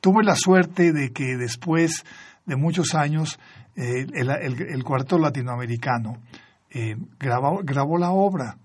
Tuve 0.01 0.23
la 0.23 0.37
suerte 0.37 0.93
de 0.93 1.13
que 1.13 1.37
después 1.37 2.05
de 2.47 2.57
muchos 2.57 2.95
años 2.95 3.39
eh, 3.77 4.07
el, 4.13 4.31
el, 4.31 4.85
cuarto 4.85 5.19
latinoamericano 5.19 6.19
eh, 6.71 6.97
grabó, 7.19 7.61
grabó 7.63 7.99
la 7.99 8.11
obra. 8.11 8.59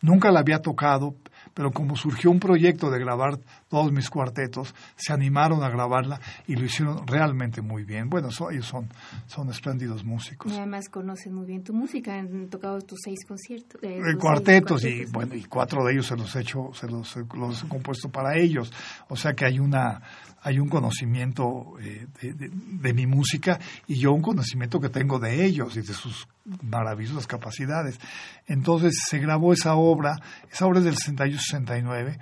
Nunca 0.00 0.30
la 0.30 0.40
había 0.40 0.60
tocado, 0.60 1.14
pero 1.58 1.72
como 1.72 1.96
surgió 1.96 2.30
un 2.30 2.38
proyecto 2.38 2.88
de 2.88 3.00
grabar 3.00 3.40
todos 3.66 3.90
mis 3.90 4.08
cuartetos, 4.08 4.76
se 4.94 5.12
animaron 5.12 5.64
a 5.64 5.68
grabarla 5.68 6.20
y 6.46 6.54
lo 6.54 6.64
hicieron 6.64 7.04
realmente 7.04 7.62
muy 7.62 7.82
bien. 7.82 8.08
Bueno, 8.08 8.30
so, 8.30 8.52
ellos 8.52 8.66
son, 8.66 8.88
son 9.26 9.50
espléndidos 9.50 10.04
músicos. 10.04 10.52
Y 10.52 10.56
además 10.56 10.88
conocen 10.88 11.34
muy 11.34 11.46
bien 11.46 11.64
tu 11.64 11.74
música, 11.74 12.16
han 12.16 12.48
tocado 12.48 12.80
tus 12.82 13.00
seis 13.02 13.24
conciertos. 13.26 13.82
Eh, 13.82 13.98
tus 14.12 14.22
cuartetos, 14.22 14.82
seis 14.82 15.10
cuartetos, 15.10 15.10
y 15.10 15.12
bueno, 15.12 15.34
y 15.34 15.44
cuatro 15.46 15.84
de 15.84 15.94
ellos 15.94 16.06
se 16.06 16.16
los 16.16 16.36
he 16.36 16.42
hecho, 16.42 16.70
se 16.74 16.86
los, 16.86 17.16
los 17.34 17.64
he 17.64 17.68
compuesto 17.68 18.08
para 18.08 18.38
ellos. 18.38 18.72
O 19.08 19.16
sea 19.16 19.32
que 19.32 19.44
hay 19.44 19.58
una 19.58 20.00
hay 20.48 20.58
un 20.60 20.70
conocimiento 20.70 21.74
eh, 21.78 22.06
de, 22.22 22.94
mi 22.94 23.06
música 23.06 23.60
y 23.86 23.96
yo 23.96 24.12
un 24.12 24.22
conocimiento 24.22 24.80
que 24.80 24.88
tengo 24.88 25.18
de 25.18 25.44
ellos 25.44 25.76
y 25.76 25.82
de 25.82 25.92
sus 25.92 26.26
maravillosas 26.62 27.26
capacidades. 27.26 28.00
Entonces 28.46 28.94
se 29.06 29.18
grabó 29.18 29.52
esa 29.52 29.74
obra, 29.74 30.18
esa 30.50 30.66
obra 30.66 30.78
es 30.78 30.86
del 30.86 30.96
68-69 30.96 32.18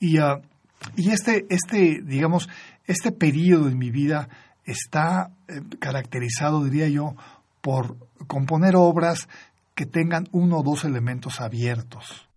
y, 0.00 0.18
uh, 0.18 0.42
y 0.96 1.10
este, 1.10 1.46
este, 1.50 2.02
digamos, 2.02 2.48
este 2.84 3.12
periodo 3.12 3.68
en 3.68 3.78
mi 3.78 3.92
vida 3.92 4.28
está 4.64 5.30
eh, 5.46 5.62
caracterizado, 5.78 6.64
diría 6.64 6.88
yo, 6.88 7.14
por 7.60 7.96
componer 8.26 8.74
obras 8.74 9.28
que 9.76 9.86
tengan 9.86 10.26
uno 10.32 10.58
o 10.58 10.62
dos 10.64 10.84
elementos 10.84 11.40
abiertos. 11.40 12.27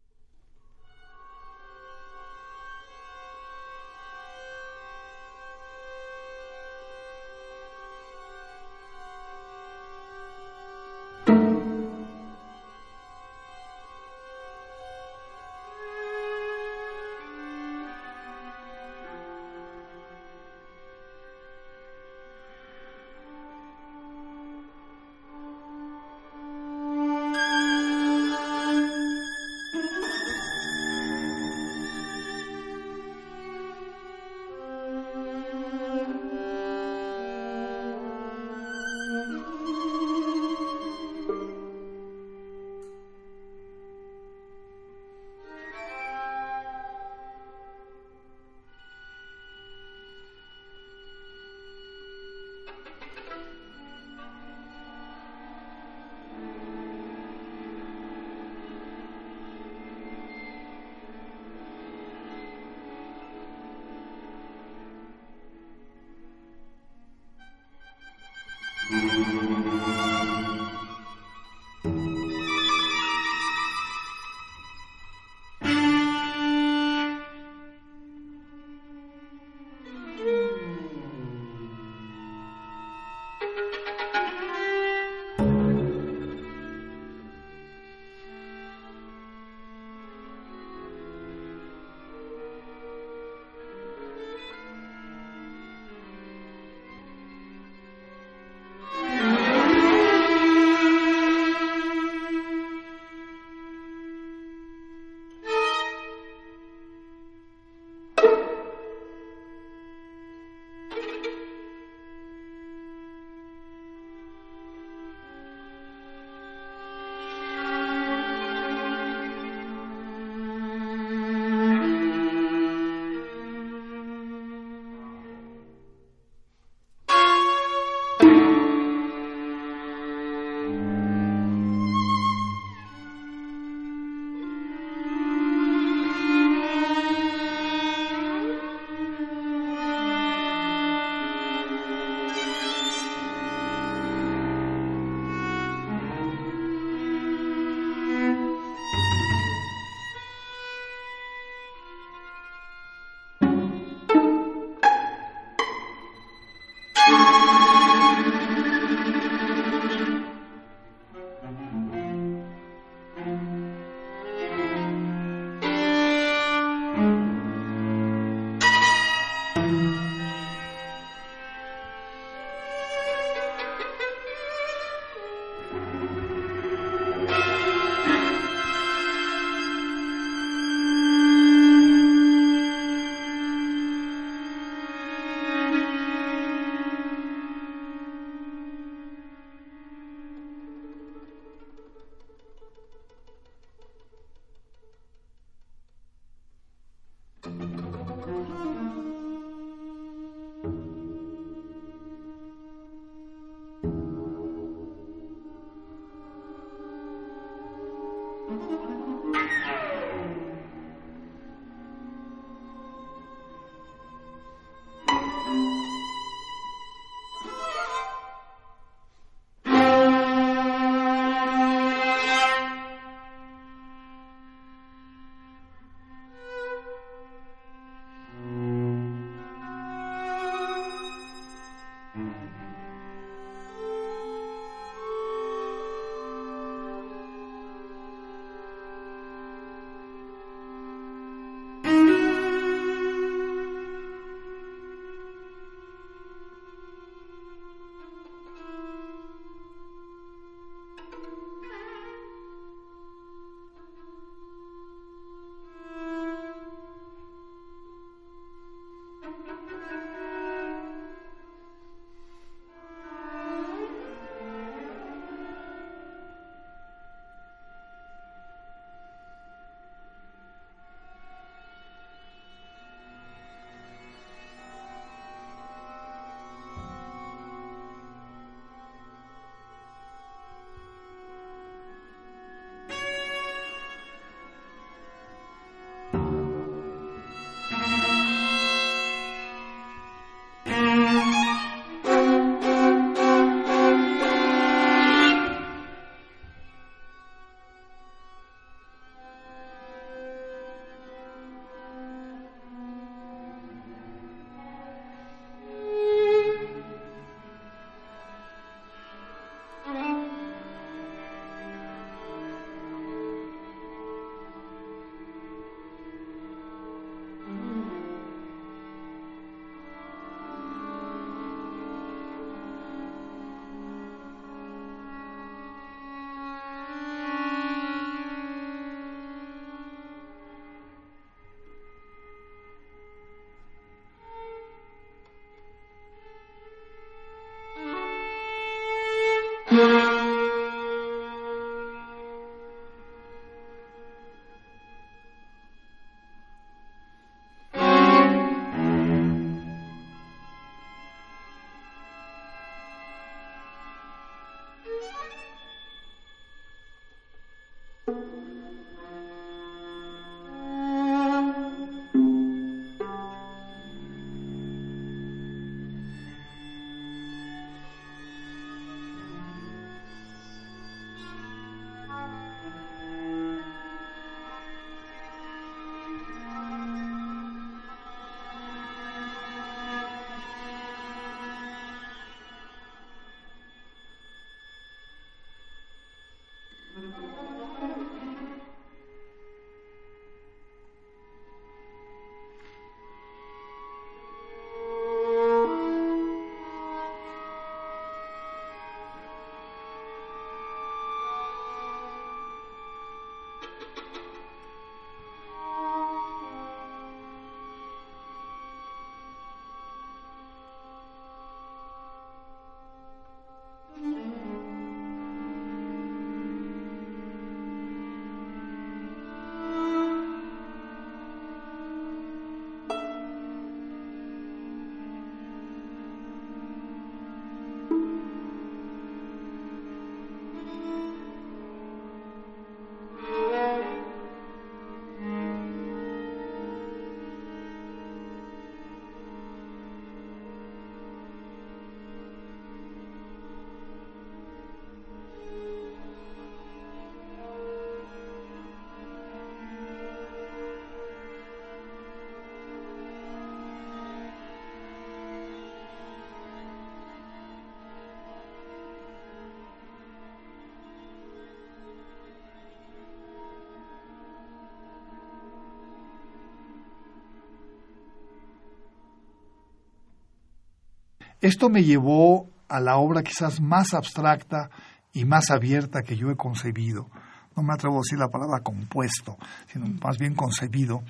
Esto 471.42 471.70
me 471.70 471.84
llevó 471.84 472.48
a 472.70 472.80
la 472.80 472.98
obra 472.98 473.24
quizás 473.24 473.60
más 473.60 473.96
abstracta 473.96 474.70
y 475.12 475.26
más 475.26 475.50
abierta 475.50 476.04
que 476.04 476.16
yo 476.16 476.30
he 476.30 476.36
concebido. 476.36 477.10
No 477.56 477.64
me 477.64 477.74
atrevo 477.74 477.98
a 477.98 478.02
decir 478.06 478.20
la 478.20 478.30
palabra 478.30 478.62
compuesto, 478.62 479.38
sino 479.68 479.88
más 480.04 480.18
bien 480.20 480.36
concebido, 480.36 481.02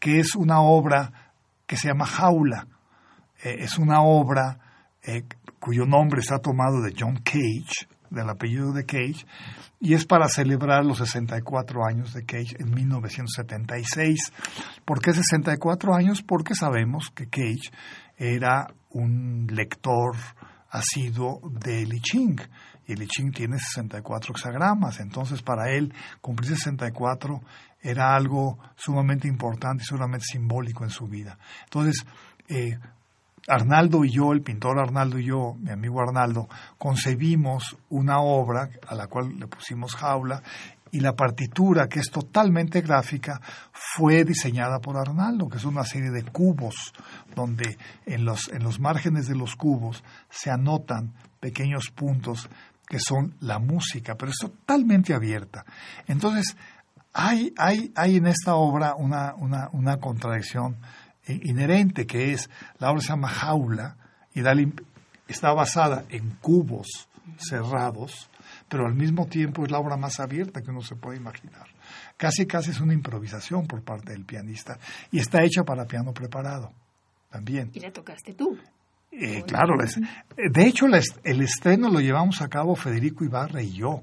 que 0.00 0.18
es 0.18 0.34
una 0.34 0.60
obra 0.60 1.12
que 1.66 1.76
se 1.76 1.88
llama 1.88 2.06
Jaula. 2.06 2.66
Eh, 3.42 3.56
es 3.60 3.78
una 3.78 4.00
obra 4.00 4.58
eh, 5.02 5.24
cuyo 5.60 5.84
nombre 5.84 6.20
está 6.20 6.38
tomado 6.38 6.80
de 6.80 6.94
John 6.98 7.16
Cage, 7.18 7.86
del 8.10 8.28
apellido 8.30 8.72
de 8.72 8.86
Cage, 8.86 9.26
y 9.80 9.92
es 9.92 10.06
para 10.06 10.28
celebrar 10.28 10.84
los 10.84 10.98
64 10.98 11.84
años 11.84 12.14
de 12.14 12.24
Cage 12.24 12.56
en 12.58 12.70
1976. 12.70 14.32
¿Por 14.84 15.00
qué 15.02 15.12
64 15.12 15.94
años? 15.94 16.22
Porque 16.22 16.54
sabemos 16.54 17.10
que 17.14 17.28
Cage 17.28 17.70
era 18.16 18.66
un 18.90 19.46
lector 19.50 20.16
asiduo 20.70 21.40
de 21.60 21.86
Li 21.86 22.00
Ching, 22.00 22.40
y 22.86 22.96
Li 22.96 23.06
Ching 23.06 23.32
tiene 23.32 23.58
64 23.58 24.34
hexagramas, 24.34 25.00
entonces 25.00 25.42
para 25.42 25.70
él 25.70 25.92
cumplir 26.20 26.50
64 26.50 27.40
era 27.80 28.14
algo 28.14 28.58
sumamente 28.76 29.28
importante 29.28 29.82
y 29.82 29.86
sumamente 29.86 30.26
simbólico 30.26 30.84
en 30.84 30.90
su 30.90 31.06
vida. 31.06 31.38
Entonces, 31.64 32.04
eh, 32.48 32.78
Arnaldo 33.46 34.04
y 34.04 34.10
yo, 34.10 34.32
el 34.32 34.40
pintor 34.40 34.78
Arnaldo 34.78 35.18
y 35.18 35.26
yo, 35.26 35.54
mi 35.60 35.70
amigo 35.70 36.00
Arnaldo, 36.00 36.48
concebimos 36.78 37.76
una 37.90 38.20
obra 38.20 38.70
a 38.88 38.94
la 38.94 39.06
cual 39.06 39.38
le 39.38 39.46
pusimos 39.46 39.94
jaula 39.94 40.42
y 40.94 41.00
la 41.00 41.16
partitura, 41.16 41.88
que 41.88 41.98
es 41.98 42.08
totalmente 42.08 42.80
gráfica, 42.80 43.40
fue 43.72 44.24
diseñada 44.24 44.78
por 44.78 44.96
Arnaldo, 44.96 45.48
que 45.48 45.56
es 45.56 45.64
una 45.64 45.84
serie 45.84 46.12
de 46.12 46.22
cubos 46.22 46.92
donde 47.34 47.76
en 48.06 48.24
los, 48.24 48.48
en 48.48 48.62
los 48.62 48.78
márgenes 48.78 49.26
de 49.26 49.34
los 49.34 49.56
cubos 49.56 50.04
se 50.30 50.52
anotan 50.52 51.12
pequeños 51.40 51.90
puntos 51.90 52.48
que 52.86 53.00
son 53.00 53.34
la 53.40 53.58
música, 53.58 54.14
pero 54.14 54.30
es 54.30 54.38
totalmente 54.38 55.14
abierta. 55.14 55.64
Entonces, 56.06 56.56
hay, 57.12 57.52
hay, 57.58 57.92
hay 57.96 58.16
en 58.18 58.28
esta 58.28 58.54
obra 58.54 58.94
una, 58.94 59.34
una, 59.34 59.70
una 59.72 59.96
contradicción 59.96 60.76
inherente 61.26 62.06
que 62.06 62.34
es, 62.34 62.48
la 62.78 62.92
obra 62.92 63.00
se 63.00 63.08
llama 63.08 63.28
Jaula 63.28 63.96
y 64.32 64.42
está 65.26 65.52
basada 65.52 66.04
en 66.08 66.30
cubos 66.40 67.08
cerrados, 67.38 68.30
pero 68.74 68.88
al 68.88 68.94
mismo 68.96 69.26
tiempo 69.28 69.64
es 69.64 69.70
la 69.70 69.78
obra 69.78 69.96
más 69.96 70.18
abierta 70.18 70.60
que 70.60 70.72
uno 70.72 70.82
se 70.82 70.96
puede 70.96 71.16
imaginar. 71.16 71.68
Casi, 72.16 72.44
casi 72.44 72.72
es 72.72 72.80
una 72.80 72.92
improvisación 72.92 73.68
por 73.68 73.84
parte 73.84 74.10
del 74.10 74.24
pianista 74.24 74.80
y 75.12 75.20
está 75.20 75.44
hecha 75.44 75.62
para 75.62 75.84
piano 75.84 76.12
preparado 76.12 76.72
también. 77.30 77.70
¿Y 77.72 77.78
la 77.78 77.92
tocaste 77.92 78.34
tú? 78.34 78.58
Eh, 79.12 79.44
claro, 79.46 79.74
de 79.78 80.66
hecho 80.66 80.86
el 81.22 81.40
estreno 81.40 81.88
lo 81.88 82.00
llevamos 82.00 82.42
a 82.42 82.48
cabo 82.48 82.74
Federico 82.74 83.22
Ibarra 83.22 83.62
y 83.62 83.74
yo 83.74 84.02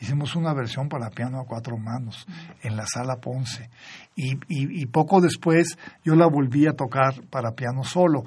hicimos 0.00 0.36
una 0.36 0.54
versión 0.54 0.88
para 0.88 1.10
piano 1.10 1.40
a 1.40 1.44
cuatro 1.44 1.76
manos 1.76 2.24
en 2.62 2.76
la 2.76 2.86
sala 2.86 3.16
Ponce. 3.16 3.70
Y, 4.14 4.38
y, 4.48 4.86
poco 4.86 5.20
después 5.20 5.76
yo 6.04 6.14
la 6.14 6.28
volví 6.28 6.68
a 6.68 6.74
tocar 6.74 7.20
para 7.28 7.56
piano 7.56 7.82
solo. 7.82 8.22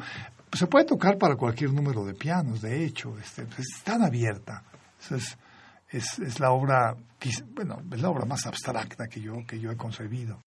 Se 0.51 0.67
puede 0.67 0.83
tocar 0.83 1.17
para 1.17 1.37
cualquier 1.37 1.71
número 1.71 2.03
de 2.03 2.15
pianos, 2.15 2.61
de 2.61 2.83
hecho, 2.83 3.17
este, 3.17 3.45
pues, 3.45 3.59
es 3.59 3.81
tan 3.81 4.03
abierta. 4.03 4.61
Es, 5.09 5.37
es, 5.95 6.19
es, 6.19 6.39
la 6.39 6.51
obra, 6.51 6.95
bueno, 7.53 7.81
es 7.91 8.01
la 8.01 8.09
obra 8.09 8.25
más 8.25 8.45
abstracta 8.45 9.07
que 9.07 9.21
yo, 9.21 9.45
que 9.47 9.59
yo 9.59 9.71
he 9.71 9.77
concebido. 9.77 10.41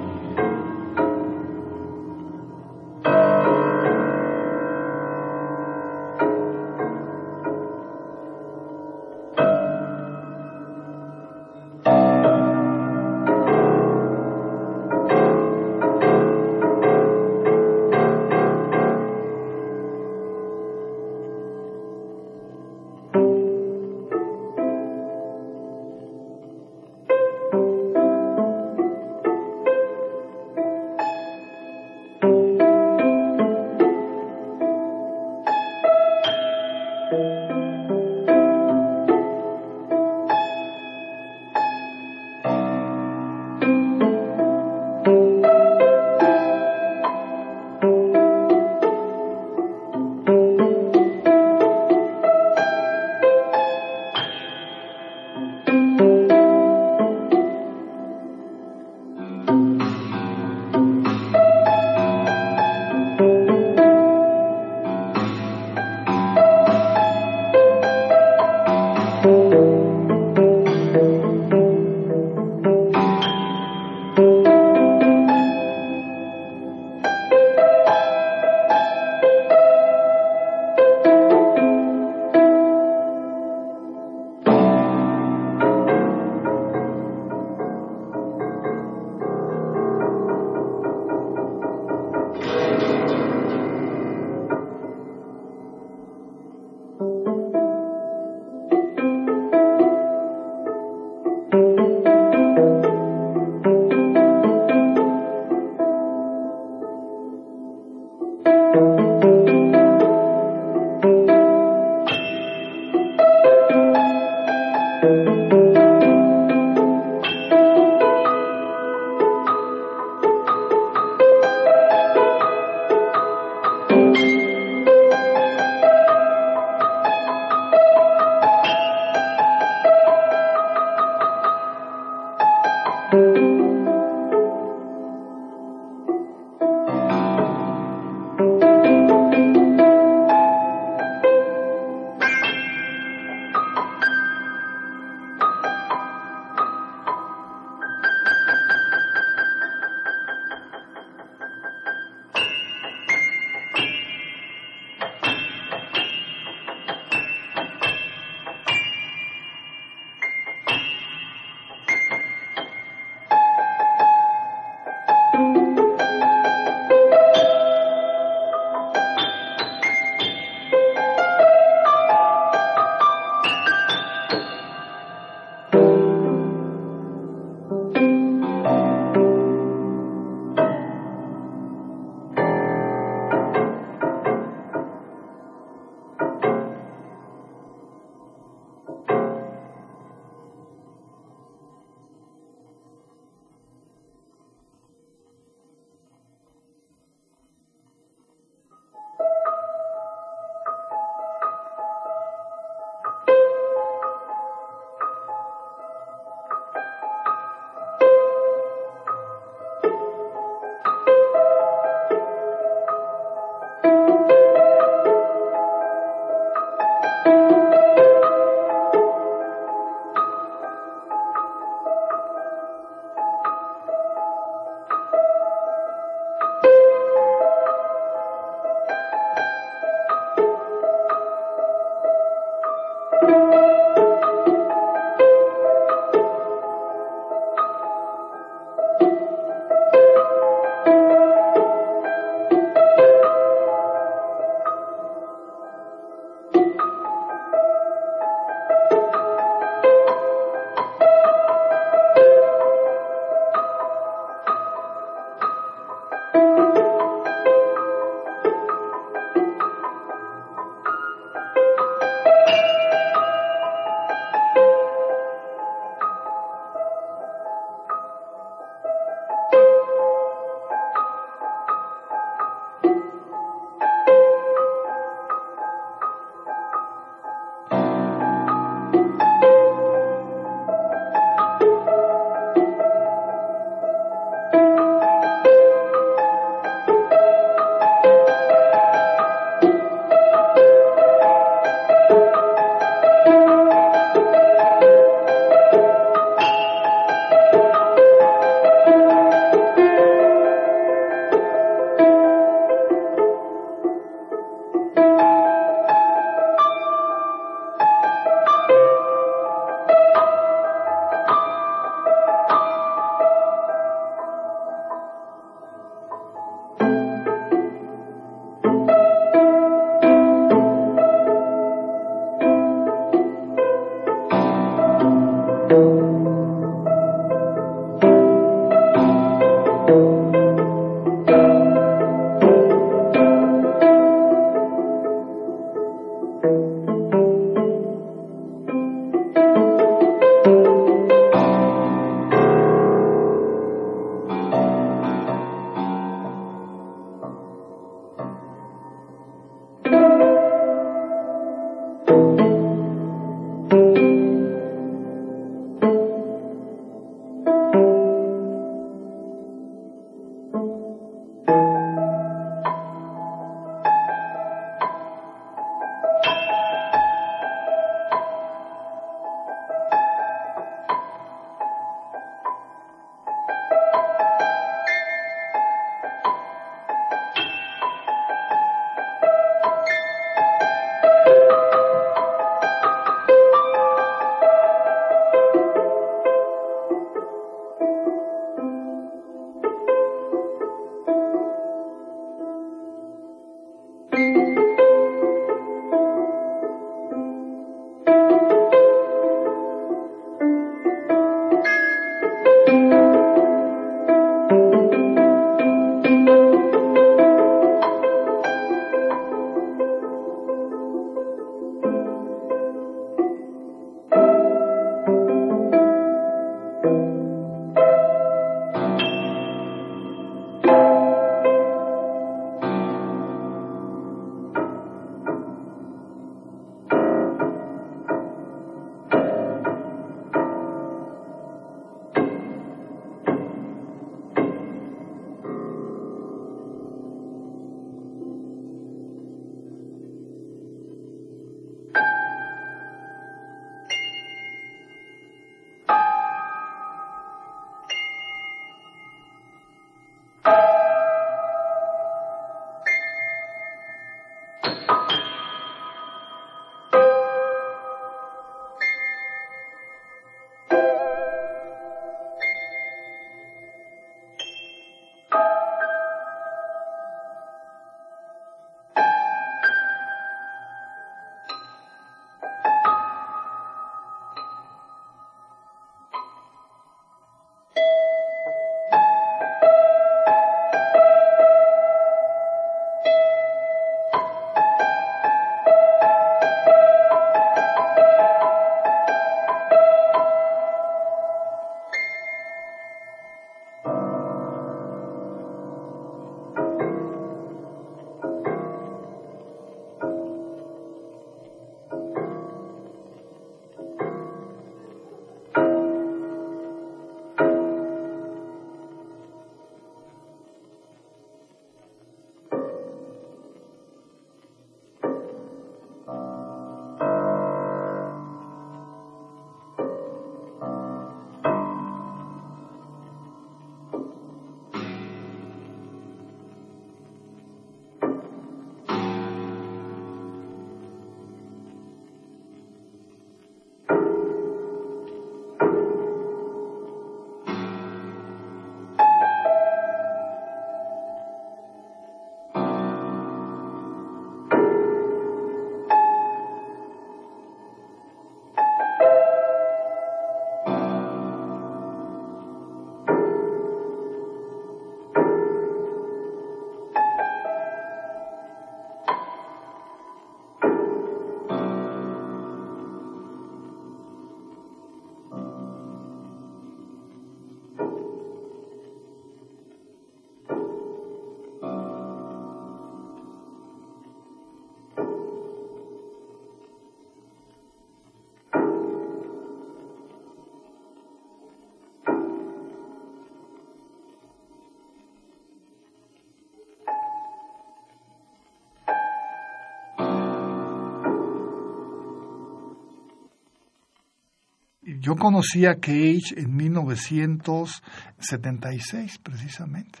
Yo 595.06 595.14
conocí 595.14 595.64
a 595.66 595.76
Cage 595.76 596.34
en 596.36 596.56
1976, 596.56 599.20
precisamente, 599.22 600.00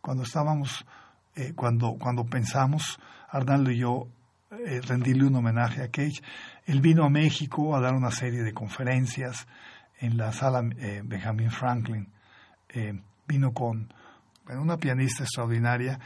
cuando 0.00 0.22
estábamos, 0.22 0.86
eh, 1.34 1.54
cuando, 1.56 1.96
cuando 1.98 2.24
pensamos, 2.24 3.00
Arnaldo 3.30 3.72
y 3.72 3.78
yo, 3.78 4.06
eh, 4.52 4.80
rendirle 4.80 5.24
un 5.24 5.34
homenaje 5.34 5.82
a 5.82 5.88
Cage. 5.88 6.22
Él 6.66 6.80
vino 6.80 7.04
a 7.04 7.10
México 7.10 7.74
a 7.74 7.80
dar 7.80 7.94
una 7.94 8.12
serie 8.12 8.44
de 8.44 8.52
conferencias 8.52 9.48
en 9.98 10.16
la 10.16 10.32
sala 10.32 10.62
eh, 10.78 11.02
Benjamin 11.04 11.50
Franklin. 11.50 12.06
vino 13.26 13.52
con 13.52 13.92
una 14.48 14.76
pianista 14.76 15.24
extraordinaria 15.24 15.98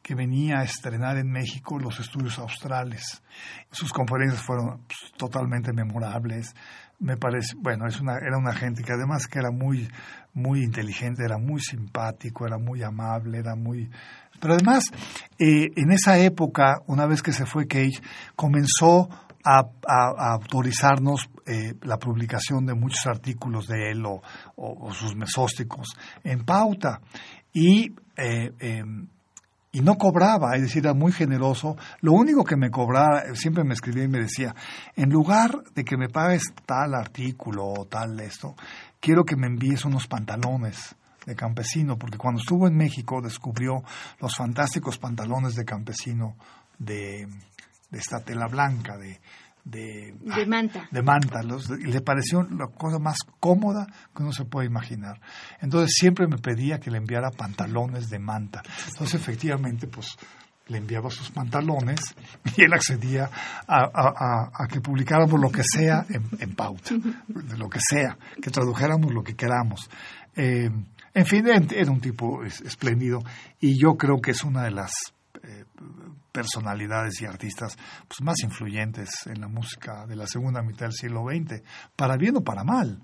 que 0.00 0.14
venía 0.14 0.60
a 0.60 0.62
estrenar 0.62 1.16
en 1.16 1.32
México 1.32 1.80
los 1.80 1.98
estudios 1.98 2.38
australes. 2.38 3.20
Sus 3.72 3.92
conferencias 3.92 4.40
fueron 4.40 4.82
pues, 4.86 5.12
totalmente 5.16 5.72
memorables. 5.72 6.54
Me 6.98 7.16
parece, 7.16 7.54
bueno, 7.58 7.86
es 7.86 8.00
una, 8.00 8.16
era 8.18 8.38
una 8.38 8.54
gente 8.54 8.82
que 8.82 8.92
además 8.92 9.26
que 9.26 9.38
era 9.38 9.50
muy, 9.50 9.88
muy 10.32 10.62
inteligente, 10.62 11.24
era 11.24 11.38
muy 11.38 11.60
simpático, 11.60 12.46
era 12.46 12.58
muy 12.58 12.82
amable, 12.82 13.38
era 13.38 13.54
muy... 13.54 13.90
Pero 14.40 14.54
además, 14.54 14.84
eh, 15.38 15.68
en 15.76 15.90
esa 15.92 16.18
época, 16.18 16.82
una 16.86 17.06
vez 17.06 17.22
que 17.22 17.32
se 17.32 17.46
fue 17.46 17.66
Cage, 17.66 18.00
comenzó 18.34 19.08
a, 19.46 20.32
autorizarnos 20.32 21.30
eh, 21.46 21.74
la 21.82 21.98
publicación 21.98 22.66
de 22.66 22.74
muchos 22.74 23.06
artículos 23.06 23.68
de 23.68 23.92
él 23.92 24.04
o, 24.04 24.20
o, 24.56 24.92
sus 24.92 25.14
mesósticos 25.14 25.96
en 26.24 26.44
pauta. 26.44 27.00
Y 27.52 27.92
eh, 28.16 28.52
em, 28.58 29.08
y 29.72 29.80
no 29.80 29.96
cobraba, 29.96 30.54
es 30.56 30.62
decir, 30.62 30.84
era 30.84 30.94
muy 30.94 31.12
generoso. 31.12 31.76
Lo 32.00 32.12
único 32.12 32.44
que 32.44 32.56
me 32.56 32.70
cobraba, 32.70 33.34
siempre 33.34 33.64
me 33.64 33.74
escribía 33.74 34.04
y 34.04 34.08
me 34.08 34.20
decía, 34.20 34.54
en 34.94 35.10
lugar 35.10 35.62
de 35.74 35.84
que 35.84 35.96
me 35.96 36.08
pagues 36.08 36.44
tal 36.64 36.94
artículo 36.94 37.66
o 37.66 37.86
tal 37.86 38.18
esto, 38.20 38.54
quiero 39.00 39.24
que 39.24 39.36
me 39.36 39.46
envíes 39.46 39.84
unos 39.84 40.06
pantalones 40.06 40.96
de 41.26 41.34
campesino, 41.34 41.98
porque 41.98 42.18
cuando 42.18 42.40
estuvo 42.40 42.66
en 42.68 42.76
México 42.76 43.20
descubrió 43.20 43.82
los 44.20 44.36
fantásticos 44.36 44.98
pantalones 44.98 45.54
de 45.54 45.64
campesino 45.64 46.36
de, 46.78 47.26
de 47.90 47.98
esta 47.98 48.20
tela 48.20 48.46
blanca, 48.46 48.96
de, 48.96 49.20
de, 49.66 50.14
de 50.20 50.46
manta. 50.46 50.88
De 50.92 51.02
manta. 51.02 51.40
y 51.42 51.86
le 51.90 52.00
pareció 52.00 52.44
la 52.44 52.68
cosa 52.68 53.00
más 53.00 53.18
cómoda 53.40 53.86
que 54.14 54.22
uno 54.22 54.32
se 54.32 54.44
puede 54.44 54.68
imaginar. 54.68 55.20
Entonces 55.60 55.92
siempre 55.98 56.28
me 56.28 56.38
pedía 56.38 56.78
que 56.78 56.90
le 56.90 56.98
enviara 56.98 57.30
pantalones 57.30 58.08
de 58.08 58.20
manta. 58.20 58.62
Entonces 58.88 59.20
efectivamente, 59.20 59.88
pues 59.88 60.16
le 60.68 60.78
enviaba 60.78 61.10
sus 61.10 61.30
pantalones 61.30 62.00
y 62.56 62.62
él 62.62 62.72
accedía 62.72 63.28
a, 63.66 64.68
que 64.70 64.80
publicáramos 64.80 65.40
lo 65.40 65.50
que 65.50 65.62
sea 65.64 66.06
en, 66.08 66.54
pauta, 66.54 66.94
de 67.26 67.58
lo 67.58 67.68
que 67.68 67.80
sea, 67.80 68.16
que 68.40 68.50
tradujéramos 68.50 69.12
lo 69.12 69.24
que 69.24 69.34
queramos. 69.34 69.90
Eh, 70.36 70.70
en 71.12 71.26
fin, 71.26 71.44
era 71.48 71.90
un 71.90 72.00
tipo 72.00 72.44
espléndido 72.44 73.20
y 73.58 73.80
yo 73.80 73.96
creo 73.96 74.20
que 74.20 74.30
es 74.30 74.44
una 74.44 74.62
de 74.62 74.70
las 74.70 74.92
eh, 75.42 75.64
personalidades 76.36 77.22
y 77.22 77.24
artistas 77.24 77.78
pues, 78.06 78.20
más 78.20 78.42
influyentes 78.42 79.08
en 79.26 79.40
la 79.40 79.48
música 79.48 80.04
de 80.06 80.16
la 80.16 80.26
segunda 80.26 80.60
mitad 80.60 80.84
del 80.84 80.92
siglo 80.92 81.24
XX, 81.24 81.62
para 81.96 82.18
bien 82.18 82.36
o 82.36 82.42
para 82.42 82.62
mal. 82.62 83.00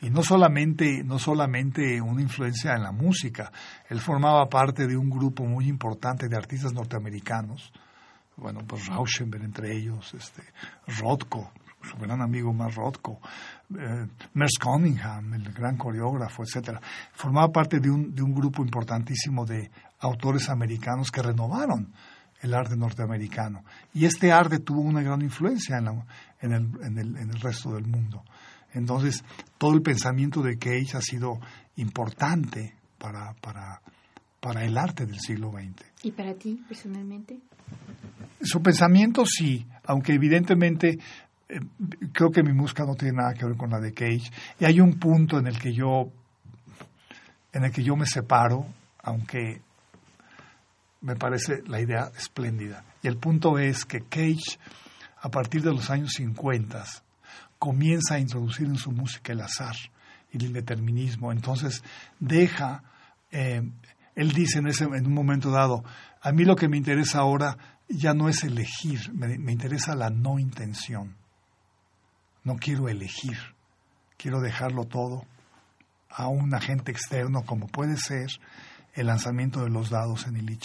Y 0.00 0.10
no 0.10 0.22
solamente, 0.22 1.02
no 1.02 1.18
solamente 1.18 2.00
una 2.00 2.22
influencia 2.22 2.74
en 2.74 2.84
la 2.84 2.92
música, 2.92 3.50
él 3.88 3.98
formaba 3.98 4.48
parte 4.48 4.86
de 4.86 4.96
un 4.96 5.10
grupo 5.10 5.44
muy 5.44 5.66
importante 5.66 6.28
de 6.28 6.36
artistas 6.36 6.72
norteamericanos, 6.72 7.72
bueno, 8.36 8.60
pues 8.64 8.86
Rauschenberg 8.86 9.42
entre 9.42 9.76
ellos, 9.76 10.14
este, 10.14 10.44
Rothko, 11.00 11.50
su 11.82 11.96
gran 11.96 12.22
amigo 12.22 12.52
más 12.52 12.76
Rothko, 12.76 13.18
eh, 13.76 14.06
Merce 14.34 14.60
Cunningham, 14.62 15.34
el 15.34 15.52
gran 15.52 15.76
coreógrafo, 15.76 16.44
etcétera, 16.44 16.80
formaba 17.12 17.48
parte 17.48 17.80
de 17.80 17.90
un, 17.90 18.14
de 18.14 18.22
un 18.22 18.32
grupo 18.32 18.62
importantísimo 18.62 19.44
de 19.44 19.68
autores 19.98 20.48
americanos 20.48 21.10
que 21.10 21.22
renovaron 21.22 21.92
el 22.42 22.54
arte 22.54 22.76
norteamericano. 22.76 23.64
Y 23.94 24.04
este 24.04 24.32
arte 24.32 24.60
tuvo 24.60 24.80
una 24.80 25.02
gran 25.02 25.22
influencia 25.22 25.78
en, 25.78 25.88
en, 26.40 26.52
el, 26.52 26.84
en, 26.84 26.98
el, 26.98 27.16
en, 27.16 27.30
el, 27.30 27.40
resto 27.40 27.74
del 27.74 27.86
mundo. 27.86 28.22
Entonces, 28.74 29.24
todo 29.56 29.74
el 29.74 29.82
pensamiento 29.82 30.42
de 30.42 30.58
Cage 30.58 30.96
ha 30.96 31.00
sido 31.00 31.40
importante 31.76 32.74
para, 32.98 33.34
para, 33.34 33.80
para 34.40 34.64
el 34.64 34.76
arte 34.76 35.06
del 35.06 35.18
siglo 35.18 35.52
XX. 35.52 35.84
¿Y 36.04 36.12
para 36.12 36.34
ti, 36.34 36.62
personalmente? 36.68 37.38
Su 38.40 38.62
pensamiento 38.62 39.24
sí, 39.26 39.66
aunque 39.84 40.12
evidentemente 40.12 40.98
eh, 41.48 41.60
creo 42.12 42.30
que 42.30 42.42
mi 42.42 42.52
música 42.52 42.84
no 42.84 42.94
tiene 42.94 43.16
nada 43.16 43.34
que 43.34 43.46
ver 43.46 43.56
con 43.56 43.70
la 43.70 43.80
de 43.80 43.92
Cage. 43.92 44.30
Y 44.60 44.64
hay 44.64 44.80
un 44.80 44.98
punto 44.98 45.38
en 45.38 45.46
el 45.46 45.58
que 45.58 45.72
yo, 45.72 46.10
en 47.52 47.64
el 47.64 47.72
que 47.72 47.82
yo 47.82 47.96
me 47.96 48.06
separo, 48.06 48.66
aunque 49.02 49.62
me 51.00 51.16
parece 51.16 51.62
la 51.66 51.80
idea 51.80 52.10
espléndida. 52.16 52.84
Y 53.02 53.08
el 53.08 53.16
punto 53.16 53.58
es 53.58 53.84
que 53.84 54.02
Cage, 54.02 54.58
a 55.20 55.30
partir 55.30 55.62
de 55.62 55.72
los 55.72 55.90
años 55.90 56.12
50, 56.16 56.84
comienza 57.58 58.14
a 58.14 58.18
introducir 58.18 58.66
en 58.66 58.76
su 58.76 58.90
música 58.90 59.32
el 59.32 59.40
azar 59.40 59.74
y 60.32 60.38
el 60.38 60.44
indeterminismo. 60.44 61.32
Entonces 61.32 61.82
deja, 62.18 62.82
eh, 63.30 63.62
él 64.14 64.32
dice 64.32 64.58
en, 64.58 64.68
ese, 64.68 64.84
en 64.84 65.06
un 65.06 65.14
momento 65.14 65.50
dado, 65.50 65.84
a 66.20 66.32
mí 66.32 66.44
lo 66.44 66.56
que 66.56 66.68
me 66.68 66.76
interesa 66.76 67.18
ahora 67.18 67.56
ya 67.88 68.12
no 68.12 68.28
es 68.28 68.44
elegir, 68.44 69.12
me, 69.12 69.38
me 69.38 69.52
interesa 69.52 69.94
la 69.94 70.10
no 70.10 70.38
intención. 70.38 71.16
No 72.44 72.56
quiero 72.56 72.88
elegir, 72.88 73.38
quiero 74.16 74.40
dejarlo 74.40 74.84
todo 74.84 75.24
a 76.10 76.28
un 76.28 76.54
agente 76.54 76.90
externo 76.90 77.44
como 77.44 77.66
puede 77.68 77.96
ser 77.96 78.28
el 78.98 79.06
lanzamiento 79.06 79.62
de 79.62 79.70
los 79.70 79.90
dados 79.90 80.26
en 80.26 80.36
el 80.36 80.50
I 80.50 80.58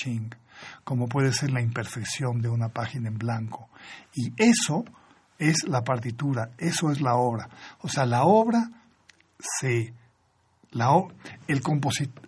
como 0.83 1.07
puede 1.07 1.33
ser 1.33 1.51
la 1.51 1.61
imperfección 1.61 2.41
de 2.41 2.49
una 2.49 2.69
página 2.69 3.09
en 3.09 3.17
blanco. 3.17 3.69
Y 4.13 4.33
eso 4.37 4.85
es 5.37 5.67
la 5.67 5.83
partitura, 5.83 6.51
eso 6.57 6.91
es 6.91 7.01
la 7.01 7.15
obra. 7.15 7.49
O 7.81 7.89
sea, 7.89 8.05
la 8.05 8.23
obra 8.23 8.69
se... 9.39 9.93
La, 10.71 10.89
el, 11.47 11.61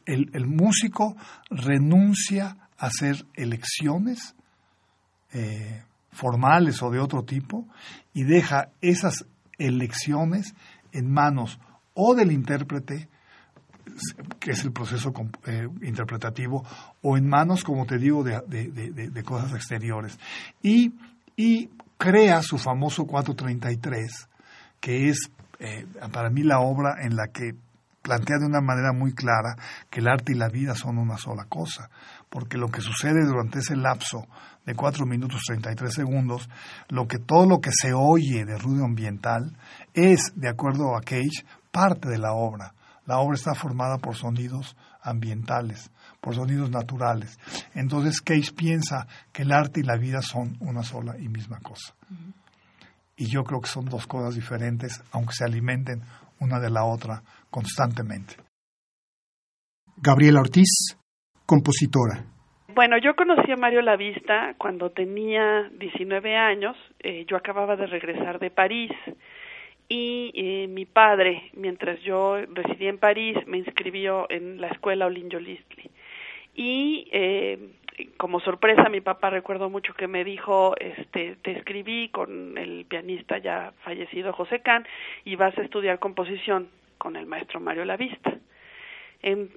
el, 0.05 0.29
el 0.33 0.45
músico 0.45 1.15
renuncia 1.49 2.57
a 2.77 2.85
hacer 2.85 3.25
elecciones 3.33 4.35
eh, 5.33 5.83
formales 6.11 6.83
o 6.83 6.91
de 6.91 6.99
otro 6.99 7.23
tipo 7.23 7.67
y 8.13 8.23
deja 8.23 8.69
esas 8.81 9.25
elecciones 9.57 10.53
en 10.91 11.11
manos 11.11 11.59
o 11.95 12.13
del 12.13 12.31
intérprete 12.31 13.09
que 14.39 14.51
es 14.51 14.63
el 14.63 14.71
proceso 14.71 15.13
eh, 15.45 15.67
interpretativo, 15.81 16.63
o 17.01 17.17
en 17.17 17.27
manos, 17.27 17.63
como 17.63 17.85
te 17.85 17.97
digo, 17.97 18.23
de, 18.23 19.23
cosas 19.23 19.53
exteriores. 19.53 20.19
Y, 20.61 20.93
y, 21.35 21.69
crea 21.97 22.41
su 22.41 22.57
famoso 22.57 23.05
433, 23.05 24.27
que 24.81 25.09
es 25.09 25.31
eh, 25.59 25.85
para 26.11 26.29
mí 26.29 26.43
la 26.43 26.59
obra 26.59 26.97
en 27.01 27.15
la 27.15 27.27
que 27.27 27.55
plantea 28.05 28.37
de 28.37 28.45
una 28.45 28.61
manera 28.61 28.93
muy 28.93 29.13
clara 29.13 29.55
que 29.89 29.99
el 29.99 30.07
arte 30.07 30.33
y 30.33 30.35
la 30.35 30.49
vida 30.49 30.75
son 30.75 30.99
una 30.99 31.17
sola 31.17 31.45
cosa, 31.45 31.89
porque 32.29 32.57
lo 32.57 32.69
que 32.69 32.81
sucede 32.81 33.25
durante 33.25 33.59
ese 33.59 33.75
lapso 33.75 34.27
de 34.65 34.75
4 34.75 35.05
minutos 35.05 35.41
33 35.47 35.91
segundos, 35.91 36.47
lo 36.89 37.07
que 37.07 37.17
todo 37.17 37.47
lo 37.47 37.59
que 37.59 37.71
se 37.71 37.93
oye 37.93 38.45
de 38.45 38.57
ruido 38.57 38.85
ambiental 38.85 39.57
es, 39.93 40.33
de 40.35 40.49
acuerdo 40.49 40.95
a 40.95 41.01
Cage, 41.01 41.45
parte 41.71 42.09
de 42.09 42.19
la 42.19 42.33
obra. 42.33 42.73
La 43.05 43.19
obra 43.19 43.35
está 43.35 43.53
formada 43.53 43.97
por 43.97 44.15
sonidos 44.15 44.75
ambientales, 45.01 45.91
por 46.19 46.35
sonidos 46.35 46.71
naturales. 46.71 47.39
Entonces 47.75 48.21
Cage 48.21 48.53
piensa 48.55 49.07
que 49.31 49.43
el 49.43 49.51
arte 49.51 49.81
y 49.81 49.83
la 49.83 49.97
vida 49.97 50.21
son 50.21 50.57
una 50.59 50.83
sola 50.83 51.15
y 51.19 51.29
misma 51.29 51.59
cosa. 51.59 51.93
Y 53.15 53.29
yo 53.29 53.43
creo 53.43 53.61
que 53.61 53.67
son 53.67 53.85
dos 53.85 54.07
cosas 54.07 54.35
diferentes, 54.35 55.03
aunque 55.11 55.33
se 55.33 55.45
alimenten 55.45 56.01
una 56.39 56.59
de 56.59 56.69
la 56.69 56.83
otra 56.83 57.21
constantemente. 57.49 58.35
Gabriela 59.97 60.41
Ortiz, 60.41 60.97
compositora. 61.45 62.25
Bueno, 62.75 62.97
yo 63.01 63.15
conocí 63.15 63.49
a 63.53 63.55
Mario 63.55 63.81
Lavista 63.81 64.53
cuando 64.57 64.89
tenía 64.89 65.69
19 65.79 66.35
años. 66.35 66.75
Eh, 66.99 67.25
yo 67.25 67.37
acababa 67.37 67.77
de 67.77 67.87
regresar 67.87 68.37
de 68.39 68.51
París 68.51 68.91
y 69.87 70.31
eh, 70.33 70.67
mi 70.67 70.85
padre, 70.85 71.49
mientras 71.53 72.01
yo 72.01 72.37
residía 72.53 72.89
en 72.89 72.97
París, 72.97 73.37
me 73.45 73.57
inscribió 73.57 74.25
en 74.29 74.59
la 74.59 74.67
escuela 74.67 75.05
Olinjo 75.05 75.39
Listli. 75.39 75.89
Y 76.55 77.07
eh, 77.11 77.59
como 78.17 78.39
sorpresa, 78.39 78.89
mi 78.89 79.01
papá 79.01 79.29
recuerdo 79.29 79.69
mucho 79.69 79.93
que 79.93 80.07
me 80.07 80.23
dijo, 80.23 80.75
este, 80.79 81.35
te 81.41 81.51
escribí 81.51 82.09
con 82.09 82.57
el 82.57 82.85
pianista 82.85 83.37
ya 83.37 83.73
fallecido 83.83 84.33
José 84.33 84.61
Can 84.61 84.85
y 85.23 85.35
vas 85.35 85.57
a 85.57 85.61
estudiar 85.61 85.99
composición 85.99 86.69
con 86.97 87.15
el 87.15 87.25
maestro 87.25 87.59
Mario 87.59 87.85
Lavista. 87.85 88.37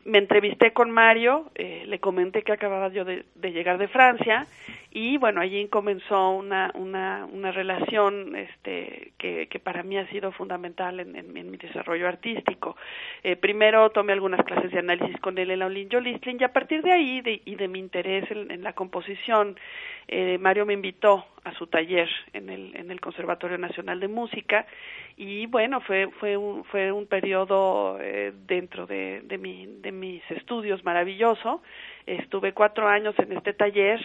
Me 0.04 0.18
entrevisté 0.18 0.72
con 0.72 0.90
Mario, 0.90 1.50
eh, 1.54 1.84
le 1.86 1.98
comenté 1.98 2.42
que 2.42 2.52
acababa 2.52 2.88
yo 2.88 3.04
de, 3.04 3.24
llegar 3.42 3.78
de 3.78 3.88
Francia 3.88 4.46
y 4.90 5.18
bueno 5.18 5.42
allí 5.42 5.66
comenzó 5.68 6.30
una 6.30 6.70
una, 6.74 7.26
una 7.30 7.52
relación 7.52 8.34
este 8.34 9.12
que, 9.18 9.46
que 9.48 9.58
para 9.58 9.82
mí 9.82 9.98
ha 9.98 10.06
sido 10.08 10.32
fundamental 10.32 11.00
en, 11.00 11.14
en, 11.16 11.50
mi 11.50 11.56
desarrollo 11.58 12.08
artístico. 12.08 12.76
Eh, 13.22 13.36
primero 13.36 13.90
tomé 13.90 14.14
algunas 14.14 14.44
clases 14.44 14.70
de 14.70 14.78
análisis 14.78 15.20
con 15.20 15.36
él 15.36 15.50
en 15.50 15.58
la 15.58 15.66
Olinjo 15.66 15.98
y 16.00 16.44
a 16.44 16.52
partir 16.52 16.82
de 16.82 16.92
ahí 16.92 17.20
de, 17.20 17.42
y 17.44 17.54
de 17.56 17.68
mi 17.68 17.78
interés 17.78 18.30
en, 18.30 18.50
en 18.50 18.62
la 18.62 18.72
composición 18.72 19.56
eh, 20.08 20.38
Mario 20.38 20.64
me 20.64 20.72
invitó 20.72 21.26
a 21.44 21.52
su 21.54 21.66
taller 21.66 22.08
en 22.32 22.50
el 22.50 22.74
en 22.76 22.90
el 22.90 23.00
Conservatorio 23.00 23.58
Nacional 23.58 24.00
de 24.00 24.08
Música. 24.08 24.66
Y 25.16 25.46
bueno 25.46 25.80
fue 25.80 26.08
fue 26.18 26.36
un 26.36 26.64
fue 26.64 26.92
un 26.92 27.06
periodo 27.06 27.98
eh, 28.00 28.32
dentro 28.46 28.86
de 28.86 29.22
de 29.22 29.38
mi 29.38 29.66
de 29.66 29.92
mis 29.92 30.22
estudios 30.30 30.84
maravilloso. 30.84 31.62
Estuve 32.06 32.52
cuatro 32.52 32.88
años 32.88 33.14
en 33.18 33.32
este 33.32 33.52
taller 33.52 34.00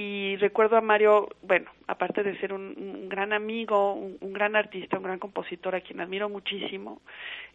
y 0.00 0.36
recuerdo 0.36 0.76
a 0.76 0.80
Mario, 0.80 1.28
bueno, 1.42 1.72
aparte 1.88 2.22
de 2.22 2.38
ser 2.38 2.52
un, 2.52 3.08
gran 3.08 3.32
amigo, 3.32 3.94
un, 3.94 4.32
gran 4.32 4.54
artista, 4.54 4.96
un 4.96 5.02
gran 5.02 5.18
compositor 5.18 5.74
a 5.74 5.80
quien 5.80 6.00
admiro 6.00 6.28
muchísimo, 6.28 7.00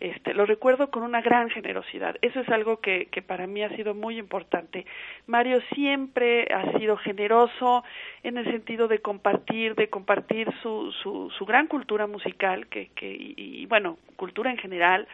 este, 0.01 0.33
lo 0.33 0.45
recuerdo 0.45 0.89
con 0.91 1.03
una 1.03 1.21
gran 1.21 1.49
generosidad. 1.49 2.17
Eso 2.21 2.41
es 2.41 2.49
algo 2.49 2.81
que, 2.81 3.05
que 3.05 3.21
para 3.21 3.47
mí 3.47 3.63
ha 3.63 3.73
sido 3.77 3.93
muy 3.93 4.17
importante. 4.17 4.85
Mario 5.25 5.61
siempre 5.73 6.49
ha 6.53 6.77
sido 6.77 6.97
generoso 6.97 7.85
en 8.23 8.37
el 8.37 8.43
sentido 8.51 8.89
de 8.89 8.99
compartir, 8.99 9.75
de 9.75 9.89
compartir 9.89 10.49
su, 10.61 10.91
su, 11.01 11.29
su 11.37 11.45
gran 11.45 11.67
cultura 11.67 12.07
musical, 12.07 12.67
que, 12.67 12.89
que 12.95 13.15
y, 13.15 13.65
bueno, 13.67 13.97
cultura 14.17 14.51
en 14.51 14.57
general, 14.57 15.07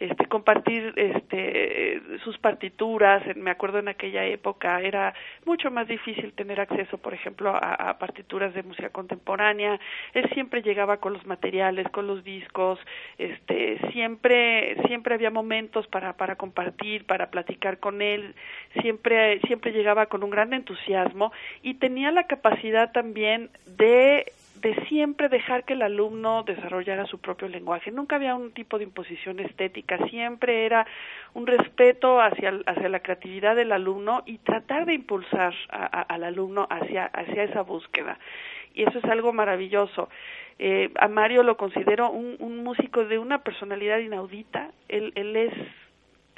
este, 0.00 0.26
compartir 0.26 0.92
este, 0.96 2.02
sus 2.24 2.36
partituras. 2.38 3.22
Me 3.36 3.50
acuerdo 3.50 3.78
en 3.78 3.88
aquella 3.88 4.24
época 4.24 4.80
era 4.80 5.14
mucho 5.46 5.70
más 5.70 5.86
difícil 5.86 6.32
tener 6.34 6.60
acceso, 6.60 6.73
por 7.00 7.14
ejemplo, 7.14 7.50
a, 7.54 7.98
partituras 7.98 8.54
de 8.54 8.62
música 8.62 8.90
contemporánea. 8.90 9.78
Él 10.12 10.28
siempre 10.34 10.62
llegaba 10.62 10.98
con 10.98 11.12
los 11.12 11.26
materiales, 11.26 11.88
con 11.90 12.06
los 12.06 12.24
discos, 12.24 12.78
este, 13.18 13.78
siempre, 13.92 14.76
siempre 14.86 15.14
había 15.14 15.30
momentos 15.30 15.86
para, 15.86 16.14
para 16.14 16.36
compartir, 16.36 17.06
para 17.06 17.30
platicar 17.30 17.78
con 17.78 18.02
él. 18.02 18.34
Siempre, 18.80 19.40
siempre 19.40 19.72
llegaba 19.72 20.06
con 20.06 20.22
un 20.22 20.30
gran 20.30 20.52
entusiasmo 20.52 21.32
y 21.62 21.74
tenía 21.74 22.10
la 22.10 22.26
capacidad 22.26 22.92
también 22.92 23.50
de 23.66 24.32
de 24.64 24.74
siempre 24.86 25.28
dejar 25.28 25.64
que 25.64 25.74
el 25.74 25.82
alumno 25.82 26.42
desarrollara 26.42 27.04
su 27.04 27.18
propio 27.18 27.48
lenguaje. 27.48 27.90
Nunca 27.90 28.16
había 28.16 28.34
un 28.34 28.50
tipo 28.52 28.78
de 28.78 28.84
imposición 28.84 29.38
estética, 29.38 29.98
siempre 30.08 30.64
era 30.64 30.86
un 31.34 31.46
respeto 31.46 32.18
hacia, 32.18 32.54
hacia 32.64 32.88
la 32.88 33.00
creatividad 33.00 33.56
del 33.56 33.72
alumno 33.72 34.22
y 34.24 34.38
tratar 34.38 34.86
de 34.86 34.94
impulsar 34.94 35.52
al 35.68 36.24
alumno 36.24 36.66
hacia, 36.70 37.04
hacia 37.04 37.42
esa 37.42 37.60
búsqueda. 37.60 38.18
Y 38.72 38.84
eso 38.84 38.98
es 38.98 39.04
algo 39.04 39.34
maravilloso. 39.34 40.08
Eh, 40.58 40.90
a 40.98 41.08
Mario 41.08 41.42
lo 41.42 41.58
considero 41.58 42.10
un, 42.10 42.36
un 42.38 42.64
músico 42.64 43.04
de 43.04 43.18
una 43.18 43.42
personalidad 43.42 43.98
inaudita. 43.98 44.70
Él, 44.88 45.12
él 45.14 45.36
es 45.36 45.52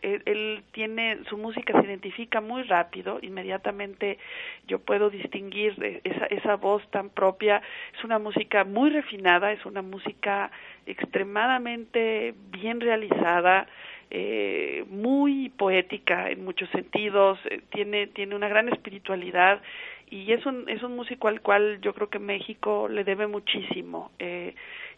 él, 0.07 0.63
tiene 0.73 1.19
su 1.29 1.37
música 1.37 1.79
se 1.81 1.87
identifica 1.87 2.41
muy 2.41 2.63
rápido 2.63 3.19
inmediatamente 3.23 4.19
yo 4.67 4.79
puedo 4.79 5.11
distinguir 5.11 6.01
esa 6.05 6.27
esa 6.27 6.57
voz 6.57 6.83
tan 6.91 7.11
propia. 7.11 7.63
Es 7.97 8.05
una 8.05 8.19
música 8.19 8.65
muy 8.65 8.91
refinada 8.91 9.53
es 9.53 9.65
una 9.67 9.83
música 9.83 10.51
extremadamente 10.87 12.35
bien 12.51 12.81
realizada 12.81 13.67
eh, 14.11 14.85
muy 14.89 15.49
poética 15.51 16.31
en 16.31 16.45
muchos 16.45 16.69
sentidos 16.71 17.39
eh, 17.51 17.61
tiene 17.71 18.07
tiene 18.07 18.37
una 18.37 18.49
gran 18.49 18.69
espiritualidad 18.69 19.61
y 20.09 20.33
es 20.33 20.45
un 20.47 20.69
es 20.69 20.83
un 20.83 20.97
músico 20.97 21.29
al 21.29 21.41
cual 21.41 21.81
yo 21.81 21.93
creo 21.95 22.09
que 22.09 22.19
México 22.19 22.89
le 22.89 23.05
debe 23.05 23.27
muchísimo. 23.27 24.11
Eh, 24.19 24.55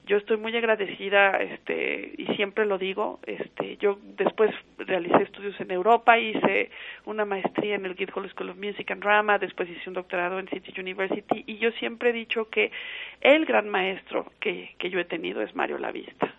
yo 0.06 0.16
estoy 0.16 0.38
muy 0.38 0.56
agradecida 0.56 1.36
este 1.38 2.14
y 2.16 2.26
siempre 2.36 2.64
lo 2.64 2.78
digo 2.78 3.20
este 3.26 3.76
yo 3.76 3.98
después 4.16 4.54
realicé 4.78 5.22
estudios 5.22 5.60
en 5.60 5.70
Europa 5.70 6.18
hice 6.18 6.70
una 7.04 7.26
maestría 7.26 7.74
en 7.74 7.84
el 7.84 7.94
Guildhall 7.94 8.30
School 8.30 8.50
of 8.50 8.56
Music 8.56 8.90
and 8.90 9.02
Drama 9.02 9.38
después 9.38 9.68
hice 9.68 9.88
un 9.88 9.94
doctorado 9.94 10.38
en 10.38 10.48
City 10.48 10.72
University 10.80 11.44
y 11.46 11.58
yo 11.58 11.72
siempre 11.72 12.10
he 12.10 12.12
dicho 12.14 12.48
que 12.48 12.72
el 13.20 13.44
gran 13.44 13.68
maestro 13.68 14.32
que, 14.40 14.74
que 14.78 14.88
yo 14.88 14.98
he 14.98 15.04
tenido 15.04 15.42
es 15.42 15.54
Mario 15.54 15.76
Lavista 15.76 16.34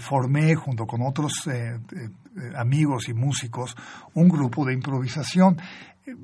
formé 0.00 0.54
junto 0.54 0.86
con 0.86 1.02
otros 1.02 1.46
eh, 1.46 1.78
eh, 1.92 2.52
amigos 2.56 3.08
y 3.08 3.14
músicos 3.14 3.76
un 4.14 4.28
grupo 4.28 4.64
de 4.64 4.74
improvisación 4.74 5.58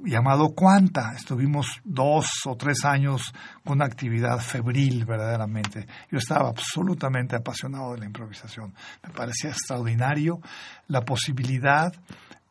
llamado 0.05 0.55
Cuanta. 0.55 1.13
Estuvimos 1.15 1.81
dos 1.85 2.27
o 2.47 2.57
tres 2.57 2.85
años 2.85 3.33
con 3.65 3.75
una 3.75 3.85
actividad 3.85 4.39
febril 4.39 5.05
verdaderamente. 5.05 5.87
Yo 6.11 6.19
estaba 6.19 6.49
absolutamente 6.49 7.37
apasionado 7.37 7.93
de 7.93 8.01
la 8.01 8.07
improvisación. 8.07 8.75
Me 9.03 9.11
parecía 9.11 9.51
extraordinario 9.51 10.41
la 10.89 11.03
posibilidad 11.03 11.93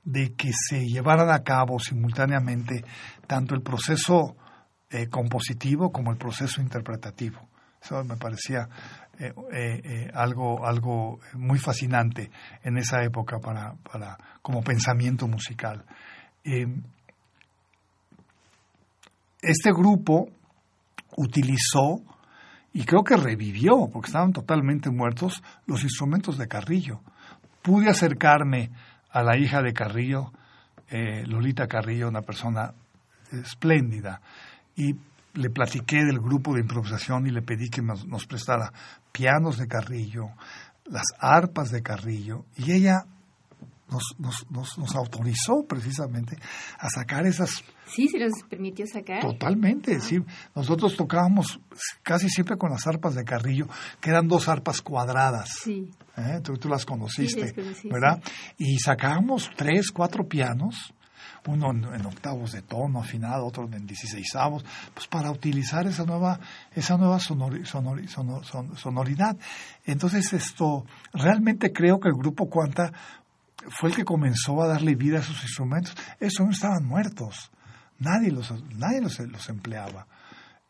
de 0.03 0.33
que 0.35 0.51
se 0.53 0.85
llevaran 0.85 1.31
a 1.31 1.43
cabo 1.43 1.79
simultáneamente 1.79 2.85
tanto 3.27 3.55
el 3.55 3.61
proceso 3.61 4.35
eh, 4.89 5.07
compositivo 5.07 5.91
como 5.91 6.11
el 6.11 6.17
proceso 6.17 6.61
interpretativo. 6.61 7.49
Eso 7.81 8.03
me 8.03 8.15
parecía 8.15 8.69
eh, 9.19 9.33
eh, 9.51 10.11
algo, 10.13 10.65
algo 10.65 11.19
muy 11.33 11.59
fascinante 11.59 12.29
en 12.63 12.77
esa 12.77 13.03
época 13.03 13.39
para, 13.39 13.75
para 13.75 14.17
como 14.41 14.61
pensamiento 14.61 15.27
musical 15.27 15.83
este 19.45 19.71
grupo 19.71 20.27
utilizó 21.17 22.01
y 22.73 22.83
creo 22.83 23.03
que 23.03 23.15
revivió, 23.15 23.87
porque 23.91 24.07
estaban 24.07 24.33
totalmente 24.33 24.89
muertos, 24.89 25.41
los 25.65 25.83
instrumentos 25.83 26.37
de 26.37 26.47
Carrillo. 26.47 26.99
Pude 27.61 27.89
acercarme 27.89 28.71
a 29.11 29.23
la 29.23 29.37
hija 29.37 29.61
de 29.61 29.73
Carrillo, 29.73 30.33
eh, 30.89 31.23
Lolita 31.25 31.67
Carrillo, 31.67 32.09
una 32.09 32.21
persona 32.21 32.73
espléndida, 33.31 34.19
y 34.75 34.95
le 35.35 35.49
platiqué 35.49 36.03
del 36.03 36.19
grupo 36.19 36.53
de 36.53 36.61
improvisación 36.61 37.27
y 37.27 37.31
le 37.31 37.41
pedí 37.41 37.69
que 37.69 37.81
nos, 37.81 38.05
nos 38.07 38.25
prestara 38.25 38.71
pianos 39.11 39.57
de 39.57 39.67
Carrillo, 39.67 40.29
las 40.85 41.05
arpas 41.19 41.71
de 41.71 41.81
Carrillo, 41.81 42.45
y 42.57 42.71
ella 42.71 43.05
nos, 43.89 44.15
nos, 44.49 44.77
nos, 44.77 44.95
autorizó 44.95 45.63
precisamente 45.67 46.37
a 46.79 46.89
sacar 46.89 47.25
esas... 47.27 47.63
Sí, 47.85 48.07
se 48.07 48.17
los 48.17 48.31
permitió 48.49 48.85
sacar. 48.87 49.21
Totalmente, 49.21 49.99
sí. 49.99 50.17
Nosotros 50.55 50.95
tocábamos 50.95 51.59
casi 52.01 52.29
siempre 52.29 52.57
con 52.57 52.71
las 52.71 52.87
arpas 52.87 53.13
de 53.13 53.23
Carrillo, 53.23 53.67
que 54.01 54.09
eran 54.09 54.27
dos 54.27 54.47
arpas 54.49 54.81
cuadradas. 54.81 55.49
Sí. 55.63 55.89
¿Eh? 56.17 56.39
Tú, 56.43 56.53
tú, 56.53 56.67
las 56.67 56.85
conociste, 56.85 57.53
¿verdad? 57.83 58.23
Y 58.57 58.77
sacábamos 58.79 59.51
tres, 59.55 59.91
cuatro 59.91 60.27
pianos, 60.27 60.93
uno 61.47 61.71
en, 61.71 62.05
octavos 62.05 62.51
de 62.51 62.61
tono 62.61 62.99
afinado, 62.99 63.45
otro 63.45 63.69
en 63.71 63.85
dieciséisavos, 63.85 64.65
pues 64.93 65.07
para 65.07 65.31
utilizar 65.31 65.85
esa 65.87 66.05
nueva, 66.05 66.39
esa 66.73 66.97
nueva 66.97 67.19
sonoridad. 67.19 69.37
Entonces 69.85 70.33
esto, 70.33 70.85
realmente 71.13 71.71
creo 71.71 71.99
que 71.99 72.09
el 72.09 72.15
grupo 72.15 72.49
Cuanta 72.49 72.91
fue 73.69 73.89
el 73.89 73.95
que 73.95 74.05
comenzó 74.05 74.61
a 74.61 74.67
darle 74.67 74.95
vida 74.95 75.17
a 75.17 75.21
esos 75.21 75.41
instrumentos. 75.43 75.95
Esos 76.19 76.45
no 76.45 76.51
estaban 76.51 76.85
muertos. 76.85 77.51
Nadie 77.99 78.31
los, 78.31 78.51
nadie 78.75 79.01
los, 79.01 79.19
los 79.19 79.49
empleaba. 79.49 80.07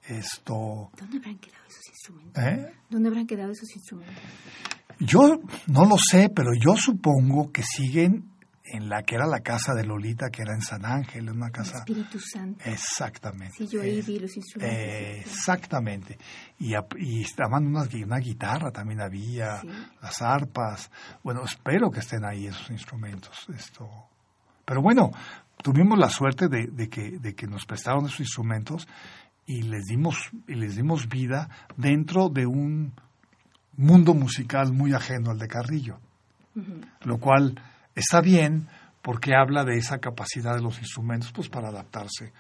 Esto... 0.08 0.92
¿Dónde 0.98 1.18
habrán 1.18 1.40
quedado 1.40 1.66
esos 1.68 1.88
instrumentos? 1.90 2.44
¿Eh? 2.44 2.74
¿Dónde 2.90 3.10
habrán 3.10 3.26
quedado 3.26 3.52
esos 3.52 3.76
instrumentos? 3.76 4.24
Yo 5.00 5.42
no 5.68 5.86
lo 5.86 5.98
sé, 5.98 6.30
pero 6.30 6.52
yo 6.54 6.78
supongo 6.78 7.52
que 7.52 7.64
siguen 7.64 8.35
en 8.66 8.90
la 8.90 9.04
que 9.04 9.16
era 9.16 9.28
la 9.28 9.42
casa 9.42 9.74
de 9.74 9.86
Lolita, 9.86 10.30
que 10.30 10.42
era 10.42 10.54
en 10.54 10.62
San 10.62 10.86
Ángel, 10.86 11.30
una 11.30 11.52
casa... 11.52 11.80
Espíritu 11.80 12.20
Santo. 12.20 12.64
Exactamente. 12.66 13.56
Sí, 13.58 13.68
yo 13.68 13.82
ahí 13.82 14.02
vi 14.02 14.20
los 14.20 14.36
instrumentos. 14.36 14.80
exactamente. 15.26 16.18
Y, 16.60 16.74
y 16.98 17.22
estaban 17.22 17.68
unas, 17.68 17.94
una 17.94 18.18
guitarra 18.18 18.72
también 18.72 19.02
había, 19.02 19.62
las 20.02 20.22
arpas. 20.22 20.90
Bueno, 21.24 21.44
espero 21.46 21.92
que 21.92 22.00
estén 22.00 22.26
ahí 22.26 22.48
esos 22.48 22.70
instrumentos. 22.72 23.46
Esto. 23.56 23.90
Pero 24.66 24.82
bueno, 24.82 25.12
tuvimos 25.62 25.98
la 26.00 26.10
suerte 26.10 26.48
de, 26.48 26.68
de, 26.68 26.90
que, 26.90 27.20
de 27.20 27.36
que 27.36 27.48
nos 27.48 27.66
prestaron 27.66 28.06
esos 28.06 28.22
instrumentos 28.22 28.88
y 29.46 29.62
les 29.62 29.86
dimos, 29.86 30.32
y 30.48 30.56
les 30.56 30.76
dimos 30.76 31.08
vida 31.08 31.50
dentro 31.78 32.30
de 32.30 32.48
un 32.48 32.94
mundo 33.78 34.14
musical 34.14 34.74
muy 34.74 34.94
ajeno 34.94 35.32
al 35.32 35.38
de 35.38 35.48
Carrillo. 35.48 36.00
Lo 37.04 37.18
cual 37.18 37.62
está 37.96 38.22
bien 38.22 38.68
porque 39.02 39.36
habla 39.36 39.64
de 39.64 39.78
esa 39.78 40.00
capacidad 40.00 40.56
de 40.56 40.62
los 40.62 40.80
instrumentos 40.80 41.32
pues 41.32 41.50
para 41.50 41.70
adaptarse 41.70 42.34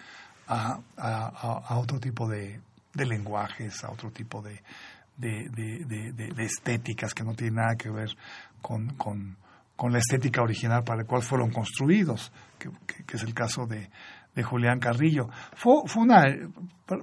a, 0.47 0.79
a, 0.97 1.77
otro 1.77 1.99
tipo 1.99 2.27
de, 2.27 2.59
de, 2.93 3.05
lenguajes, 3.05 3.83
a 3.83 3.91
otro 3.91 4.11
tipo 4.11 4.41
de, 4.41 4.61
de, 5.17 5.49
de, 5.49 6.43
estéticas 6.43 7.13
que 7.13 7.23
no 7.23 7.33
tienen 7.33 7.55
nada 7.55 7.75
que 7.75 7.89
ver 7.89 8.15
con, 8.61 8.89
con, 8.95 9.37
con 9.75 9.91
la 9.91 9.99
estética 9.99 10.41
original 10.41 10.83
para 10.83 11.01
la 11.01 11.07
cual 11.07 11.23
fueron 11.23 11.51
construidos, 11.51 12.31
que, 12.59 12.69
es 13.15 13.23
el 13.23 13.33
caso 13.33 13.65
de, 13.65 13.89
Julián 14.43 14.79
Carrillo. 14.79 15.29
Fue, 15.55 15.83
fue 15.85 16.03
una, 16.03 16.25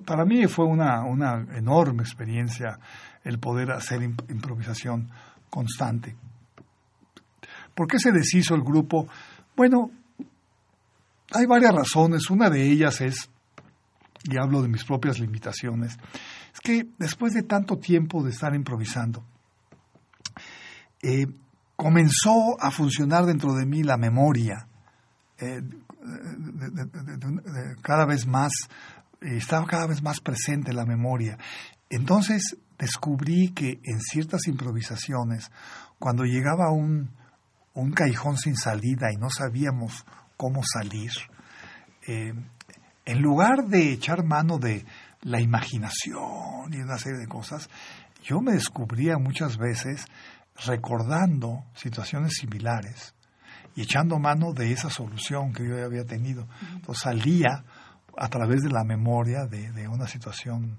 para 0.05 0.27
mí 0.27 0.47
fue 0.49 0.67
una, 0.67 1.03
una 1.03 1.47
enorme 1.57 2.03
experiencia 2.03 2.79
el 3.25 3.39
poder 3.39 3.71
hacer 3.71 4.03
improvisación 4.03 5.09
constante. 5.49 6.15
¿Por 7.75 7.87
qué 7.87 7.99
se 7.99 8.13
deshizo 8.13 8.55
el 8.55 8.63
grupo? 8.63 9.09
Bueno, 9.57 9.91
hay 11.33 11.47
varias 11.47 11.75
razones. 11.75 12.31
Una 12.31 12.51
de 12.51 12.71
ellas 12.71 13.01
es, 13.01 13.31
y 14.25 14.37
hablo 14.37 14.63
de 14.63 14.69
mis 14.69 14.85
propias 14.85 15.19
limitaciones, 15.19 15.99
es 16.53 16.61
que 16.61 16.87
después 16.99 17.33
de 17.33 17.43
tanto 17.43 17.79
tiempo 17.79 18.23
de 18.23 18.31
estar 18.31 18.55
improvisando, 18.55 19.25
eh, 21.03 21.27
comenzó 21.77 22.61
a 22.61 22.71
funcionar 22.71 23.25
dentro 23.27 23.55
de 23.55 23.67
mí 23.67 23.83
la 23.83 23.97
memoria 23.97 24.69
eh, 25.39 25.63
cada 27.83 28.07
vez 28.07 28.27
más, 28.27 28.53
estaba 29.21 29.67
cada 29.67 29.87
vez 29.87 30.03
más 30.03 30.21
presente 30.21 30.73
la 30.73 30.85
memoria. 30.85 31.39
Entonces 31.91 32.57
descubrí 32.79 33.51
que 33.51 33.81
en 33.85 34.01
ciertas 34.01 34.47
improvisaciones, 34.47 35.51
cuando 35.99 36.25
llegaba 36.25 36.71
un, 36.71 37.11
un 37.75 37.93
callejón 37.93 38.37
sin 38.37 38.57
salida 38.57 39.13
y 39.13 39.17
no 39.17 39.31
sabíamos 39.31 40.05
cómo 40.37 40.63
salir, 40.65 41.13
eh, 42.07 42.35
en 43.05 43.23
lugar 43.23 43.67
de 43.67 43.93
echar 43.93 44.25
mano 44.25 44.59
de 44.59 44.85
la 45.23 45.41
imaginación 45.41 46.73
y 46.73 46.77
una 46.77 46.99
serie 46.99 47.19
de 47.19 47.29
cosas, 47.29 47.69
yo 48.23 48.41
me 48.41 48.53
descubría 48.53 49.19
muchas 49.19 49.57
veces 49.57 50.07
recordando 50.67 51.65
situaciones 51.75 52.35
similares 52.35 53.15
y 53.75 53.83
echando 53.83 54.19
mano 54.19 54.53
de 54.53 54.73
esa 54.73 54.91
solución 54.91 55.53
que 55.53 55.67
yo 55.67 55.85
había 55.85 56.05
tenido. 56.05 56.47
Entonces 56.73 57.03
salía 57.03 57.65
a 58.17 58.29
través 58.29 58.61
de 58.61 58.71
la 58.71 58.85
memoria 58.85 59.47
de, 59.47 59.89
una 59.89 60.07
situación 60.07 60.79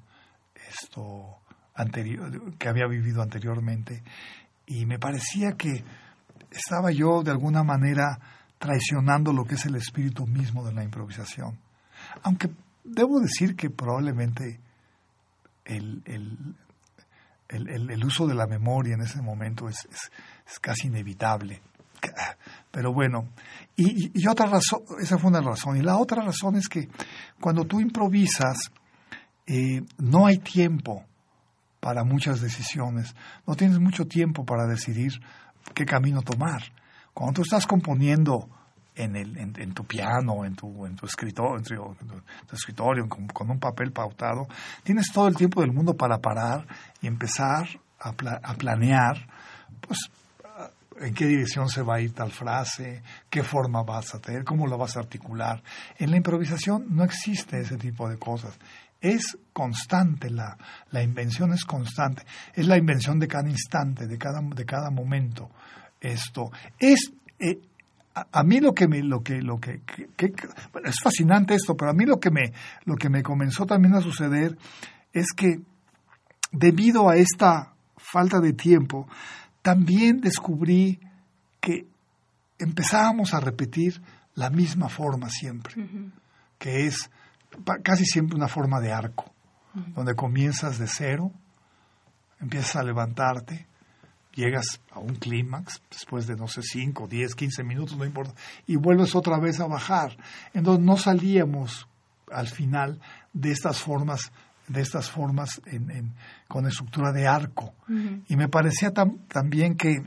esto 0.69 1.39
anterior 1.73 2.55
que 2.57 2.69
había 2.69 2.87
vivido 2.87 3.21
anteriormente 3.21 4.03
y 4.65 4.85
me 4.85 4.99
parecía 4.99 5.53
que 5.53 5.83
estaba 6.53 6.91
yo 6.91 7.23
de 7.23 7.31
alguna 7.31 7.63
manera 7.63 8.19
traicionando 8.57 9.33
lo 9.33 9.43
que 9.45 9.55
es 9.55 9.65
el 9.65 9.75
espíritu 9.75 10.25
mismo 10.25 10.65
de 10.65 10.73
la 10.73 10.83
improvisación. 10.83 11.57
Aunque 12.23 12.49
debo 12.83 13.19
decir 13.19 13.55
que 13.55 13.69
probablemente 13.69 14.59
el, 15.65 16.01
el, 17.49 18.05
uso 18.05 18.27
de 18.27 18.35
la 18.35 18.47
memoria 18.47 18.95
en 18.95 19.01
ese 19.01 19.21
momento 19.21 19.67
es, 19.67 19.87
es, 20.45 20.59
casi 20.59 20.87
inevitable. 20.87 21.61
Pero 22.71 22.93
bueno, 22.93 23.29
y, 23.75 24.11
y, 24.21 24.27
otra 24.27 24.47
razón, 24.47 24.81
esa 24.99 25.17
fue 25.17 25.29
una 25.29 25.41
razón. 25.41 25.77
Y 25.77 25.81
la 25.81 25.97
otra 25.97 26.23
razón 26.23 26.55
es 26.55 26.67
que 26.67 26.89
cuando 27.39 27.65
tú 27.65 27.79
improvisas, 27.79 28.71
eh, 29.45 29.83
no 29.97 30.25
hay 30.25 30.37
tiempo 30.37 31.05
para 31.79 32.03
muchas 32.03 32.41
decisiones. 32.41 33.13
No 33.45 33.55
tienes 33.55 33.79
mucho 33.79 34.05
tiempo 34.05 34.45
para 34.45 34.65
decidir 34.65 35.21
qué 35.73 35.85
camino 35.85 36.21
tomar. 36.21 36.61
Cuando 37.13 37.33
tú 37.33 37.41
estás 37.43 37.67
componiendo 37.67 38.49
en, 38.95 39.15
el, 39.15 39.37
en, 39.37 39.73
tu 39.73 39.85
piano, 39.85 40.45
en 40.45 40.55
tu, 40.55 40.85
en 40.85 40.95
tu 40.95 41.05
escritorio, 41.05 41.57
en 41.57 42.07
tu, 42.47 42.55
escritorio 42.55 43.07
con, 43.07 43.49
un 43.49 43.59
papel 43.59 43.91
pautado, 43.91 44.47
tienes 44.83 45.11
todo 45.11 45.27
el 45.27 45.35
tiempo 45.35 45.61
del 45.61 45.71
mundo 45.71 45.95
para 45.95 46.19
parar 46.19 46.65
y 47.01 47.07
empezar 47.07 47.67
a, 47.99 48.09
a 48.09 48.53
planear, 48.55 49.27
pues, 49.79 50.09
en 50.99 51.13
qué 51.13 51.25
dirección 51.25 51.69
se 51.69 51.81
va 51.81 51.95
a 51.95 52.01
ir 52.01 52.13
tal 52.13 52.31
frase, 52.31 53.01
qué 53.29 53.43
forma 53.43 53.83
vas 53.83 54.13
a 54.15 54.19
tener, 54.19 54.43
cómo 54.43 54.67
la 54.67 54.75
vas 54.75 54.95
a 54.95 54.99
articular. 54.99 55.63
En 55.97 56.11
la 56.11 56.17
improvisación 56.17 56.85
no 56.89 57.03
existe 57.03 57.59
ese 57.59 57.77
tipo 57.77 58.09
de 58.09 58.17
cosas. 58.17 58.57
Es 59.03 59.37
constante, 59.51 60.29
la, 60.29 60.57
la 60.91 61.03
invención 61.03 61.51
es 61.53 61.65
constante. 61.65 62.23
Es 62.53 62.65
la 62.67 62.77
invención 62.77 63.19
de 63.19 63.27
cada 63.27 63.49
instante, 63.49 64.07
de 64.07 64.17
cada, 64.17 64.39
de 64.41 64.65
cada 64.65 64.89
momento. 64.89 65.51
Esto 65.99 66.51
es, 66.79 67.11
eh, 67.37 67.59
a, 68.13 68.43
mí 68.43 68.61
lo 68.61 68.73
que 68.73 68.87
me 68.87 69.03
lo 69.03 69.21
que 69.21 69.41
lo 69.41 69.59
que, 69.59 69.81
es 70.85 70.95
fascinante 71.01 71.55
esto 71.55 71.75
pero 71.75 71.91
a 71.91 71.93
mí 71.93 72.05
lo 72.05 72.19
que 72.19 72.29
me 72.29 72.53
lo 72.85 72.95
que 72.95 73.09
me 73.09 73.23
comenzó 73.23 73.65
también 73.65 73.95
a 73.95 74.01
suceder 74.01 74.57
es 75.11 75.27
que 75.35 75.61
debido 76.51 77.09
a 77.09 77.15
esta 77.15 77.73
falta 77.97 78.39
de 78.39 78.53
tiempo 78.53 79.07
también 79.61 80.21
descubrí 80.21 80.99
que 81.59 81.87
empezábamos 82.59 83.33
a 83.33 83.39
repetir 83.39 84.01
la 84.35 84.49
misma 84.49 84.89
forma 84.89 85.29
siempre 85.29 85.73
que 86.59 86.85
es 86.87 87.09
casi 87.83 88.05
siempre 88.05 88.35
una 88.35 88.47
forma 88.47 88.79
de 88.79 88.91
arco 88.91 89.31
donde 89.95 90.15
comienzas 90.15 90.77
de 90.77 90.87
cero 90.87 91.31
empiezas 92.39 92.75
a 92.75 92.83
levantarte 92.83 93.65
llegas 94.35 94.81
a 94.91 94.99
un 94.99 95.15
clímax 95.15 95.81
después 95.89 96.27
de, 96.27 96.35
no 96.35 96.47
sé, 96.47 96.61
5, 96.63 97.07
10, 97.07 97.35
15 97.35 97.63
minutos, 97.63 97.97
no 97.97 98.05
importa, 98.05 98.33
y 98.65 98.75
vuelves 98.75 99.15
otra 99.15 99.37
vez 99.39 99.59
a 99.59 99.67
bajar. 99.67 100.17
Entonces 100.53 100.83
no 100.83 100.97
salíamos 100.97 101.87
al 102.31 102.47
final 102.47 102.99
de 103.31 103.51
estas 103.51 103.79
formas 103.79 104.31
de 104.67 104.81
estas 104.81 105.11
formas 105.11 105.61
en, 105.65 106.13
con 106.47 106.65
estructura 106.65 107.11
de 107.11 107.27
arco. 107.27 107.73
Y 108.27 108.37
me 108.37 108.47
parecía 108.47 108.91
también 108.91 109.75
que, 109.75 110.01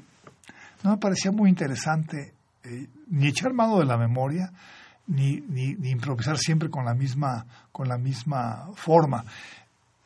no 0.83 0.91
me 0.91 0.97
parecía 0.97 1.31
muy 1.31 1.51
interesante 1.51 2.33
eh, 2.65 2.89
ni 3.09 3.29
echar 3.29 3.53
mano 3.53 3.79
de 3.79 3.85
la 3.85 3.99
memoria, 3.99 4.51
ni, 5.09 5.41
ni, 5.49 5.75
ni, 5.75 5.91
improvisar 5.91 6.39
siempre 6.39 6.71
con 6.71 6.85
la 6.85 6.95
misma, 6.95 7.47
con 7.73 7.89
la 7.89 7.99
misma 7.99 8.69
forma. 8.75 9.25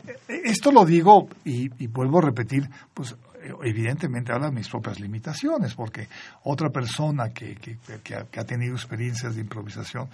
E, 0.06 0.10
e, 0.28 0.40
esto 0.44 0.70
lo 0.72 0.84
digo 0.84 1.28
y, 1.44 1.68
vuelvo 1.86 2.18
a 2.18 2.22
repetir, 2.22 2.68
pues 2.92 3.14
evidentemente 3.62 4.32
habla 4.32 4.48
de 4.48 4.56
mis 4.56 4.68
propias 4.68 5.00
limitaciones, 5.00 5.74
porque 5.74 6.08
otra 6.44 6.70
persona 6.70 7.30
que, 7.30 7.56
que, 7.56 7.78
que, 8.02 8.14
ha, 8.14 8.44
tenido 8.44 8.74
experiencias 8.74 9.34
de 9.34 9.40
improvisación 9.40 10.08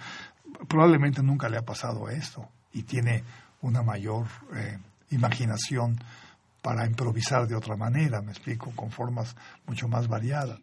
probablemente 0.67 1.21
nunca 1.21 1.49
le 1.49 1.57
ha 1.57 1.61
pasado 1.61 2.09
esto 2.09 2.47
y 2.73 2.83
tiene 2.83 3.23
una 3.61 3.83
mayor 3.83 4.27
eh, 4.55 4.77
imaginación 5.11 5.99
para 6.61 6.85
improvisar 6.85 7.47
de 7.47 7.55
otra 7.55 7.75
manera, 7.75 8.21
me 8.21 8.31
explico, 8.31 8.71
con 8.75 8.91
formas 8.91 9.35
mucho 9.65 9.87
más 9.87 10.07
variadas. 10.07 10.59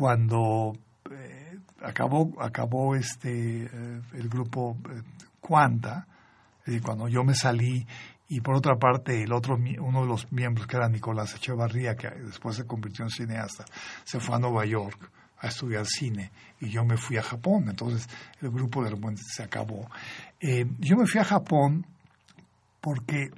Cuando 0.00 0.72
eh, 1.10 1.58
acabó, 1.82 2.32
acabó 2.40 2.96
este, 2.96 3.64
eh, 3.64 4.00
el 4.14 4.30
grupo 4.30 4.78
eh, 4.90 5.02
Cuanta, 5.38 6.06
cuando 6.82 7.06
yo 7.08 7.22
me 7.22 7.34
salí 7.34 7.86
y 8.28 8.40
por 8.40 8.54
otra 8.54 8.76
parte 8.76 9.22
el 9.22 9.32
otro 9.32 9.56
uno 9.56 10.02
de 10.02 10.06
los 10.06 10.30
miembros 10.32 10.66
que 10.66 10.76
era 10.76 10.88
Nicolás 10.88 11.34
Echevarría 11.34 11.96
que 11.96 12.08
después 12.08 12.56
se 12.56 12.64
convirtió 12.64 13.04
en 13.04 13.10
cineasta 13.10 13.64
se 14.04 14.20
fue 14.20 14.36
a 14.36 14.38
Nueva 14.38 14.64
York 14.64 15.10
a 15.38 15.48
estudiar 15.48 15.84
cine 15.86 16.30
y 16.60 16.70
yo 16.70 16.84
me 16.84 16.96
fui 16.96 17.16
a 17.16 17.22
Japón. 17.22 17.68
Entonces 17.68 18.08
el 18.40 18.50
grupo 18.50 18.84
de 18.84 18.90
repente 18.90 19.22
se 19.26 19.42
acabó. 19.42 19.90
Yo 20.78 20.96
me 20.96 21.06
fui 21.06 21.20
a 21.20 21.24
Japón 21.24 21.84
porque 22.80 23.30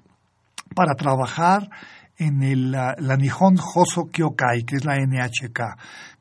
para 0.74 0.94
trabajar 0.94 1.70
en 2.18 2.42
el, 2.42 2.70
la, 2.72 2.94
la 2.98 3.16
Nihon 3.16 3.58
Hoso 3.58 4.08
Kyokai, 4.10 4.64
que 4.64 4.76
es 4.76 4.84
la 4.84 4.96
NHK, 4.96 5.60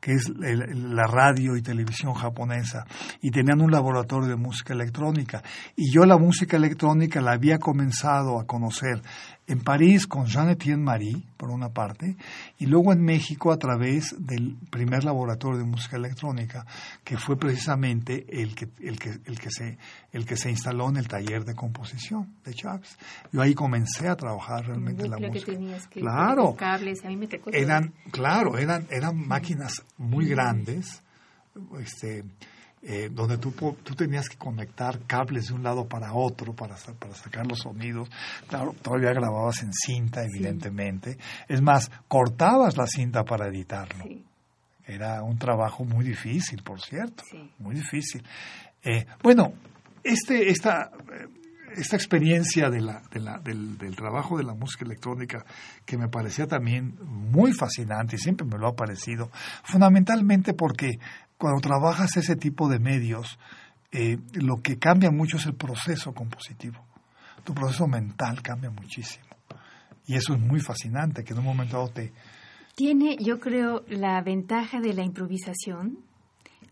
que 0.02 0.14
es 0.14 0.28
la 0.28 1.06
radio 1.06 1.56
y 1.56 1.62
televisión 1.62 2.12
japonesa, 2.14 2.84
y 3.20 3.30
tenían 3.30 3.60
un 3.60 3.70
laboratorio 3.70 4.28
de 4.28 4.34
música 4.34 4.74
electrónica. 4.74 5.44
Y 5.76 5.92
yo 5.92 6.04
la 6.04 6.18
música 6.18 6.56
electrónica 6.56 7.20
la 7.20 7.34
había 7.34 7.60
comenzado 7.60 8.40
a 8.40 8.44
conocer 8.44 9.00
en 9.46 9.60
París 9.60 10.06
con 10.06 10.26
Jean-Étienne 10.26 10.82
Marie, 10.82 11.22
por 11.36 11.50
una 11.50 11.68
parte, 11.68 12.16
y 12.58 12.66
luego 12.66 12.92
en 12.92 13.04
México 13.04 13.52
a 13.52 13.58
través 13.58 14.14
del 14.18 14.56
primer 14.70 15.04
laboratorio 15.04 15.58
de 15.58 15.64
música 15.64 15.96
electrónica, 15.96 16.64
que 17.04 17.16
fue 17.16 17.36
precisamente 17.36 18.24
el 18.30 18.54
que, 18.54 18.68
el 18.80 18.98
que, 18.98 19.10
el 19.24 19.38
que, 19.38 19.50
se, 19.50 19.78
el 20.12 20.24
que 20.24 20.36
se 20.36 20.50
instaló 20.50 20.88
en 20.88 20.96
el 20.96 21.08
taller 21.08 21.44
de 21.44 21.54
composición 21.54 22.34
de 22.44 22.54
Chávez. 22.54 22.96
Yo 23.32 23.42
ahí 23.42 23.54
comencé 23.54 24.08
a 24.08 24.16
trabajar 24.16 24.66
realmente 24.66 25.08
la 25.08 25.18
música. 25.18 25.52
claro, 25.90 26.56
eran, 27.52 27.92
claro, 28.10 28.58
eran, 28.58 28.86
eran 28.90 29.16
máquinas 29.16 29.82
muy 29.98 30.26
grandes, 30.26 31.02
este, 31.80 32.24
eh, 32.82 33.10
donde 33.12 33.38
tú, 33.38 33.52
tú 33.84 33.94
tenías 33.94 34.28
que 34.28 34.36
conectar 34.36 34.98
cables 35.06 35.48
de 35.48 35.54
un 35.54 35.62
lado 35.62 35.86
para 35.86 36.12
otro 36.14 36.52
para, 36.52 36.74
para 36.98 37.14
sacar 37.14 37.46
los 37.46 37.60
sonidos. 37.60 38.10
Claro, 38.48 38.74
todavía 38.82 39.12
grababas 39.12 39.62
en 39.62 39.72
cinta, 39.72 40.24
evidentemente. 40.24 41.16
Es 41.48 41.62
más, 41.62 41.90
cortabas 42.08 42.76
la 42.76 42.86
cinta 42.86 43.24
para 43.24 43.46
editarlo. 43.46 44.04
Era 44.84 45.22
un 45.22 45.38
trabajo 45.38 45.84
muy 45.84 46.04
difícil, 46.04 46.62
por 46.62 46.80
cierto. 46.80 47.22
Muy 47.58 47.76
difícil. 47.76 48.24
Eh, 48.82 49.06
bueno, 49.22 49.52
este, 50.02 50.50
esta, 50.50 50.90
eh, 51.12 51.28
esta 51.76 51.96
experiencia 51.96 52.70
de 52.70 52.80
la, 52.80 53.02
de 53.10 53.20
la, 53.20 53.38
del, 53.38 53.78
del, 53.78 53.96
trabajo 53.96 54.36
de 54.36 54.44
la 54.44 54.54
música 54.54 54.84
electrónica 54.84 55.44
que 55.84 55.96
me 55.96 56.08
parecía 56.08 56.46
también 56.46 56.98
muy 57.04 57.52
fascinante 57.52 58.16
y 58.16 58.18
siempre 58.18 58.46
me 58.46 58.58
lo 58.58 58.68
ha 58.68 58.74
parecido, 58.74 59.30
fundamentalmente 59.64 60.54
porque 60.54 60.98
cuando 61.36 61.60
trabajas 61.60 62.16
ese 62.16 62.36
tipo 62.36 62.68
de 62.68 62.78
medios, 62.78 63.38
eh, 63.90 64.16
lo 64.34 64.62
que 64.62 64.78
cambia 64.78 65.10
mucho 65.10 65.36
es 65.36 65.46
el 65.46 65.54
proceso 65.54 66.14
compositivo. 66.14 66.84
Tu 67.44 67.52
proceso 67.52 67.86
mental 67.86 68.40
cambia 68.42 68.70
muchísimo. 68.70 69.26
Y 70.06 70.14
eso 70.14 70.34
es 70.34 70.40
muy 70.40 70.60
fascinante, 70.60 71.24
que 71.24 71.32
en 71.32 71.40
un 71.40 71.44
momento 71.44 71.76
dado 71.76 71.88
te... 71.88 72.12
Tiene, 72.74 73.16
yo 73.18 73.38
creo, 73.38 73.84
la 73.88 74.22
ventaja 74.22 74.80
de 74.80 74.94
la 74.94 75.04
improvisación 75.04 75.98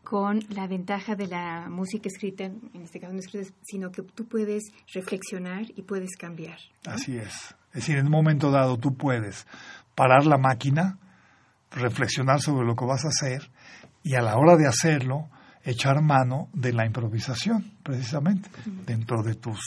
con 0.05 0.41
la 0.51 0.67
ventaja 0.67 1.15
de 1.15 1.27
la 1.27 1.69
música 1.69 2.09
escrita, 2.09 2.45
en 2.45 2.83
este 2.83 3.01
caso 3.01 3.13
no 3.13 3.21
escrita, 3.21 3.51
sino 3.63 3.91
que 3.91 4.03
tú 4.03 4.27
puedes 4.27 4.65
reflexionar 4.93 5.65
y 5.75 5.83
puedes 5.83 6.17
cambiar. 6.17 6.59
Así 6.87 7.17
es. 7.17 7.55
Es 7.69 7.75
decir, 7.75 7.99
en 7.99 8.07
un 8.07 8.13
momento 8.13 8.51
dado 8.51 8.77
tú 8.79 8.97
puedes 8.97 9.47
parar 9.95 10.27
la 10.27 10.39
máquina, 10.39 10.99
reflexionar 11.71 12.41
sobre 12.41 12.67
lo 12.67 12.75
que 12.75 12.85
vas 12.85 13.05
a 13.05 13.09
hacer 13.09 13.51
y 14.03 14.15
a 14.15 14.23
la 14.23 14.37
hora 14.37 14.57
de 14.57 14.67
hacerlo 14.67 15.29
echar 15.63 16.03
mano 16.03 16.49
de 16.53 16.73
la 16.73 16.87
improvisación 16.87 17.79
precisamente 17.83 18.49
dentro 18.87 19.23
de 19.23 19.35
tus 19.35 19.61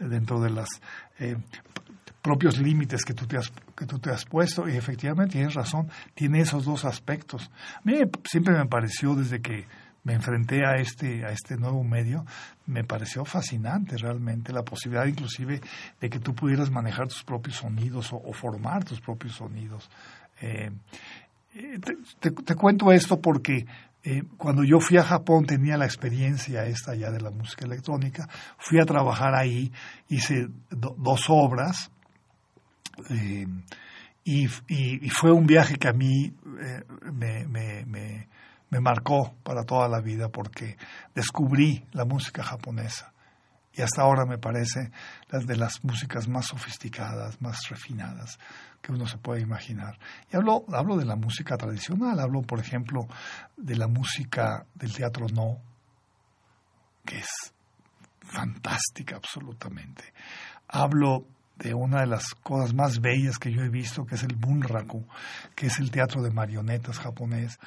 dentro 0.00 0.40
de 0.40 0.50
las 0.50 0.68
eh, 1.18 1.36
propios 2.26 2.58
límites 2.58 3.04
que 3.04 3.14
tú, 3.14 3.24
te 3.24 3.36
has, 3.36 3.52
que 3.76 3.86
tú 3.86 4.00
te 4.00 4.10
has 4.10 4.24
puesto. 4.24 4.68
Y 4.68 4.76
efectivamente 4.76 5.34
tienes 5.34 5.54
razón, 5.54 5.88
tiene 6.12 6.40
esos 6.40 6.64
dos 6.64 6.84
aspectos. 6.84 7.52
A 7.76 7.80
mí 7.84 8.00
siempre 8.24 8.52
me 8.52 8.66
pareció 8.66 9.14
desde 9.14 9.40
que 9.40 9.64
me 10.02 10.14
enfrenté 10.14 10.66
a 10.66 10.74
este, 10.74 11.24
a 11.24 11.30
este 11.30 11.56
nuevo 11.56 11.84
medio, 11.84 12.24
me 12.66 12.82
pareció 12.82 13.24
fascinante 13.24 13.96
realmente 13.96 14.52
la 14.52 14.64
posibilidad 14.64 15.06
inclusive 15.06 15.60
de 16.00 16.10
que 16.10 16.18
tú 16.18 16.34
pudieras 16.34 16.70
manejar 16.70 17.06
tus 17.06 17.22
propios 17.22 17.56
sonidos 17.56 18.12
o, 18.12 18.32
formar 18.32 18.84
tus 18.84 19.00
propios 19.00 19.34
sonidos. 19.34 19.88
Eh, 20.40 20.70
eh, 21.54 21.78
te, 22.20 22.54
cuento 22.54 22.90
esto 22.92 23.20
porque 23.20 23.66
eh, 24.02 24.22
cuando 24.36 24.64
yo 24.64 24.80
fui 24.80 24.96
a 24.96 25.02
Japón 25.04 25.46
tenía 25.46 25.76
la 25.76 25.86
experiencia 25.86 26.66
esta 26.66 26.94
ya 26.96 27.10
de 27.10 27.20
la 27.20 27.30
música 27.30 27.64
electrónica, 27.64 28.28
fui 28.58 28.80
a 28.80 28.84
trabajar 28.84 29.34
ahí, 29.34 29.72
hice 30.08 30.48
dos 30.70 31.24
obras 31.28 31.90
y, 34.24 34.48
fue 35.10 35.32
un 35.32 35.46
viaje 35.46 35.76
que 35.76 35.88
a 35.88 35.92
mí 35.92 36.32
me 37.12 38.26
me 38.70 38.80
marcó 38.80 39.34
para 39.42 39.64
toda 39.64 39.88
la 39.88 40.00
vida 40.00 40.28
porque 40.28 40.76
descubrí 41.14 41.84
la 41.92 42.04
música 42.04 42.42
japonesa 42.42 43.12
y 43.72 43.82
hasta 43.82 44.02
ahora 44.02 44.24
me 44.24 44.38
parece 44.38 44.90
las 45.28 45.46
de 45.46 45.56
las 45.56 45.84
músicas 45.84 46.28
más 46.28 46.46
sofisticadas, 46.46 47.40
más 47.42 47.68
refinadas 47.68 48.38
que 48.80 48.92
uno 48.92 49.06
se 49.06 49.18
puede 49.18 49.42
imaginar. 49.42 49.98
Y 50.32 50.36
hablo, 50.36 50.64
hablo 50.72 50.96
de 50.96 51.04
la 51.04 51.16
música 51.16 51.56
tradicional, 51.56 52.18
hablo 52.18 52.42
por 52.42 52.58
ejemplo 52.58 53.06
de 53.56 53.76
la 53.76 53.86
música 53.86 54.64
del 54.74 54.94
teatro 54.94 55.26
no, 55.28 55.58
que 57.04 57.18
es 57.18 57.52
fantástica 58.20 59.16
absolutamente. 59.16 60.04
Hablo 60.68 61.26
de 61.56 61.74
una 61.74 62.00
de 62.00 62.06
las 62.06 62.34
cosas 62.34 62.74
más 62.74 63.00
bellas 63.00 63.38
que 63.38 63.52
yo 63.52 63.62
he 63.62 63.68
visto, 63.68 64.04
que 64.04 64.16
es 64.16 64.22
el 64.22 64.36
bunraku, 64.36 65.06
que 65.54 65.66
es 65.66 65.78
el 65.78 65.90
teatro 65.90 66.22
de 66.22 66.30
marionetas 66.30 66.98
japonés. 66.98 67.58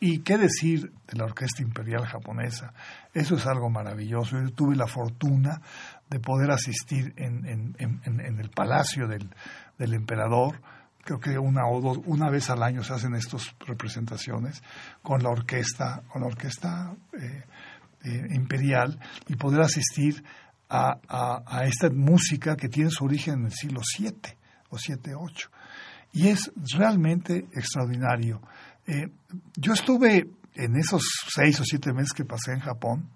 Y 0.00 0.20
qué 0.20 0.38
decir 0.38 0.92
de 1.08 1.18
la 1.18 1.24
Orquesta 1.24 1.62
Imperial 1.62 2.06
Japonesa. 2.06 2.72
Eso 3.12 3.34
es 3.34 3.46
algo 3.46 3.68
maravilloso. 3.68 4.40
Yo 4.40 4.52
tuve 4.52 4.76
la 4.76 4.86
fortuna 4.86 5.60
de 6.08 6.20
poder 6.20 6.52
asistir 6.52 7.14
en, 7.16 7.74
en, 7.78 8.40
el 8.40 8.50
palacio 8.50 9.08
del, 9.08 9.28
del, 9.76 9.94
emperador. 9.94 10.60
Creo 11.04 11.18
que 11.18 11.36
una 11.38 11.66
o 11.66 11.80
dos, 11.80 11.98
una 12.06 12.30
vez 12.30 12.48
al 12.48 12.62
año 12.62 12.84
se 12.84 12.94
hacen 12.94 13.14
estas 13.14 13.56
representaciones 13.66 14.62
con 15.02 15.22
la 15.22 15.30
orquesta, 15.30 16.02
con 16.08 16.22
la 16.22 16.28
orquesta 16.28 16.94
eh, 17.14 17.44
eh, 18.04 18.28
imperial 18.30 19.00
y 19.26 19.34
poder 19.34 19.62
asistir 19.62 20.22
a, 20.68 21.42
a, 21.46 21.64
esta 21.64 21.88
música 21.90 22.56
que 22.56 22.68
tiene 22.68 22.90
su 22.90 23.04
origen 23.04 23.40
en 23.40 23.44
el 23.46 23.52
siglo 23.52 23.80
VII 23.98 24.12
o 24.70 24.76
VII-VIII. 24.76 25.44
Y 26.12 26.28
es 26.28 26.50
realmente 26.76 27.46
extraordinario. 27.52 28.40
Eh, 28.86 29.08
yo 29.56 29.72
estuve 29.72 30.30
en 30.54 30.76
esos 30.76 31.02
seis 31.28 31.60
o 31.60 31.64
siete 31.64 31.92
meses 31.92 32.12
que 32.12 32.24
pasé 32.24 32.52
en 32.52 32.60
Japón, 32.60 33.08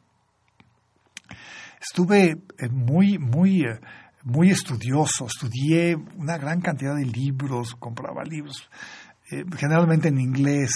estuve 1.81 2.39
eh, 2.59 2.69
muy, 2.71 3.19
muy, 3.19 3.63
eh, 3.63 3.81
muy 4.23 4.51
estudioso, 4.51 5.27
estudié 5.27 5.97
una 5.97 6.39
gran 6.39 6.61
cantidad 6.61 6.95
de 6.95 7.07
libros, 7.07 7.75
compraba 7.75 8.23
libros, 8.25 8.69
generalmente 9.57 10.09
en 10.09 10.21
inglés, 10.21 10.71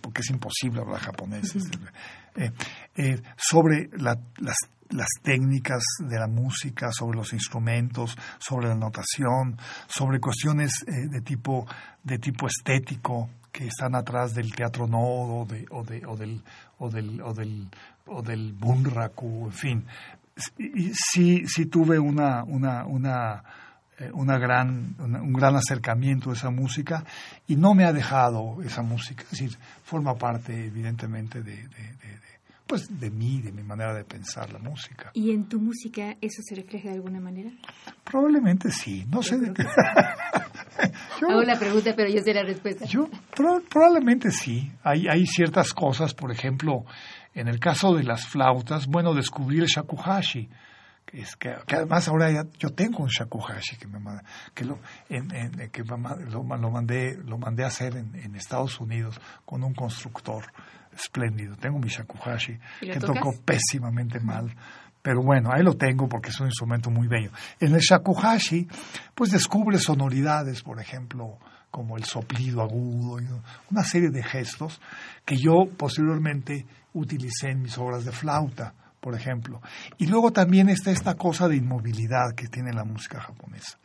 porque 0.00 0.20
es 0.20 0.30
imposible 0.30 0.80
hablar 0.80 1.00
japonés, 1.00 1.54
sobre 3.36 3.90
las 3.96 4.18
las 4.90 5.08
técnicas 5.22 5.82
de 5.98 6.18
la 6.18 6.26
música, 6.26 6.90
sobre 6.92 7.18
los 7.18 7.32
instrumentos, 7.32 8.16
sobre 8.38 8.68
la 8.68 8.74
notación, 8.74 9.58
sobre 9.86 10.20
cuestiones 10.20 10.84
eh, 10.86 11.08
de 11.08 11.20
tipo 11.20 11.66
de 12.02 12.18
tipo 12.18 12.46
estético 12.46 13.28
que 13.52 13.66
están 13.66 13.94
atrás 13.94 14.34
del 14.34 14.54
teatro 14.54 14.86
no 14.86 15.00
o, 15.00 15.46
de, 15.46 15.66
o, 15.70 15.82
de, 15.82 16.06
o 16.06 16.16
del 16.16 16.42
o 16.78 16.90
del 16.90 17.20
o 17.20 17.34
del 17.34 17.68
o 18.06 18.22
del 18.22 18.52
bunraku, 18.52 19.46
en 19.46 19.52
fin. 19.52 19.86
Y 20.58 20.92
sí 20.94 21.44
sí 21.46 21.66
tuve 21.66 21.98
una 21.98 22.44
una 22.44 22.86
una 22.86 23.42
eh, 23.42 23.67
una 24.12 24.38
gran, 24.38 24.94
un 24.98 25.32
gran 25.32 25.56
acercamiento 25.56 26.30
a 26.30 26.34
esa 26.34 26.50
música 26.50 27.04
y 27.46 27.56
no 27.56 27.74
me 27.74 27.84
ha 27.84 27.92
dejado 27.92 28.62
esa 28.62 28.82
música, 28.82 29.24
es 29.24 29.30
decir, 29.30 29.58
forma 29.82 30.14
parte 30.14 30.66
evidentemente 30.66 31.42
de, 31.42 31.68
pues 32.66 33.00
de 33.00 33.10
mí, 33.10 33.40
de 33.40 33.50
mi 33.50 33.62
manera 33.62 33.94
de 33.94 34.04
pensar 34.04 34.52
la 34.52 34.58
música. 34.58 35.10
¿Y 35.14 35.30
en 35.30 35.48
tu 35.48 35.58
música 35.58 36.16
eso 36.20 36.42
se 36.42 36.54
refleja 36.54 36.90
de 36.90 36.96
alguna 36.96 37.18
manera? 37.18 37.50
Probablemente 38.04 38.70
sí, 38.70 39.06
no 39.10 39.22
sé 39.22 39.38
de 39.38 39.54
qué. 39.54 39.64
Hago 41.28 41.42
la 41.42 41.58
pregunta, 41.58 41.94
pero 41.96 42.10
yo 42.10 42.22
sé 42.22 42.34
la 42.34 42.44
respuesta. 42.44 42.84
Yo 42.84 43.08
probablemente 43.34 44.30
sí. 44.30 44.70
Hay, 44.84 45.08
hay 45.08 45.26
ciertas 45.26 45.72
cosas, 45.72 46.14
por 46.14 46.30
ejemplo, 46.30 46.84
en 47.34 47.48
el 47.48 47.58
caso 47.58 47.94
de 47.94 48.04
las 48.04 48.26
flautas, 48.26 48.86
bueno, 48.86 49.14
descubrí 49.14 49.58
el 49.58 49.66
shakuhashi. 49.66 50.48
Que, 51.10 51.22
es 51.22 51.36
que, 51.36 51.54
además 51.74 52.06
ahora 52.08 52.30
ya, 52.30 52.44
yo 52.58 52.68
tengo 52.74 53.02
un 53.02 53.08
shakuhashi 53.08 53.78
que 53.78 53.86
me 53.86 53.98
que 54.52 54.66
lo 54.66 54.78
en, 55.08 55.34
en, 55.34 55.70
que 55.70 55.82
lo, 55.82 55.96
lo, 55.96 56.70
mandé 56.70 57.16
lo 57.24 57.38
mandé 57.38 57.64
a 57.64 57.68
hacer 57.68 57.96
en, 57.96 58.14
en 58.14 58.36
Estados 58.36 58.78
Unidos 58.78 59.18
con 59.46 59.64
un 59.64 59.72
constructor 59.72 60.44
espléndido. 60.92 61.56
Tengo 61.56 61.78
mi 61.78 61.88
shakuhashi, 61.88 62.58
que 62.80 63.00
tocó 63.00 63.34
pésimamente 63.44 64.20
mal. 64.20 64.54
Pero 65.00 65.22
bueno, 65.22 65.50
ahí 65.52 65.62
lo 65.62 65.74
tengo 65.74 66.08
porque 66.08 66.28
es 66.28 66.40
un 66.40 66.48
instrumento 66.48 66.90
muy 66.90 67.08
bello. 67.08 67.30
En 67.58 67.74
el 67.74 67.80
shakuhashi, 67.80 68.68
pues 69.14 69.30
descubre 69.30 69.78
sonoridades, 69.78 70.62
por 70.62 70.80
ejemplo, 70.80 71.38
como 71.70 71.96
el 71.96 72.04
soplido 72.04 72.62
agudo, 72.62 73.18
una 73.70 73.84
serie 73.84 74.10
de 74.10 74.22
gestos 74.22 74.80
que 75.24 75.36
yo 75.36 75.66
posteriormente 75.76 76.66
utilicé 76.92 77.50
en 77.50 77.62
mis 77.62 77.78
obras 77.78 78.04
de 78.04 78.12
flauta, 78.12 78.74
por 79.00 79.14
ejemplo. 79.14 79.60
Y 79.98 80.06
luego 80.06 80.32
también 80.32 80.68
está 80.68 80.90
esta 80.90 81.14
cosa 81.14 81.48
de 81.48 81.56
inmovilidad 81.56 82.34
que 82.36 82.48
tiene 82.48 82.72
la 82.72 82.84
música 82.84 83.20
japonesa. 83.20 83.78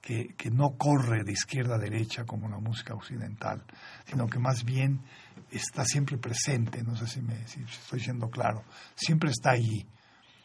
Que, 0.00 0.34
que 0.36 0.50
no 0.50 0.76
corre 0.76 1.24
de 1.24 1.32
izquierda 1.32 1.76
a 1.76 1.78
derecha 1.78 2.24
como 2.24 2.46
la 2.50 2.58
música 2.58 2.92
occidental, 2.92 3.62
sino 4.04 4.26
que 4.26 4.38
más 4.38 4.62
bien 4.62 5.00
está 5.50 5.84
siempre 5.84 6.18
presente, 6.18 6.82
no 6.82 6.94
sé 6.94 7.06
si, 7.06 7.22
me, 7.22 7.34
estoy 7.42 8.00
siendo 8.00 8.28
claro, 8.28 8.64
siempre 8.94 9.30
está 9.30 9.52
ahí. 9.52 9.86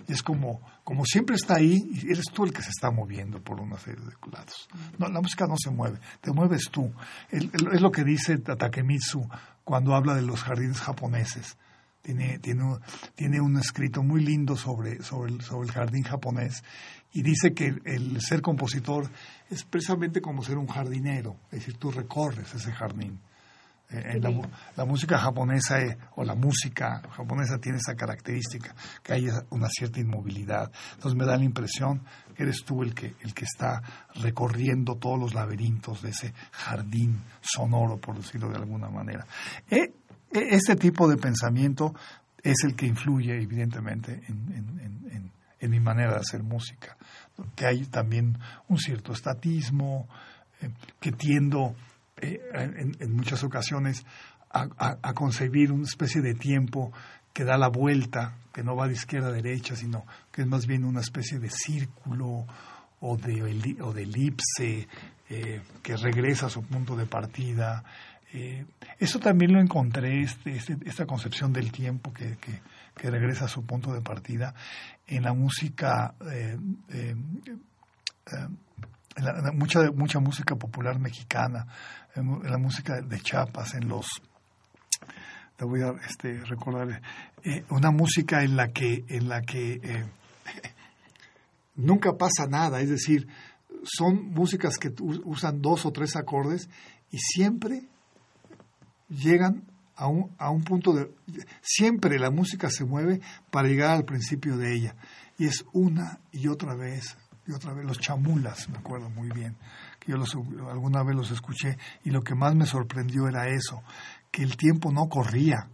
Es 0.07 0.23
como, 0.23 0.61
como 0.85 1.03
siempre 1.03 1.35
está 1.35 1.55
ahí, 1.55 1.77
eres 2.09 2.25
tú 2.33 2.45
el 2.45 2.53
que 2.53 2.61
se 2.61 2.69
está 2.69 2.89
moviendo 2.89 3.41
por 3.43 3.59
una 3.59 3.77
serie 3.77 4.05
de 4.05 4.31
lados. 4.31 4.69
No, 4.97 5.09
la 5.09 5.19
música 5.19 5.45
no 5.45 5.55
se 5.61 5.71
mueve, 5.71 5.99
te 6.21 6.31
mueves 6.31 6.69
tú. 6.71 6.93
es 7.29 7.81
lo 7.81 7.91
que 7.91 8.05
dice 8.05 8.37
Takemitsu 8.37 9.27
cuando 9.65 9.93
habla 9.93 10.15
de 10.15 10.21
los 10.21 10.41
jardines 10.41 10.79
japoneses. 10.79 11.57
Tiene, 12.09 12.39
tiene, 12.39 12.63
tiene 13.13 13.39
un 13.39 13.57
escrito 13.57 14.01
muy 14.01 14.25
lindo 14.25 14.55
sobre, 14.55 15.03
sobre, 15.03 15.31
el, 15.31 15.41
sobre 15.41 15.67
el 15.67 15.71
jardín 15.71 16.01
japonés 16.01 16.63
y 17.13 17.21
dice 17.21 17.53
que 17.53 17.75
el 17.85 18.19
ser 18.19 18.41
compositor 18.41 19.07
es 19.47 19.63
precisamente 19.63 20.19
como 20.19 20.41
ser 20.41 20.57
un 20.57 20.65
jardinero, 20.65 21.35
es 21.51 21.59
decir, 21.59 21.77
tú 21.77 21.91
recorres 21.91 22.51
ese 22.55 22.71
jardín 22.71 23.19
eh, 23.91 24.19
la, 24.75 24.85
música 24.85 25.17
japonesa 25.17 25.81
eh, 25.81 25.97
o 26.15 26.23
la 26.23 26.35
música 26.35 27.01
japonesa 27.09 27.57
tiene 27.57 27.79
esa 27.79 27.95
característica, 27.95 28.75
que 29.01 29.13
hay 29.13 29.27
una 29.49 29.67
cierta 29.67 29.99
inmovilidad. 29.99 30.71
Entonces 30.93 31.17
me 31.17 31.25
da 31.25 31.35
la 31.35 31.43
impresión 31.43 32.03
que 32.35 32.43
eres 32.43 32.63
tú 32.63 32.83
el 32.83 32.93
que, 32.93 33.15
el 33.21 33.33
que 33.33 33.45
está 33.45 33.81
recorriendo 34.13 34.97
todos 34.97 35.19
los 35.19 35.33
laberintos 35.33 36.03
de 36.03 36.09
ese 36.09 36.33
jardín 36.51 37.23
sonoro, 37.41 37.97
por 37.97 38.15
decirlo 38.15 38.49
de 38.49 38.57
alguna 38.57 38.89
manera. 38.89 39.25
Eh, 39.71 39.91
este 40.31 40.75
tipo 40.75 41.07
de 41.07 41.17
pensamiento 41.17 41.93
es 42.41 42.63
el 42.63 42.75
que 42.75 42.85
influye 42.85 43.41
evidentemente 43.41 44.21
en, 44.27 45.31
en 45.59 45.71
mi 45.71 45.79
manera 45.79 46.13
de 46.13 46.19
hacer 46.19 46.43
música, 46.43 46.97
que 47.55 47.65
hay 47.65 47.85
también 47.85 48.37
un 48.67 48.77
cierto 48.77 49.13
estatismo, 49.13 50.07
que 50.99 51.11
tiendo 51.11 51.75
eh, 52.17 52.39
en, 52.99 53.15
muchas 53.15 53.43
ocasiones 53.43 54.05
a, 54.51 55.13
concebir 55.13 55.71
una 55.71 55.83
especie 55.83 56.21
de 56.21 56.33
tiempo 56.33 56.91
que 57.33 57.43
da 57.43 57.57
la 57.57 57.67
vuelta, 57.67 58.35
que 58.51 58.63
no 58.63 58.75
va 58.75 58.87
de 58.87 58.93
izquierda 58.93 59.27
a 59.27 59.31
derecha, 59.31 59.75
sino 59.75 60.05
que 60.31 60.41
es 60.41 60.47
más 60.47 60.65
bien 60.65 60.85
una 60.85 61.01
especie 61.01 61.39
de 61.39 61.49
círculo 61.49 62.47
o 62.99 63.17
de, 63.17 63.77
o 63.81 63.93
de 63.93 64.03
elipse 64.03 64.87
eh, 65.29 65.61
que 65.83 65.95
regresa 65.95 66.47
a 66.47 66.49
su 66.49 66.63
punto 66.63 66.95
de 66.95 67.05
partida. 67.05 67.83
Eh, 68.33 68.65
eso 68.99 69.19
también 69.19 69.53
lo 69.53 69.59
encontré, 69.59 70.21
este, 70.21 70.55
este, 70.55 70.77
esta 70.85 71.05
concepción 71.05 71.51
del 71.51 71.71
tiempo 71.71 72.13
que, 72.13 72.37
que, 72.37 72.61
regresa 73.09 73.45
a 73.45 73.47
su 73.47 73.65
punto 73.65 73.93
de 73.93 74.01
partida 74.01 74.53
en 75.07 75.23
la 75.23 75.31
música 75.33 76.15
mucha, 79.53 79.91
mucha 79.91 80.19
música 80.19 80.55
popular 80.55 80.99
mexicana, 80.99 81.67
en, 82.15 82.43
la 82.43 82.57
música 82.57 83.01
de 83.01 83.19
Chiapas, 83.19 83.73
en 83.75 83.87
los 83.87 84.05
te 85.55 85.65
voy 85.65 85.81
a 85.81 85.93
este, 86.07 86.39
recordar 86.45 87.01
eh, 87.43 87.65
una 87.69 87.91
música 87.91 88.43
en 88.43 88.55
la 88.55 88.69
que 88.69 89.03
en 89.09 89.27
la 89.27 89.41
que 89.41 89.73
eh, 89.83 90.05
nunca 91.75 92.17
pasa 92.17 92.47
nada, 92.47 92.79
es 92.79 92.89
decir, 92.89 93.27
son 93.83 94.31
músicas 94.31 94.77
que 94.77 94.93
usan 95.01 95.61
dos 95.61 95.85
o 95.85 95.91
tres 95.91 96.15
acordes 96.15 96.69
y 97.11 97.17
siempre 97.17 97.83
llegan 99.09 99.63
a 99.95 100.07
un, 100.07 100.31
a 100.37 100.49
un 100.49 100.63
punto 100.63 100.93
de... 100.93 101.11
Siempre 101.61 102.19
la 102.19 102.31
música 102.31 102.69
se 102.69 102.85
mueve 102.85 103.19
para 103.51 103.67
llegar 103.67 103.91
al 103.91 104.05
principio 104.05 104.57
de 104.57 104.75
ella. 104.75 104.95
Y 105.37 105.45
es 105.45 105.65
una 105.73 106.19
y 106.31 106.47
otra 106.47 106.75
vez, 106.75 107.17
y 107.45 107.51
otra 107.51 107.73
vez. 107.73 107.85
Los 107.85 107.99
chamulas, 107.99 108.69
me 108.69 108.77
acuerdo 108.77 109.09
muy 109.09 109.29
bien, 109.29 109.55
que 109.99 110.11
yo 110.11 110.17
los, 110.17 110.35
alguna 110.69 111.03
vez 111.03 111.15
los 111.15 111.31
escuché 111.31 111.77
y 112.03 112.11
lo 112.11 112.21
que 112.21 112.35
más 112.35 112.55
me 112.55 112.65
sorprendió 112.65 113.27
era 113.27 113.47
eso, 113.47 113.81
que 114.31 114.43
el 114.43 114.55
tiempo 114.57 114.91
no 114.91 115.07
corría. 115.09 115.67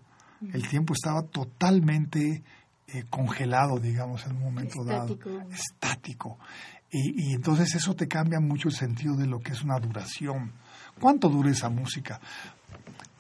El 0.54 0.68
tiempo 0.68 0.94
estaba 0.94 1.24
totalmente 1.24 2.44
eh, 2.88 3.04
congelado, 3.10 3.80
digamos, 3.80 4.26
en 4.26 4.36
un 4.36 4.44
momento 4.44 4.84
dado. 4.84 5.18
Estático. 5.50 6.38
Y, 6.92 7.30
y, 7.30 7.34
entonces 7.34 7.74
eso 7.74 7.96
te 7.96 8.08
cambia 8.08 8.40
mucho 8.40 8.68
el 8.68 8.76
sentido 8.76 9.16
de 9.16 9.26
lo 9.26 9.40
que 9.40 9.54
es 9.54 9.64
una 9.64 9.80
duración. 9.80 10.52
¿Cuánto 11.00 11.30
dura 11.30 11.50
esa 11.50 11.70
música? 11.70 12.22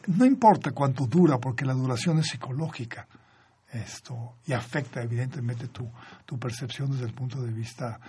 No 0.07 0.25
importa 0.25 0.71
cuánto 0.71 1.05
dura, 1.07 1.39
porque 1.39 1.65
la 1.65 1.73
duración 1.73 2.19
es 2.19 2.27
psicológica 2.27 3.07
esto 3.71 4.35
y 4.45 4.53
afecta 4.53 5.01
evidentemente 5.01 5.67
tu, 5.67 5.89
tu 6.25 6.39
percepción 6.39 6.91
desde 6.91 7.05
el 7.05 7.13
punto 7.13 7.41
de 7.41 7.51
vista 7.51 7.99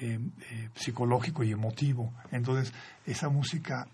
eh, 0.00 0.18
eh, 0.50 0.68
psicológico 0.74 1.44
y 1.44 1.52
emotivo. 1.52 2.14
Entonces, 2.30 2.72
esa 3.04 3.28
música 3.28 3.86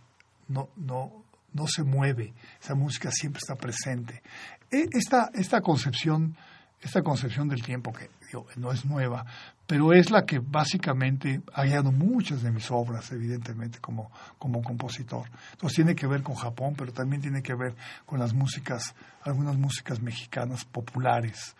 no, 0.49 0.69
no, 0.77 1.24
no 1.53 1.66
se 1.66 1.83
mueve, 1.83 2.33
esa 2.62 2.74
música 2.74 3.11
siempre 3.11 3.39
está 3.39 3.57
presente. 3.57 4.23
E, 4.70 4.87
esta, 4.93 5.31
esta 5.35 5.61
concepción 5.61 6.37
esta 6.81 7.03
concepción 7.03 7.49
del 7.49 7.62
tiempo 7.62 7.93
que 7.93 8.11
no 8.56 8.72
es 8.72 8.84
nueva, 8.84 9.24
pero 9.66 9.92
es 9.92 10.10
la 10.10 10.24
que 10.24 10.38
básicamente 10.38 11.40
ha 11.52 11.64
guiado 11.64 11.90
muchas 11.90 12.42
de 12.42 12.52
mis 12.52 12.70
obras, 12.70 13.10
evidentemente, 13.12 13.78
como, 13.80 14.10
como 14.38 14.62
compositor. 14.62 15.28
Entonces 15.52 15.76
tiene 15.76 15.94
que 15.94 16.06
ver 16.06 16.22
con 16.22 16.36
Japón, 16.36 16.74
pero 16.76 16.92
también 16.92 17.22
tiene 17.22 17.42
que 17.42 17.54
ver 17.54 17.74
con 18.04 18.18
las 18.18 18.32
músicas, 18.32 18.94
algunas 19.22 19.56
músicas 19.56 20.00
mexicanas 20.00 20.64
populares. 20.64 21.56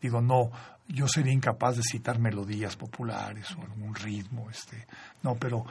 Digo, 0.00 0.20
no, 0.20 0.50
yo 0.88 1.08
sería 1.08 1.32
incapaz 1.32 1.76
de 1.76 1.82
citar 1.82 2.18
melodías 2.18 2.76
populares 2.76 3.50
o 3.56 3.62
algún 3.62 3.94
ritmo, 3.94 4.50
este, 4.50 4.86
no, 5.22 5.34
pero 5.34 5.64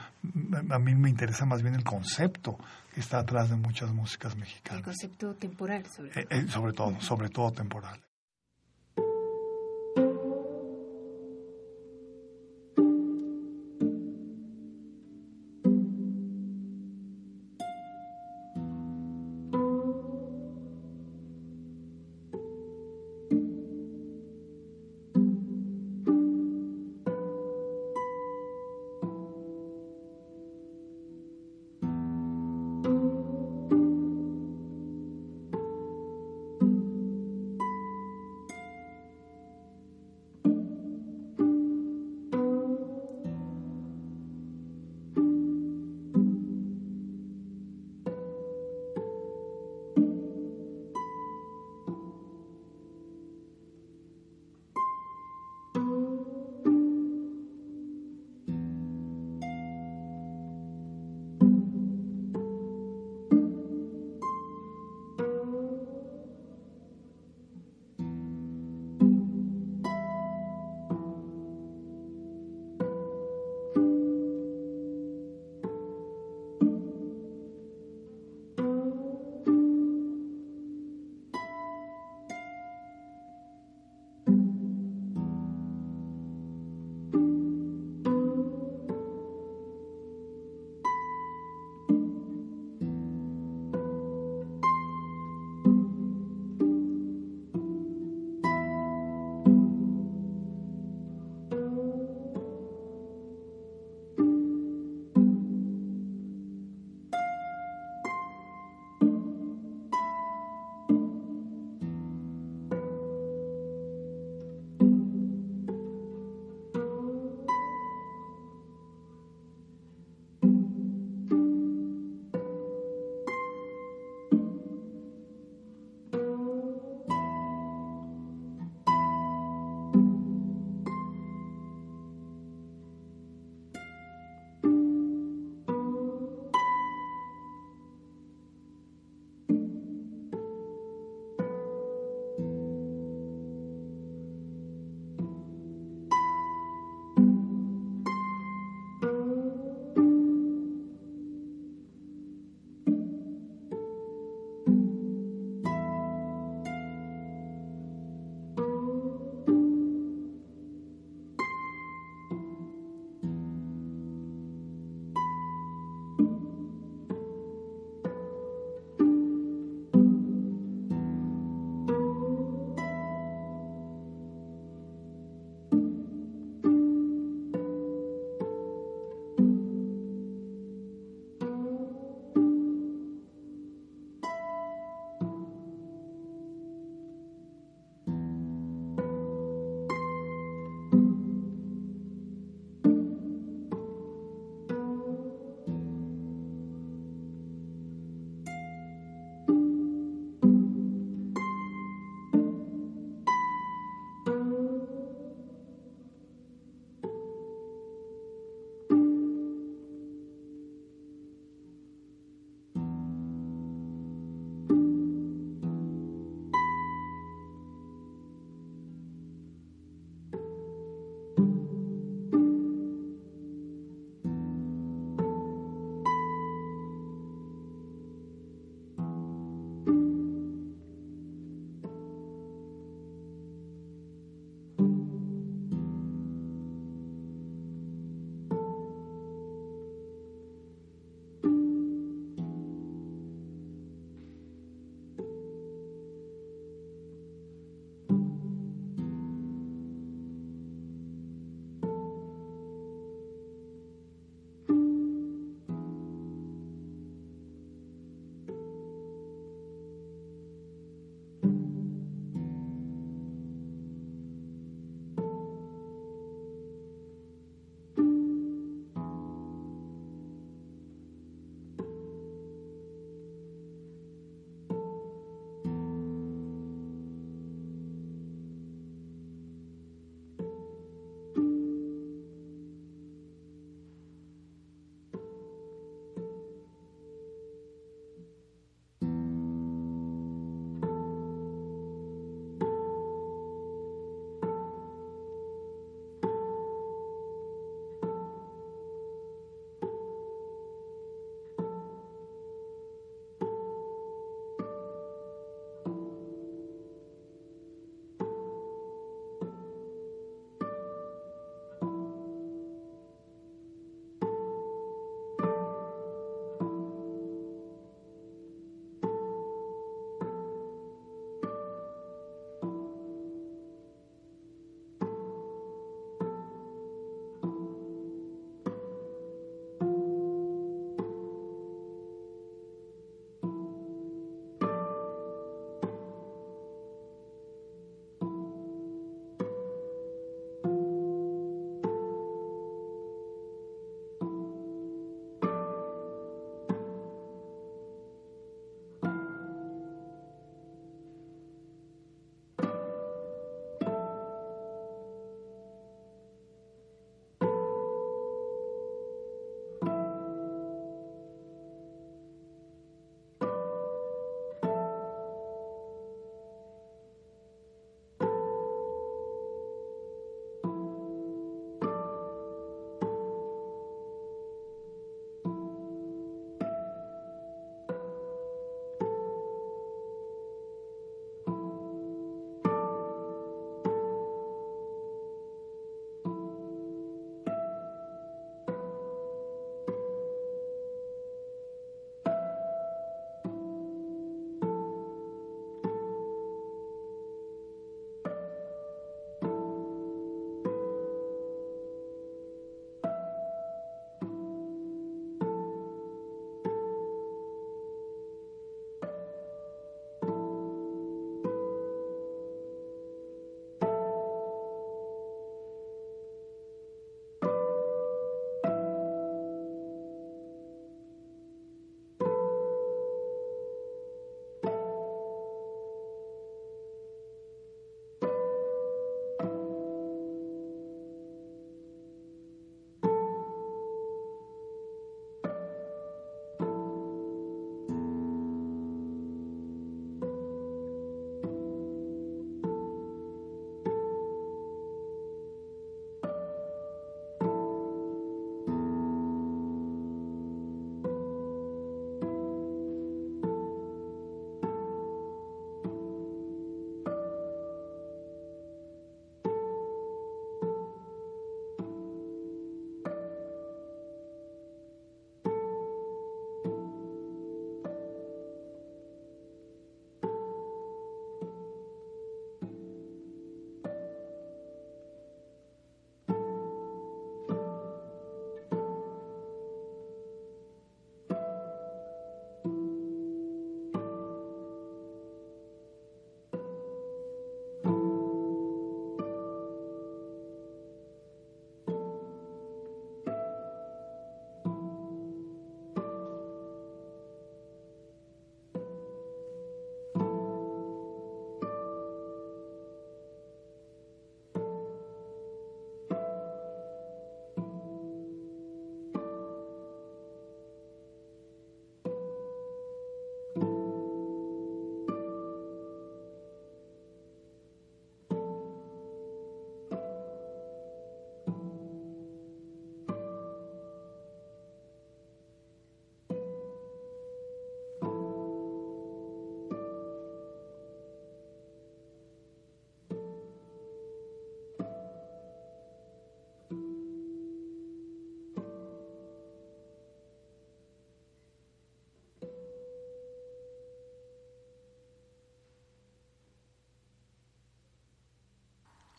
a 0.70 0.78
mí 0.78 0.94
me 0.94 1.08
interesa 1.08 1.46
más 1.46 1.62
bien 1.62 1.74
el 1.74 1.84
concepto 1.84 2.58
que 2.92 3.00
está 3.00 3.20
atrás 3.20 3.48
de 3.50 3.56
muchas 3.56 3.92
músicas 3.92 4.36
mexicanas. 4.36 4.78
El 4.78 4.84
concepto 4.84 5.34
temporal, 5.34 5.86
sobre 5.86 6.10
todo. 6.10 6.22
Eh, 6.22 6.26
eh, 6.30 6.48
sobre 6.48 6.72
todo, 6.72 7.00
sobre 7.00 7.28
todo 7.28 7.52
temporal. 7.52 8.00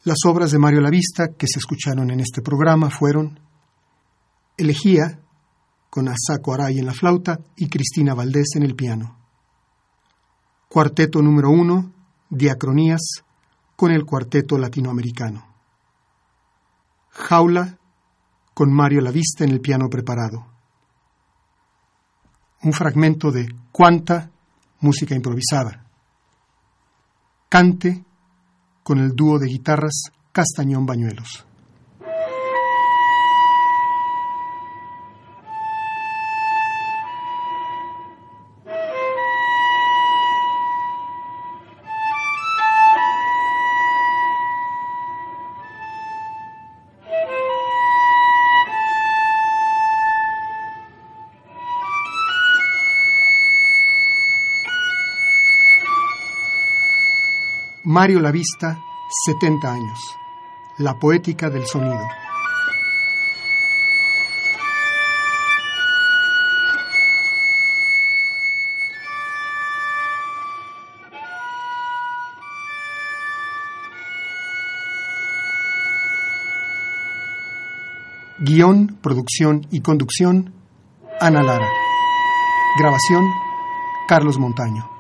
Las 0.08 0.20
obras 0.26 0.52
de 0.52 0.58
Mario 0.58 0.80
Lavista 0.80 1.34
que 1.38 1.48
se 1.48 1.60
escucharon 1.60 2.10
en 2.12 2.22
este 2.22 2.42
programa 2.42 2.90
fueron 2.90 3.42
Elegía, 4.56 5.20
con 5.90 6.08
Asako 6.08 6.54
Aray 6.54 6.80
en 6.80 6.86
la 6.86 6.94
flauta 6.94 7.42
y 7.58 7.68
Cristina 7.68 8.14
Valdés 8.14 8.56
en 8.56 8.64
el 8.64 8.74
piano. 8.74 9.18
Cuarteto 10.70 11.22
número 11.22 11.50
uno, 11.50 11.92
Diacronías, 12.30 13.02
con 13.76 13.92
el 13.92 14.06
Cuarteto 14.06 14.58
Latinoamericano. 14.58 15.46
Jaula, 17.10 17.78
con 18.54 18.72
Mario 18.72 19.02
Lavista 19.02 19.44
en 19.44 19.50
el 19.50 19.60
piano 19.60 19.90
preparado. 19.90 20.48
Un 22.64 22.72
fragmento 22.72 23.30
de 23.30 23.54
Cuanta, 23.74 24.32
música 24.80 25.16
improvisada. 25.16 25.86
Cante, 27.50 28.06
con 28.88 29.00
el 29.00 29.18
dúo 29.18 29.38
de 29.38 29.48
guitarras 29.48 30.04
Castañón 30.32 30.86
Bañuelos. 30.86 31.47
Mario 58.00 58.20
Lavista, 58.20 58.80
70 59.26 59.74
años. 59.74 60.00
La 60.78 61.00
poética 61.00 61.50
del 61.50 61.66
sonido. 61.66 62.08
Guión, 78.38 79.00
producción 79.02 79.66
y 79.72 79.82
conducción, 79.82 80.54
Ana 81.20 81.42
Lara. 81.42 81.68
Grabación, 82.78 83.24
Carlos 84.08 84.38
Montaño. 84.38 84.97